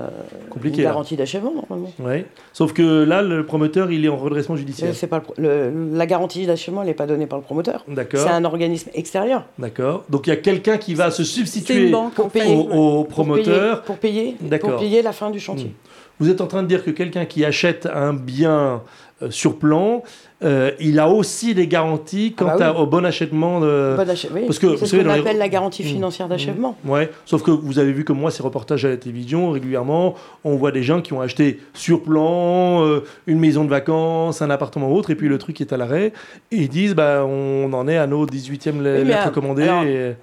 Compliqué, 0.49 0.77
Une 0.77 0.83
garantie 0.83 1.17
d'achèvement, 1.17 1.53
normalement. 1.53 1.91
Ouais. 1.99 2.25
Sauf 2.53 2.71
que 2.71 3.03
là, 3.03 3.21
le 3.21 3.45
promoteur, 3.45 3.91
il 3.91 4.05
est 4.05 4.07
en 4.07 4.15
redressement 4.15 4.55
judiciaire. 4.55 4.95
c'est 4.95 5.07
pas 5.07 5.21
le 5.37 5.71
la 5.91 6.05
garantie 6.05 6.45
d'achèvement, 6.45 6.81
elle 6.81 6.87
n'est 6.87 6.93
pas 6.93 7.05
donnée 7.05 7.27
par 7.27 7.37
le 7.39 7.43
promoteur. 7.43 7.83
C'est 7.87 7.93
D'accord. 7.95 8.27
un 8.29 8.45
organisme 8.45 8.89
extérieur. 8.93 9.45
D'accord. 9.59 10.05
Donc, 10.09 10.27
il 10.27 10.29
y 10.29 10.33
a 10.33 10.37
quelqu'un 10.37 10.77
qui 10.77 10.93
va 10.93 11.11
se 11.11 11.23
C'est 11.23 11.41
une 11.41 11.45
substituer 11.47 11.89
banque 11.89 12.13
Pour 12.13 12.29
payer. 12.29 12.55
au, 12.55 12.59
au 12.61 13.03
Pour 13.03 13.07
promoteur. 13.09 13.81
payer, 13.81 13.85
pour 13.85 13.97
payer, 13.97 14.35
D'accord. 14.39 14.69
pour 14.71 14.79
payer 14.79 15.01
la 15.01 15.11
fin 15.11 15.29
du 15.29 15.39
chantier. 15.39 15.75
Vous 16.19 16.29
êtes 16.29 16.39
en 16.39 16.47
train 16.47 16.63
de 16.63 16.67
dire 16.67 16.81
que 16.85 16.91
quelqu'un 16.91 17.25
qui 17.25 17.43
achète 17.43 17.87
un 17.93 18.13
bien 18.13 18.81
sur 19.29 19.57
plan, 19.57 20.03
euh, 20.43 20.71
il 20.79 20.99
a 20.99 21.07
aussi 21.09 21.55
des 21.55 21.67
garanties 21.67 22.33
quant 22.33 22.47
Ah 22.51 22.57
bah 22.57 22.67
à- 22.67 22.73
oui. 22.73 22.79
au 22.81 22.85
bon 22.85 23.05
achèvement 23.05 23.61
de... 23.61 23.95
Bon 23.97 24.03
achè- 24.03 24.27
oui, 24.33 24.41
parce 24.45 24.59
que, 24.59 24.75
c'est 24.75 24.85
ce 24.87 24.97
qu'on 24.97 25.03
les- 25.13 25.19
appelle 25.21 25.37
la 25.37 25.47
garantie 25.47 25.83
Mmh. 25.83 25.87
financière 25.87 26.27
d'achèvement. 26.27 26.75
Ouais, 26.85 27.09
sauf 27.25 27.41
que 27.41 27.49
vous 27.51 27.79
avez 27.79 27.93
vu 27.93 28.03
comme 28.03 28.19
moi 28.19 28.29
ces 28.29 28.43
reportages 28.43 28.83
à 28.83 28.89
la 28.89 28.97
télévision 28.97 29.51
régulièrement, 29.51 30.15
on 30.43 30.57
voit 30.57 30.71
des 30.73 30.83
gens 30.83 31.01
qui 31.01 31.13
ont 31.13 31.21
acheté 31.21 31.61
sur 31.73 32.03
plan 32.03 32.83
euh, 32.85 33.05
une 33.25 33.39
maison 33.39 33.63
de 33.63 33.69
vacances, 33.69 34.41
un 34.41 34.49
appartement 34.49 34.89
ou 34.91 34.95
autre, 34.97 35.11
et 35.11 35.15
puis 35.15 35.29
le 35.29 35.37
truc 35.37 35.61
est 35.61 35.71
à 35.71 35.77
l'arrêt, 35.77 36.11
et 36.51 36.57
ils 36.57 36.69
disent 36.69 36.93
bah 36.93 37.25
on 37.25 37.71
en 37.71 37.87
est 37.87 37.97
à 37.97 38.07
nos 38.07 38.25
18e 38.25 38.73
mais 38.81 39.03
lettres 39.05 39.31
commandées. 39.31 39.63
alors, 39.63 39.83
et- 39.85 40.15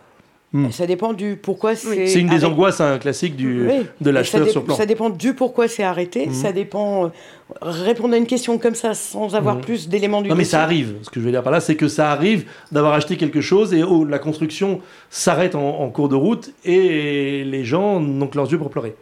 Hmm. 0.55 0.71
Ça 0.71 0.87
dépend 0.87 1.15
du 1.15 1.37
pourquoi 1.37 1.75
c'est. 1.75 2.07
C'est 2.07 2.21
une 2.21 2.27
des 2.27 2.33
arrêté. 2.35 2.47
angoisses 2.47 2.81
hein, 2.83 2.99
classiques 2.99 3.37
du, 3.37 3.67
Oui. 3.67 3.87
de 4.03 4.11
Et 4.11 4.13
l'acheteur 4.13 4.47
sur 4.49 4.63
plan. 4.65 4.75
Ça 4.77 4.85
dépend 4.85 5.09
du 5.09 5.33
pourquoi 5.35 5.67
c'est 5.67 5.83
arrêté. 5.83 6.27
Mhm. 6.27 6.33
Ça 6.35 6.53
dépend. 6.53 7.07
euh, 7.07 7.09
répondre 7.63 8.13
à 8.15 8.17
une 8.19 8.27
question 8.27 8.59
comme 8.59 8.75
ça 8.75 8.93
sans 8.95 9.35
avoir 9.35 9.55
Mhm. 9.57 9.61
plus 9.63 9.89
d'éléments 9.89 10.21
du 10.23 10.29
Non 10.29 10.35
mais 10.35 10.45
ça 10.45 10.63
arrive. 10.63 10.97
Ce 11.03 11.11
que 11.11 11.21
je 11.21 11.25
veux 11.25 11.31
dire 11.31 11.43
par 11.43 11.53
là, 11.53 11.61
c'est 11.61 11.75
que 11.77 11.89
ça 11.89 12.11
arrive 12.11 12.45
d'avoir 12.71 12.93
acheté 12.95 13.17
quelque 13.17 13.41
chose 13.41 13.73
et 13.75 13.83
oh, 13.83 14.05
la 14.05 14.19
construction 14.19 14.81
s'arrête 15.11 15.55
en, 15.55 15.81
en 15.81 15.89
cours 15.91 16.09
de 16.11 16.17
route 16.17 16.51
et 16.67 17.45
les 17.45 17.65
gens 17.65 18.01
n'ont 18.01 18.27
que 18.27 18.37
leurs 18.37 18.51
yeux 18.51 18.59
pour 18.59 18.71
pleurer. 18.71 18.95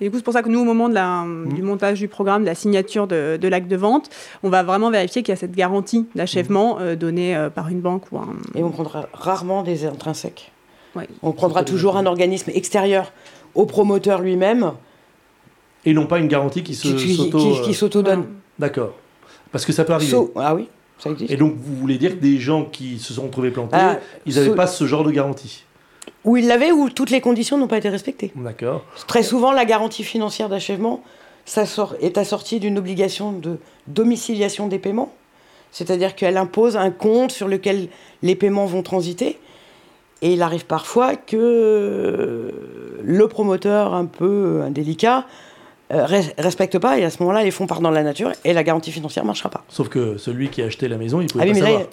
Et 0.00 0.04
du 0.04 0.10
coup, 0.10 0.18
c'est 0.18 0.24
pour 0.24 0.34
ça 0.34 0.42
que 0.42 0.48
nous, 0.50 0.60
au 0.60 0.64
moment 0.64 0.88
de 0.88 0.94
la- 0.94 1.22
Mmh. 1.24 1.52
du 1.54 1.62
montage 1.62 1.98
du 2.00 2.06
programme, 2.08 2.42
de 2.42 2.46
la 2.46 2.54
signature 2.54 3.06
de, 3.06 3.38
de 3.40 3.48
l'acte 3.48 3.68
de 3.68 3.76
vente, 3.76 4.10
on 4.42 4.50
va 4.50 4.62
vraiment 4.62 4.90
vérifier 4.90 5.22
qu'il 5.22 5.32
y 5.32 5.36
a 5.36 5.36
cette 5.40 5.54
garantie 5.56 6.06
d'achèvement 6.14 6.78
euh, 6.80 6.96
donnée 6.96 7.34
euh, 7.36 7.48
par 7.50 7.68
une 7.70 7.80
banque 7.80 8.02
ou 8.12 8.18
un. 8.18 8.28
Et 8.54 8.62
on 8.62 8.70
prendra 8.70 9.08
rarement 9.14 9.62
des 9.62 9.86
intrinsèques. 9.86 10.52
Ouais. 10.96 11.08
On 11.22 11.32
prendra 11.32 11.62
toujours 11.64 11.96
un 11.96 12.06
organisme 12.06 12.50
extérieur 12.54 13.12
au 13.54 13.66
promoteur 13.66 14.20
lui-même 14.20 14.72
Et 15.84 15.92
non 15.94 16.06
pas 16.06 16.18
une 16.18 16.28
garantie 16.28 16.62
qui 16.62 16.74
se 16.74 16.88
qui, 16.88 17.14
s'auto. 17.14 17.38
qui- 17.38 17.58
euh, 17.58 17.62
qui 17.62 17.74
s'auto-donne. 17.74 18.26
D'accord. 18.58 18.92
Parce 19.52 19.64
que 19.64 19.72
ça 19.72 19.84
peut 19.84 19.92
arriver. 19.92 20.16
Ah 20.36 20.54
oui, 20.54 20.68
ça 20.98 21.10
existe. 21.10 21.30
Et 21.30 21.36
donc, 21.36 21.54
vous 21.56 21.76
voulez 21.76 21.98
dire 21.98 22.12
que 22.16 22.22
des 22.22 22.38
gens 22.38 22.64
qui 22.64 22.98
se 22.98 23.12
sont 23.14 23.22
retrouvés 23.24 23.50
plantés, 23.50 23.76
Ah, 23.78 23.98
ils 24.26 24.34
n'avaient 24.34 24.54
pas 24.54 24.66
ce 24.66 24.86
genre 24.86 25.04
de 25.04 25.10
garantie 25.10 25.64
Où 26.24 26.36
il 26.36 26.46
l'avait, 26.48 26.72
où 26.72 26.88
toutes 26.90 27.10
les 27.10 27.20
conditions 27.20 27.56
n'ont 27.58 27.68
pas 27.68 27.78
été 27.78 27.88
respectées. 27.88 28.32
D'accord. 28.34 28.84
Très 29.06 29.22
souvent, 29.22 29.52
la 29.52 29.64
garantie 29.64 30.02
financière 30.04 30.48
d'achèvement 30.48 31.02
ça 31.44 31.64
sort- 31.64 31.94
est 32.00 32.18
assortie 32.18 32.58
d'une 32.58 32.76
obligation 32.78 33.30
de 33.32 33.58
domiciliation 33.86 34.66
des 34.66 34.78
paiements. 34.80 35.12
C'est-à-dire 35.70 36.16
qu'elle 36.16 36.36
impose 36.38 36.76
un 36.76 36.90
compte 36.90 37.30
sur 37.30 37.46
lequel 37.48 37.88
les 38.22 38.34
paiements 38.34 38.66
vont 38.66 38.82
transiter. 38.82 39.38
Et 40.22 40.32
il 40.32 40.42
arrive 40.42 40.64
parfois 40.66 41.14
que 41.16 41.36
euh, 41.36 42.50
le 43.04 43.28
promoteur, 43.28 43.94
un 43.94 44.06
peu 44.06 44.62
indélicat, 44.64 45.26
euh, 45.92 46.06
res- 46.06 46.32
respecte 46.38 46.78
pas. 46.78 46.98
Et 46.98 47.04
à 47.04 47.10
ce 47.10 47.22
moment-là, 47.22 47.42
les 47.44 47.50
fonds 47.50 47.66
partent 47.66 47.82
dans 47.82 47.90
la 47.90 48.02
nature 48.02 48.32
et 48.44 48.52
la 48.52 48.62
garantie 48.64 48.92
financière 48.92 49.24
ne 49.24 49.28
marchera 49.28 49.50
pas. 49.50 49.64
Sauf 49.68 49.88
que 49.88 50.16
celui 50.16 50.48
qui 50.48 50.62
a 50.62 50.66
acheté 50.66 50.88
la 50.88 50.96
maison, 50.96 51.20
il 51.20 51.26
pouvait 51.28 51.44
Ah 51.44 51.46
pas 51.48 51.52
mais 51.54 51.60
là, 51.60 51.66
savoir. 51.66 51.86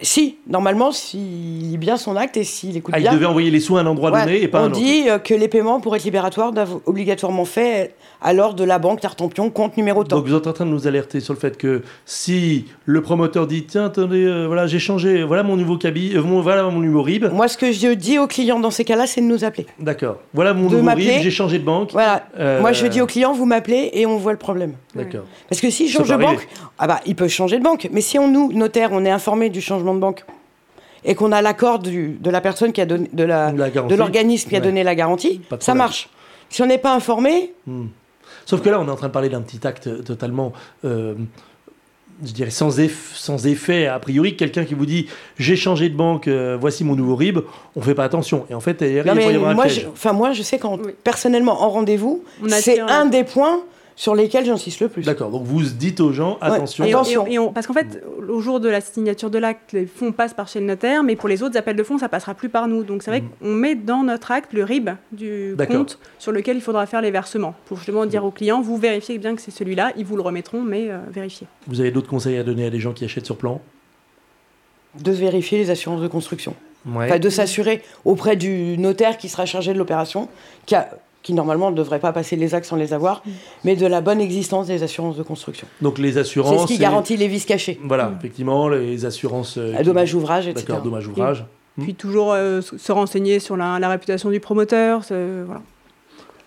Si, 0.00 0.36
normalement, 0.46 0.92
s'il 0.92 1.70
lit 1.70 1.76
bien 1.76 1.96
son 1.96 2.14
acte 2.14 2.36
et 2.36 2.44
s'il 2.44 2.76
écoute 2.76 2.94
Ah, 2.94 3.00
il 3.00 3.02
bien. 3.02 3.12
devait 3.14 3.26
envoyer 3.26 3.50
les 3.50 3.58
sous 3.58 3.76
à 3.76 3.80
un 3.80 3.86
endroit 3.86 4.12
Ouais, 4.12 4.20
donné 4.24 4.42
et 4.42 4.48
pas 4.48 4.58
à 4.58 4.62
on 4.62 4.64
un 4.66 4.68
autre. 4.68 4.78
dit 4.78 5.08
euh, 5.08 5.18
que 5.18 5.34
les 5.34 5.48
paiements, 5.48 5.80
pour 5.80 5.96
être 5.96 6.04
libératoires, 6.04 6.52
doivent 6.52 6.78
obligatoirement 6.86 7.44
fait 7.44 7.94
alors 8.22 8.54
de 8.54 8.62
la 8.64 8.78
banque 8.78 9.00
Tartampion, 9.00 9.50
compte 9.50 9.76
numéro 9.76 10.04
tant. 10.04 10.16
Donc 10.16 10.26
vous 10.26 10.34
êtes 10.36 10.46
en 10.46 10.52
train 10.52 10.66
de 10.66 10.70
nous 10.70 10.86
alerter 10.86 11.18
sur 11.20 11.34
le 11.34 11.38
fait 11.38 11.56
que 11.56 11.82
si 12.04 12.64
le 12.84 13.00
promoteur 13.00 13.46
dit 13.46 13.64
tiens 13.64 13.86
attendez 13.86 14.24
euh, 14.24 14.46
voilà 14.46 14.66
j'ai 14.66 14.80
changé 14.80 15.22
voilà 15.22 15.44
mon 15.44 15.56
nouveau 15.56 15.76
cabis 15.78 16.12
euh, 16.16 16.22
mon- 16.22 16.40
voilà 16.40 16.64
mon 16.64 16.80
numéro 16.80 17.02
RIB 17.02 17.26
Moi, 17.32 17.46
ce 17.46 17.56
que 17.56 17.70
je 17.70 17.88
dis 17.88 18.18
aux 18.18 18.26
clients 18.26 18.58
dans 18.58 18.70
ces 18.72 18.84
cas-là, 18.84 19.06
c'est 19.06 19.20
de 19.20 19.26
nous 19.26 19.44
appeler. 19.44 19.66
d'accord 19.78 20.16
voilà 20.34 20.52
mon 20.54 20.68
De 20.68 20.76
nouveau. 20.78 20.88
RIB 20.96 21.22
j'ai 21.22 21.30
changé 21.30 21.58
de 21.60 21.64
banque 21.64 21.90
Voilà. 21.92 22.24
Euh, 22.38 22.60
Moi, 22.60 22.72
je 22.72 22.86
dis 22.86 23.00
aux 23.00 23.06
clients, 23.06 23.32
vous 23.32 23.46
m'appelez 23.46 23.90
et 23.92 24.04
on 24.06 24.16
voit 24.16 24.32
le 24.32 24.38
problème. 24.38 24.72
d'accord 24.96 25.22
Parce 25.48 25.60
que 25.60 25.70
Ça 25.70 25.84
change 25.86 26.08
de 26.08 26.16
banque, 26.16 26.46
ah 26.78 26.86
bah, 26.88 27.00
il 27.06 27.14
peut 27.14 27.28
changer 27.28 27.58
de 27.58 27.64
banque. 27.64 27.88
Mais 27.92 28.00
si 28.00 28.18
on, 28.18 28.28
nous, 28.28 28.52
notaire, 28.52 28.90
on 28.92 29.04
est 29.04 29.10
informé 29.10 29.48
du 29.50 29.60
changement 29.60 29.87
de 29.94 30.00
banque 30.00 30.24
et 31.04 31.14
qu'on 31.14 31.30
a 31.32 31.40
l'accord 31.42 31.78
de 31.78 32.30
la 32.30 32.40
personne 32.40 32.72
qui 32.72 32.80
a 32.80 32.86
donné, 32.86 33.08
de 33.12 33.24
la, 33.24 33.52
de 33.52 33.94
l'organisme 33.94 34.48
qui 34.48 34.56
a 34.56 34.58
Ouais. 34.58 34.64
donné 34.64 34.82
la 34.82 34.94
garantie, 34.94 35.40
ça 35.60 35.74
marche. 35.74 36.08
Si 36.50 36.62
on 36.62 36.66
n'est 36.66 36.78
pas 36.78 36.94
informé, 36.94 37.52
Hmm. 37.66 37.86
sauf 38.46 38.62
que 38.62 38.68
là 38.70 38.80
on 38.80 38.86
est 38.88 38.90
en 38.90 38.96
train 38.96 39.08
de 39.08 39.12
parler 39.12 39.28
d'un 39.28 39.42
petit 39.42 39.66
acte 39.66 40.04
totalement 40.04 40.52
euh, 40.84 41.14
je 42.24 42.32
dirais 42.32 42.50
sans, 42.50 42.80
eff- 42.80 43.14
sans 43.14 43.46
effet 43.46 43.86
a 43.86 43.98
priori 44.00 44.34
quelqu'un 44.36 44.64
qui 44.64 44.74
vous 44.74 44.86
dit 44.86 45.06
j'ai 45.38 45.54
changé 45.54 45.88
de 45.88 45.94
banque 45.96 46.26
euh, 46.26 46.56
voici 46.60 46.82
mon 46.82 46.96
nouveau 46.96 47.14
RIB 47.14 47.38
on 47.76 47.80
fait 47.80 47.94
pas 47.94 48.04
attention 48.04 48.44
et 48.50 48.54
en 48.54 48.60
fait 48.60 48.80
Non, 48.82 48.88
il 49.16 49.30
y 49.32 49.36
un 49.36 49.54
moi, 49.54 49.64
piège. 49.66 49.86
je, 50.02 50.08
moi, 50.10 50.32
je 50.32 50.42
sais 50.42 50.58
qu'en 50.58 50.78
Oui. 50.78 50.92
personnellement, 51.04 51.62
en 51.62 51.70
rendez-vous, 51.70 52.24
c'est 52.48 52.80
un 52.80 53.06
des 53.06 53.22
points 53.24 53.60
sur 54.00 54.14
lesquels 54.14 54.44
j'insiste 54.46 54.78
le 54.78 54.88
plus. 54.88 55.02
d'accord 55.02 55.28
donc 55.30 55.42
vous 55.42 55.60
dites 55.60 55.98
aux 55.98 56.12
gens 56.12 56.38
attention 56.40 56.84
Et 56.84 56.90
Attention. 56.92 57.26
et 57.26 57.30
on- 57.38 57.42
et 57.42 57.48
on- 57.48 57.52
parce 57.52 57.66
qu'en 57.66 57.72
fait, 57.74 58.00
au 58.28 58.38
jour 58.40 58.60
de 58.60 58.68
la 58.68 58.80
signature 58.80 59.28
de 59.28 59.38
l'acte, 59.38 59.72
les 59.72 59.86
fonds 59.86 60.12
passent 60.12 60.34
par 60.34 60.46
chez 60.46 60.60
le 60.60 60.66
notaire, 60.66 61.02
mais 61.02 61.16
pour 61.16 61.28
les 61.28 61.42
autres 61.42 61.56
appels 61.58 61.74
de 61.74 61.82
fonds, 61.82 61.98
ça 61.98 62.08
passera 62.08 62.34
plus 62.34 62.48
par 62.48 62.68
nous. 62.68 62.84
Donc 62.84 63.02
c'est 63.02 63.10
vrai 63.10 63.22
Mhm. 63.22 63.28
qu'on 63.42 63.48
met 63.54 63.74
dans 63.74 64.04
notre 64.04 64.30
acte 64.30 64.52
le 64.52 64.62
RIB 64.62 64.90
du 65.10 65.56
compte 65.68 65.98
sur 66.20 66.30
lequel 66.30 66.56
il 66.56 66.62
faudra 66.62 66.86
faire 66.86 67.02
les 67.02 67.10
versements. 67.10 67.54
Pour 67.66 67.76
justement 67.78 68.06
dire 68.06 68.24
aux 68.24 68.30
clients, 68.30 68.60
vous 68.60 68.76
vérifiez 68.76 69.18
bien 69.18 69.34
que 69.34 69.42
c'est 69.42 69.50
celui-là, 69.50 69.92
ils 69.96 70.04
vous 70.04 70.14
le 70.14 70.22
remettront, 70.22 70.62
mais 70.62 70.86
euh, 70.90 70.98
vérifiez. 71.10 71.48
vous 71.66 71.80
avez 71.80 71.90
d'autres 71.90 72.08
conseils 72.08 72.36
à 72.38 72.44
donner 72.44 72.66
à 72.66 72.70
des 72.70 72.78
gens 72.78 72.92
qui 72.92 73.04
achètent 73.04 73.26
sur 73.26 73.36
plan? 73.36 73.60
De 75.00 75.10
vérifier 75.12 75.58
les 75.58 75.70
assurances 75.70 76.00
de 76.00 76.08
construction. 76.08 76.54
ouais. 76.86 77.06
Enfin, 77.06 77.18
de 77.18 77.28
s'assurer 77.30 77.82
auprès 78.04 78.36
du 78.36 78.78
notaire 78.78 79.18
qui 79.18 79.28
sera 79.28 79.44
chargé 79.44 79.72
de 79.72 79.78
l'opération, 79.78 80.28
qui, 80.66 80.74
a- 80.76 80.88
qui 81.22 81.32
normalement 81.34 81.70
ne 81.70 81.76
devrait 81.76 81.98
pas 81.98 82.12
passer 82.12 82.36
les 82.36 82.54
actes 82.54 82.66
sans 82.66 82.76
les 82.76 82.92
avoir, 82.92 83.22
mais 83.64 83.76
de 83.76 83.86
la 83.86 84.00
bonne 84.00 84.20
existence 84.20 84.66
des 84.68 84.82
assurances 84.82 85.16
de 85.16 85.22
construction. 85.22 85.66
donc 85.82 85.98
les 85.98 86.12
C'est 86.12 86.20
assurances 86.20 86.62
ce 86.62 86.66
qui 86.68 86.74
et- 86.74 86.78
garantit 86.78 87.16
les 87.16 87.28
vices 87.28 87.44
cachés. 87.44 87.78
Voilà, 87.84 88.12
effectivement, 88.18 88.68
les 88.68 89.04
assurances. 89.04 89.58
euh, 89.58 89.74
À 89.74 89.78
qui- 89.78 89.84
dommage 89.84 90.14
ouvrage, 90.14 90.46
etc. 90.48 90.64
D'accord, 90.68 90.82
dommage 90.82 91.06
ouvrage. 91.08 91.44
Hmm. 91.76 91.82
Puis 91.84 91.94
toujours 91.94 92.32
euh, 92.32 92.60
se 92.60 92.78
se 92.78 92.92
renseigner 92.92 93.40
sur 93.40 93.56
la, 93.56 93.78
la 93.78 93.88
réputation 93.88 94.30
du 94.30 94.40
promoteur, 94.40 95.04
c'est- 95.04 95.42
voilà. 95.44 95.60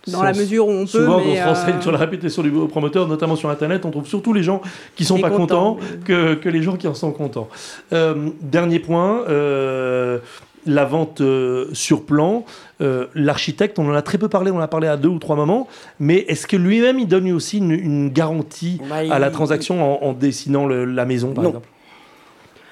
dans 0.07 0.23
la 0.23 0.34
mesure 0.34 0.67
où 0.67 0.71
on 0.71 0.81
peut. 0.81 0.88
Souvent, 0.88 1.19
mais, 1.19 1.23
quand 1.25 1.31
on 1.31 1.36
se 1.36 1.60
renseigne 1.60 1.75
euh, 1.77 1.81
sur 1.81 1.91
la 1.91 1.97
réputation 1.99 2.41
du 2.41 2.49
promoteur, 2.51 3.07
notamment 3.07 3.36
sur 3.36 3.49
Internet, 3.51 3.86
on 3.86 3.91
trouve 3.91 4.07
surtout 4.07 4.34
les 4.34 4.41
gens 4.41 4.62
qui 4.95 5.05
sont 5.05 5.19
pas 5.19 5.29
contents 5.29 5.77
que, 6.05 6.34
que 6.34 6.49
les 6.49 6.63
gens 6.63 6.75
qui 6.75 6.88
en 6.88 6.95
sont 6.95 7.12
contents. 7.12 7.49
Euh, 7.93 8.29
dernier 8.41 8.79
point, 8.79 9.23
euh, 9.29 10.17
la 10.65 10.86
vente 10.86 11.21
euh, 11.21 11.67
sur 11.74 12.06
plan. 12.06 12.45
Euh, 12.82 13.08
L'architecte, 13.15 13.80
on 13.80 13.89
en 13.89 13.93
a 13.93 14.02
très 14.02 14.17
peu 14.17 14.28
parlé, 14.30 14.52
on 14.52 14.58
en 14.58 14.62
a 14.62 14.67
parlé 14.67 14.88
à 14.88 14.97
deux 14.97 15.10
ou 15.10 15.19
trois 15.19 15.36
moments, 15.36 15.67
mais 16.00 16.17
est-ce 16.28 16.47
que 16.47 16.56
lui-même, 16.58 17.00
il 17.00 17.08
donne 17.08 17.32
aussi 17.32 17.58
une, 17.60 17.71
une 17.71 18.10
garantie 18.10 18.80
Bah, 18.89 18.97
à 19.12 19.19
la 19.19 19.28
il- 19.28 19.32
transaction 19.32 20.04
en, 20.04 20.08
en 20.10 20.13
dessinant 20.13 20.65
le- 20.67 20.86
la 20.86 21.06
maison, 21.06 21.34
par 21.34 21.43
Non. 21.43 21.50
exemple? 21.52 21.67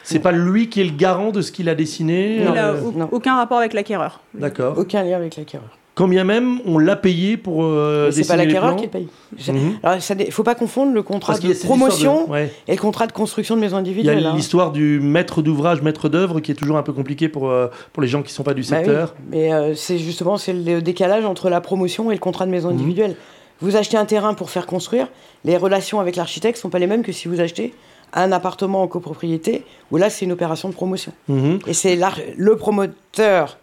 C'est 0.04 0.20
pas 0.20 0.32
lui 0.32 0.70
qui 0.70 0.82
est 0.82 0.86
le 0.86 0.96
garant 0.96 1.30
de 1.32 1.42
ce 1.42 1.52
qu'il 1.52 1.70
a 1.70 1.76
dessiné? 1.76 2.38
Il 2.38 2.46
n'a 2.52 2.70
euh, 2.70 2.82
aucun 3.12 3.36
rapport 3.36 3.60
avec 3.60 3.74
l'acquéreur. 3.74 4.22
D'accord. 4.34 4.76
Aucun 4.78 5.04
lien 5.04 5.18
avec 5.18 5.36
l'acquéreur. 5.36 5.78
Quand 6.00 6.08
bien 6.08 6.24
même 6.24 6.62
on 6.66 6.78
l'a 6.78 6.96
payé 6.96 7.36
pour 7.36 7.62
euh, 7.66 8.10
C'est 8.12 8.26
pas 8.26 8.38
l'acquéreur 8.38 8.78
qui 8.78 8.86
le 8.86 8.90
paye. 8.90 9.08
Alors, 9.84 9.98
il 10.10 10.26
ne 10.28 10.32
faut 10.32 10.44
pas 10.44 10.56
confondre 10.56 10.94
le 10.94 11.04
contrat 11.04 11.38
de 11.38 11.54
promotion 11.66 12.26
de- 12.26 12.32
ouais. 12.32 12.54
et 12.70 12.72
le 12.76 12.82
contrat 12.82 13.06
de 13.06 13.12
construction 13.12 13.58
de 13.58 13.62
maisons 13.62 13.84
Il 13.86 14.02
y 14.06 14.10
a 14.10 14.14
hein. 14.14 14.34
l'histoire 14.34 14.72
du 14.72 15.02
maître 15.02 15.42
d'ouvrage, 15.42 15.82
maître 15.82 16.08
d'œuvre, 16.08 16.40
qui 16.40 16.52
est 16.52 16.56
toujours 16.56 16.78
un 16.78 16.84
peu 16.84 16.94
compliqué 16.94 17.28
pour, 17.28 17.50
euh, 17.50 17.68
pour 17.92 18.02
les 18.02 18.08
gens 18.08 18.22
qui 18.22 18.30
ne 18.32 18.36
sont 18.36 18.44
pas 18.44 18.54
du 18.54 18.62
Bah 18.62 18.68
oui, 18.72 18.76
secteur. 18.78 19.14
mais 19.30 19.54
euh, 19.54 19.76
c'est 19.76 19.98
justement 19.98 20.38
c'est 20.38 20.54
le 20.54 20.82
décalage 20.82 21.26
entre 21.26 21.50
la 21.50 21.60
promotion 21.60 22.10
et 22.12 22.14
le 22.14 22.20
contrat 22.22 22.46
de 22.46 22.52
maison 22.52 22.70
Mhm. 22.70 22.76
individuelle. 22.76 23.16
Vous 23.60 23.76
achetez 23.76 23.98
un 23.98 24.06
terrain 24.06 24.34
pour 24.36 24.52
faire 24.52 24.66
construire, 24.68 25.10
les 25.44 25.58
relations 25.58 26.00
avec 26.00 26.16
l'architecte 26.16 26.58
sont 26.58 26.70
pas 26.70 26.80
les 26.80 26.88
mêmes 26.88 27.04
que 27.04 27.12
si 27.12 27.28
vous 27.28 27.42
achetez 27.42 27.74
un 28.14 28.32
appartement 28.32 28.82
en 28.84 28.88
copropriété, 28.88 29.66
où 29.92 29.98
là 29.98 30.10
c'est 30.10 30.24
une 30.24 30.32
opération 30.32 30.70
de 30.70 30.74
promotion. 30.74 31.12
Mhm. 31.28 31.60
Et 31.68 31.74
c'est 31.74 32.00
le 32.38 32.56
promoteur 32.56 33.58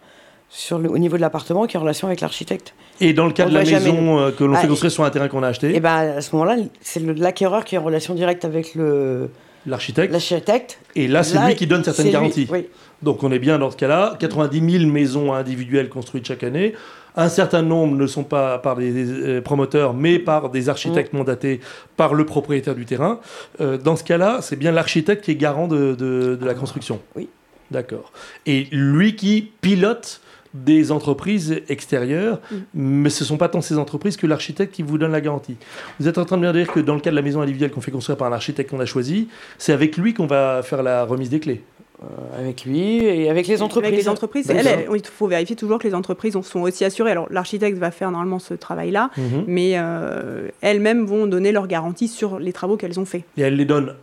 sur 0.49 0.79
le, 0.79 0.89
au 0.89 0.97
niveau 0.97 1.17
de 1.17 1.21
l'appartement 1.21 1.65
qui 1.67 1.75
est 1.75 1.79
en 1.79 1.81
relation 1.83 2.07
avec 2.07 2.21
l'architecte. 2.21 2.73
Et 3.01 3.13
dans 3.13 3.25
le 3.25 3.31
cas 3.33 3.45
On 3.45 3.49
de 3.49 3.53
la 3.53 3.63
jamais- 3.63 3.91
maison 3.91 4.19
euh, 4.19 4.31
que 4.31 4.43
l'on 4.43 4.53
Ah, 4.55 4.59
fait 4.59 4.67
construire 4.67 4.91
sur 4.91 5.03
un 5.03 5.09
terrain 5.09 5.27
qu'on 5.27 5.43
a 5.43 5.47
acheté, 5.47 5.75
Et 5.75 5.79
ben 5.79 6.15
à 6.17 6.21
ce 6.21 6.33
moment-là, 6.35 6.55
c'est 6.81 7.01
l'acquéreur 7.17 7.65
qui 7.65 7.75
est 7.75 7.77
en 7.77 7.83
relation 7.83 8.13
directe 8.15 8.45
avec 8.45 8.73
le- 8.75 9.29
l'architecte, 9.65 10.11
l'architecte. 10.13 10.79
et 10.95 11.07
là 11.07 11.23
c'est 11.23 11.37
lui 11.45 11.55
qui 11.55 11.67
donne 11.67 11.83
certaines 11.83 12.05
lui, 12.05 12.11
garanties. 12.13 12.47
oui. 12.49 12.67
Donc 13.03 13.21
on 13.23 13.31
est 13.31 13.39
bien 13.39 13.59
dans 13.59 13.69
ce 13.69 13.75
cas-là. 13.77 14.15
90 14.19 14.79
000 14.79 14.91
maisons 14.91 15.33
individuelles 15.33 15.89
construites 15.89 16.25
chaque 16.25 16.43
année. 16.43 16.73
Un 17.19 17.29
certain 17.29 17.63
nombre 17.63 17.95
ne 17.97 18.05
sont 18.07 18.23
pas 18.23 18.59
par 18.59 18.75
des 18.75 18.91
euh, 18.95 19.41
promoteurs, 19.41 19.93
mais 19.93 20.17
par 20.19 20.49
des 20.49 20.69
architectes 20.69 21.13
mandatés 21.13 21.59
par 21.95 22.13
le 22.13 22.25
propriétaire 22.25 22.75
du 22.75 22.85
terrain. 22.85 23.19
Euh, 23.59 23.77
dans 23.77 23.95
ce 23.95 24.03
cas-là, 24.03 24.39
c'est 24.41 24.55
bien 24.55 24.71
l'architecte 24.71 25.25
qui 25.25 25.31
est 25.31 25.35
garant 25.35 25.67
de, 25.67 25.93
de- 25.95 26.37
de 26.39 26.45
la 26.45 26.53
construction. 26.53 26.99
Oui. 27.15 27.27
D'accord. 27.71 28.11
Et 28.45 28.67
lui 28.71 29.15
qui 29.15 29.51
pilote 29.61 30.21
des 30.53 30.91
entreprises 30.91 31.61
extérieures, 31.69 32.39
mais 32.73 33.09
ce 33.09 33.23
ne 33.23 33.27
sont 33.27 33.37
pas 33.37 33.49
tant 33.49 33.61
ces 33.61 33.77
entreprises 33.77 34.17
que 34.17 34.25
l'architecte 34.25 34.73
qui 34.73 34.81
vous 34.81 34.97
donne 34.97 35.11
la 35.11 35.21
garantie. 35.21 35.57
Vous 35.99 36.07
êtes 36.07 36.17
en 36.17 36.25
train 36.25 36.37
de 36.37 36.41
me 36.47 36.51
dire 36.53 36.67
que 36.71 36.79
dans 36.79 36.95
le 36.95 37.01
cas 37.01 37.11
de 37.11 37.15
la 37.15 37.21
maison 37.21 37.41
individuelle 37.41 37.69
qu'on 37.71 37.81
fait 37.81 37.91
construire 37.91 38.17
par 38.17 38.27
un 38.29 38.33
architecte 38.33 38.69
qu'on 38.71 38.79
a 38.79 38.85
choisi, 38.85 39.27
c'est 39.57 39.73
avec 39.73 39.97
lui 39.97 40.13
qu'on 40.13 40.25
va 40.25 40.63
faire 40.63 40.81
la 40.83 41.03
remise 41.03 41.29
des 41.29 41.39
clés. 41.39 41.61
Euh, 42.03 42.39
avec 42.39 42.63
lui 42.63 42.97
et 43.03 43.27
avec 43.29 43.47
les 43.47 43.61
entreprises. 43.63 43.87
Avec 43.91 43.99
les 44.03 44.07
entreprises, 44.09 44.49
elles, 44.51 44.67
elles- 44.67 44.87
il 44.95 45.03
faut 45.05 45.25
vérifier 45.27 45.55
toujours 45.55 45.79
que 45.79 45.87
les 45.87 45.95
entreprises 45.95 46.35
en 46.35 46.43
sont 46.43 46.61
aussi 46.61 46.85
assurées. 46.85 47.09
Alors 47.11 47.27
l'architecte 47.31 47.77
va 47.79 47.89
faire 47.89 48.11
normalement 48.11 48.37
ce 48.39 48.53
travail-là, 48.53 49.09
Mhm. 49.17 49.43
mais 49.47 49.73
euh, 49.77 50.47
elles-mêmes 50.61 51.05
vont 51.05 51.25
donner 51.25 51.51
leur 51.51 51.65
garantie 51.67 52.07
sur 52.07 52.37
les 52.39 52.53
travaux 52.53 52.77
qu'elles 52.77 52.99
ont 52.99 53.05
faits. 53.05 53.23
Et 53.35 53.41
elle 53.41 53.55
les 53.55 53.65
donne 53.65 53.95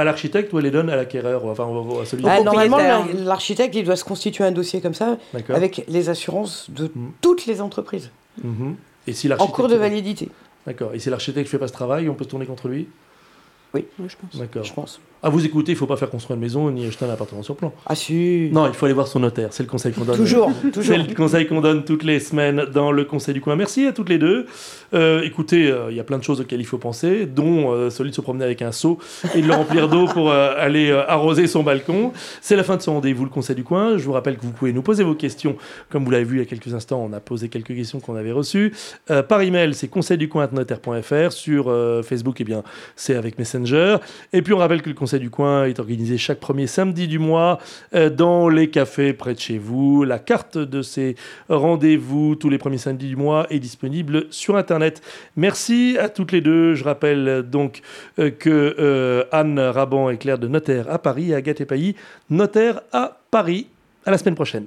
à 0.00 0.04
l'architecte 0.04 0.52
ou 0.52 0.58
elle 0.58 0.64
les 0.64 0.70
donne 0.70 0.90
à 0.90 0.96
l'acquéreur, 0.96 1.44
enfin 1.46 1.64
à 2.02 2.04
celui 2.04 2.24
Ah, 2.26 2.40
Au 2.40 2.44
normalement, 2.44 2.78
l'architecte, 3.24 3.74
il 3.74 3.84
doit 3.84 3.96
se 3.96 4.04
constituer 4.04 4.44
un 4.44 4.52
dossier 4.52 4.80
comme 4.80 4.94
ça, 4.94 5.18
avec 5.48 5.84
les 5.88 6.08
assurances 6.08 6.70
de 6.70 6.84
Mhm. 6.94 7.12
toutes 7.20 7.46
les 7.46 7.60
entreprises, 7.60 8.10
Mhm. 8.42 8.76
Et 9.06 9.12
si 9.12 9.32
en 9.32 9.46
cours 9.46 9.68
de 9.68 9.76
validité, 9.76 10.28
D'accord. 10.66 10.90
Et 10.94 10.98
si 10.98 11.08
l'architecte 11.08 11.46
ne 11.46 11.50
fait 11.50 11.58
pas 11.58 11.68
ce 11.68 11.72
travail, 11.72 12.08
on 12.10 12.14
peut 12.14 12.24
se 12.24 12.28
tourner 12.28 12.44
contre 12.44 12.68
lui? 12.68 12.86
Oui, 13.74 13.84
je 13.98 14.14
pense. 14.16 14.38
D'accord. 14.40 14.64
je 14.64 14.72
pense. 14.72 15.00
À 15.22 15.28
vous 15.28 15.44
écouter, 15.44 15.72
il 15.72 15.74
ne 15.74 15.78
faut 15.78 15.86
pas 15.86 15.98
faire 15.98 16.08
construire 16.08 16.36
une 16.36 16.40
maison 16.40 16.70
ni 16.70 16.86
acheter 16.86 17.04
un 17.04 17.10
appartement 17.10 17.42
sur 17.42 17.54
plan. 17.54 17.74
Ah 17.84 17.94
si, 17.94 18.48
Non, 18.52 18.66
il 18.66 18.72
faut 18.72 18.86
aller 18.86 18.94
voir 18.94 19.06
son 19.06 19.20
notaire. 19.20 19.48
C'est 19.52 19.62
le 19.62 19.68
conseil 19.68 19.92
qu'on 19.92 20.04
donne. 20.04 20.16
toujours, 20.16 20.50
C'est 20.62 20.70
toujours. 20.70 20.96
le 20.96 21.14
conseil 21.14 21.46
qu'on 21.46 21.60
donne 21.60 21.84
toutes 21.84 22.04
les 22.04 22.20
semaines 22.20 22.64
dans 22.72 22.90
le 22.90 23.04
Conseil 23.04 23.34
du 23.34 23.42
coin. 23.42 23.54
Merci 23.54 23.86
à 23.86 23.92
toutes 23.92 24.08
les 24.08 24.16
deux. 24.16 24.46
Euh, 24.94 25.20
écoutez, 25.20 25.70
euh, 25.70 25.90
il 25.90 25.96
y 25.98 26.00
a 26.00 26.04
plein 26.04 26.16
de 26.16 26.24
choses 26.24 26.40
auxquelles 26.40 26.60
il 26.60 26.66
faut 26.66 26.78
penser, 26.78 27.26
dont 27.26 27.70
euh, 27.70 27.90
celui 27.90 28.10
de 28.10 28.14
se 28.14 28.22
promener 28.22 28.46
avec 28.46 28.62
un 28.62 28.72
seau 28.72 28.98
et 29.34 29.42
de 29.42 29.46
le 29.46 29.52
remplir 29.52 29.88
d'eau 29.90 30.06
pour 30.06 30.30
euh, 30.30 30.54
aller 30.56 30.90
euh, 30.90 31.06
arroser 31.06 31.46
son 31.46 31.62
balcon. 31.62 32.12
C'est 32.40 32.56
la 32.56 32.64
fin 32.64 32.76
de 32.78 32.82
ce 32.82 32.88
rendez-vous, 32.88 33.24
le 33.24 33.30
Conseil 33.30 33.56
du 33.56 33.62
coin. 33.62 33.98
Je 33.98 34.04
vous 34.04 34.12
rappelle 34.12 34.38
que 34.38 34.42
vous 34.42 34.52
pouvez 34.52 34.72
nous 34.72 34.82
poser 34.82 35.04
vos 35.04 35.14
questions. 35.14 35.56
Comme 35.90 36.06
vous 36.06 36.10
l'avez 36.10 36.24
vu 36.24 36.36
il 36.36 36.38
y 36.38 36.42
a 36.42 36.46
quelques 36.46 36.72
instants, 36.72 37.06
on 37.06 37.12
a 37.12 37.20
posé 37.20 37.50
quelques 37.50 37.74
questions 37.76 38.00
qu'on 38.00 38.16
avait 38.16 38.32
reçues. 38.32 38.72
Euh, 39.10 39.22
par 39.22 39.42
email, 39.42 39.74
c'est 39.74 39.88
conseilducoin.notaire.fr. 39.88 41.30
Sur 41.32 41.68
euh, 41.68 42.02
Facebook, 42.02 42.36
eh 42.40 42.44
bien, 42.44 42.62
c'est 42.96 43.14
avec 43.16 43.38
Messenger. 43.38 43.59
Et 44.32 44.42
puis 44.42 44.52
on 44.52 44.58
rappelle 44.58 44.82
que 44.82 44.88
le 44.88 44.94
Conseil 44.94 45.20
du 45.20 45.30
coin 45.30 45.64
est 45.64 45.78
organisé 45.78 46.18
chaque 46.18 46.40
premier 46.40 46.66
samedi 46.66 47.08
du 47.08 47.18
mois 47.18 47.58
euh, 47.94 48.10
dans 48.10 48.48
les 48.48 48.70
cafés 48.70 49.12
près 49.12 49.34
de 49.34 49.40
chez 49.40 49.58
vous. 49.58 50.04
La 50.04 50.18
carte 50.18 50.58
de 50.58 50.82
ces 50.82 51.16
rendez-vous 51.48 52.36
tous 52.36 52.48
les 52.48 52.58
premiers 52.58 52.78
samedis 52.78 53.08
du 53.08 53.16
mois 53.16 53.46
est 53.50 53.58
disponible 53.58 54.26
sur 54.30 54.56
Internet. 54.56 55.02
Merci 55.36 55.96
à 55.98 56.08
toutes 56.08 56.32
les 56.32 56.40
deux. 56.40 56.74
Je 56.74 56.84
rappelle 56.84 57.42
donc 57.42 57.82
euh, 58.18 58.30
que 58.30 58.76
euh, 58.78 59.24
Anne 59.32 59.58
Raban 59.58 60.10
est 60.10 60.18
claire 60.18 60.38
de 60.38 60.48
notaire 60.48 60.90
à 60.90 60.98
Paris 60.98 61.30
et 61.30 61.34
Agathe 61.34 61.60
Epailly, 61.60 61.96
notaire 62.28 62.80
à 62.92 63.18
Paris. 63.30 63.66
À 64.06 64.10
la 64.10 64.18
semaine 64.18 64.34
prochaine. 64.34 64.66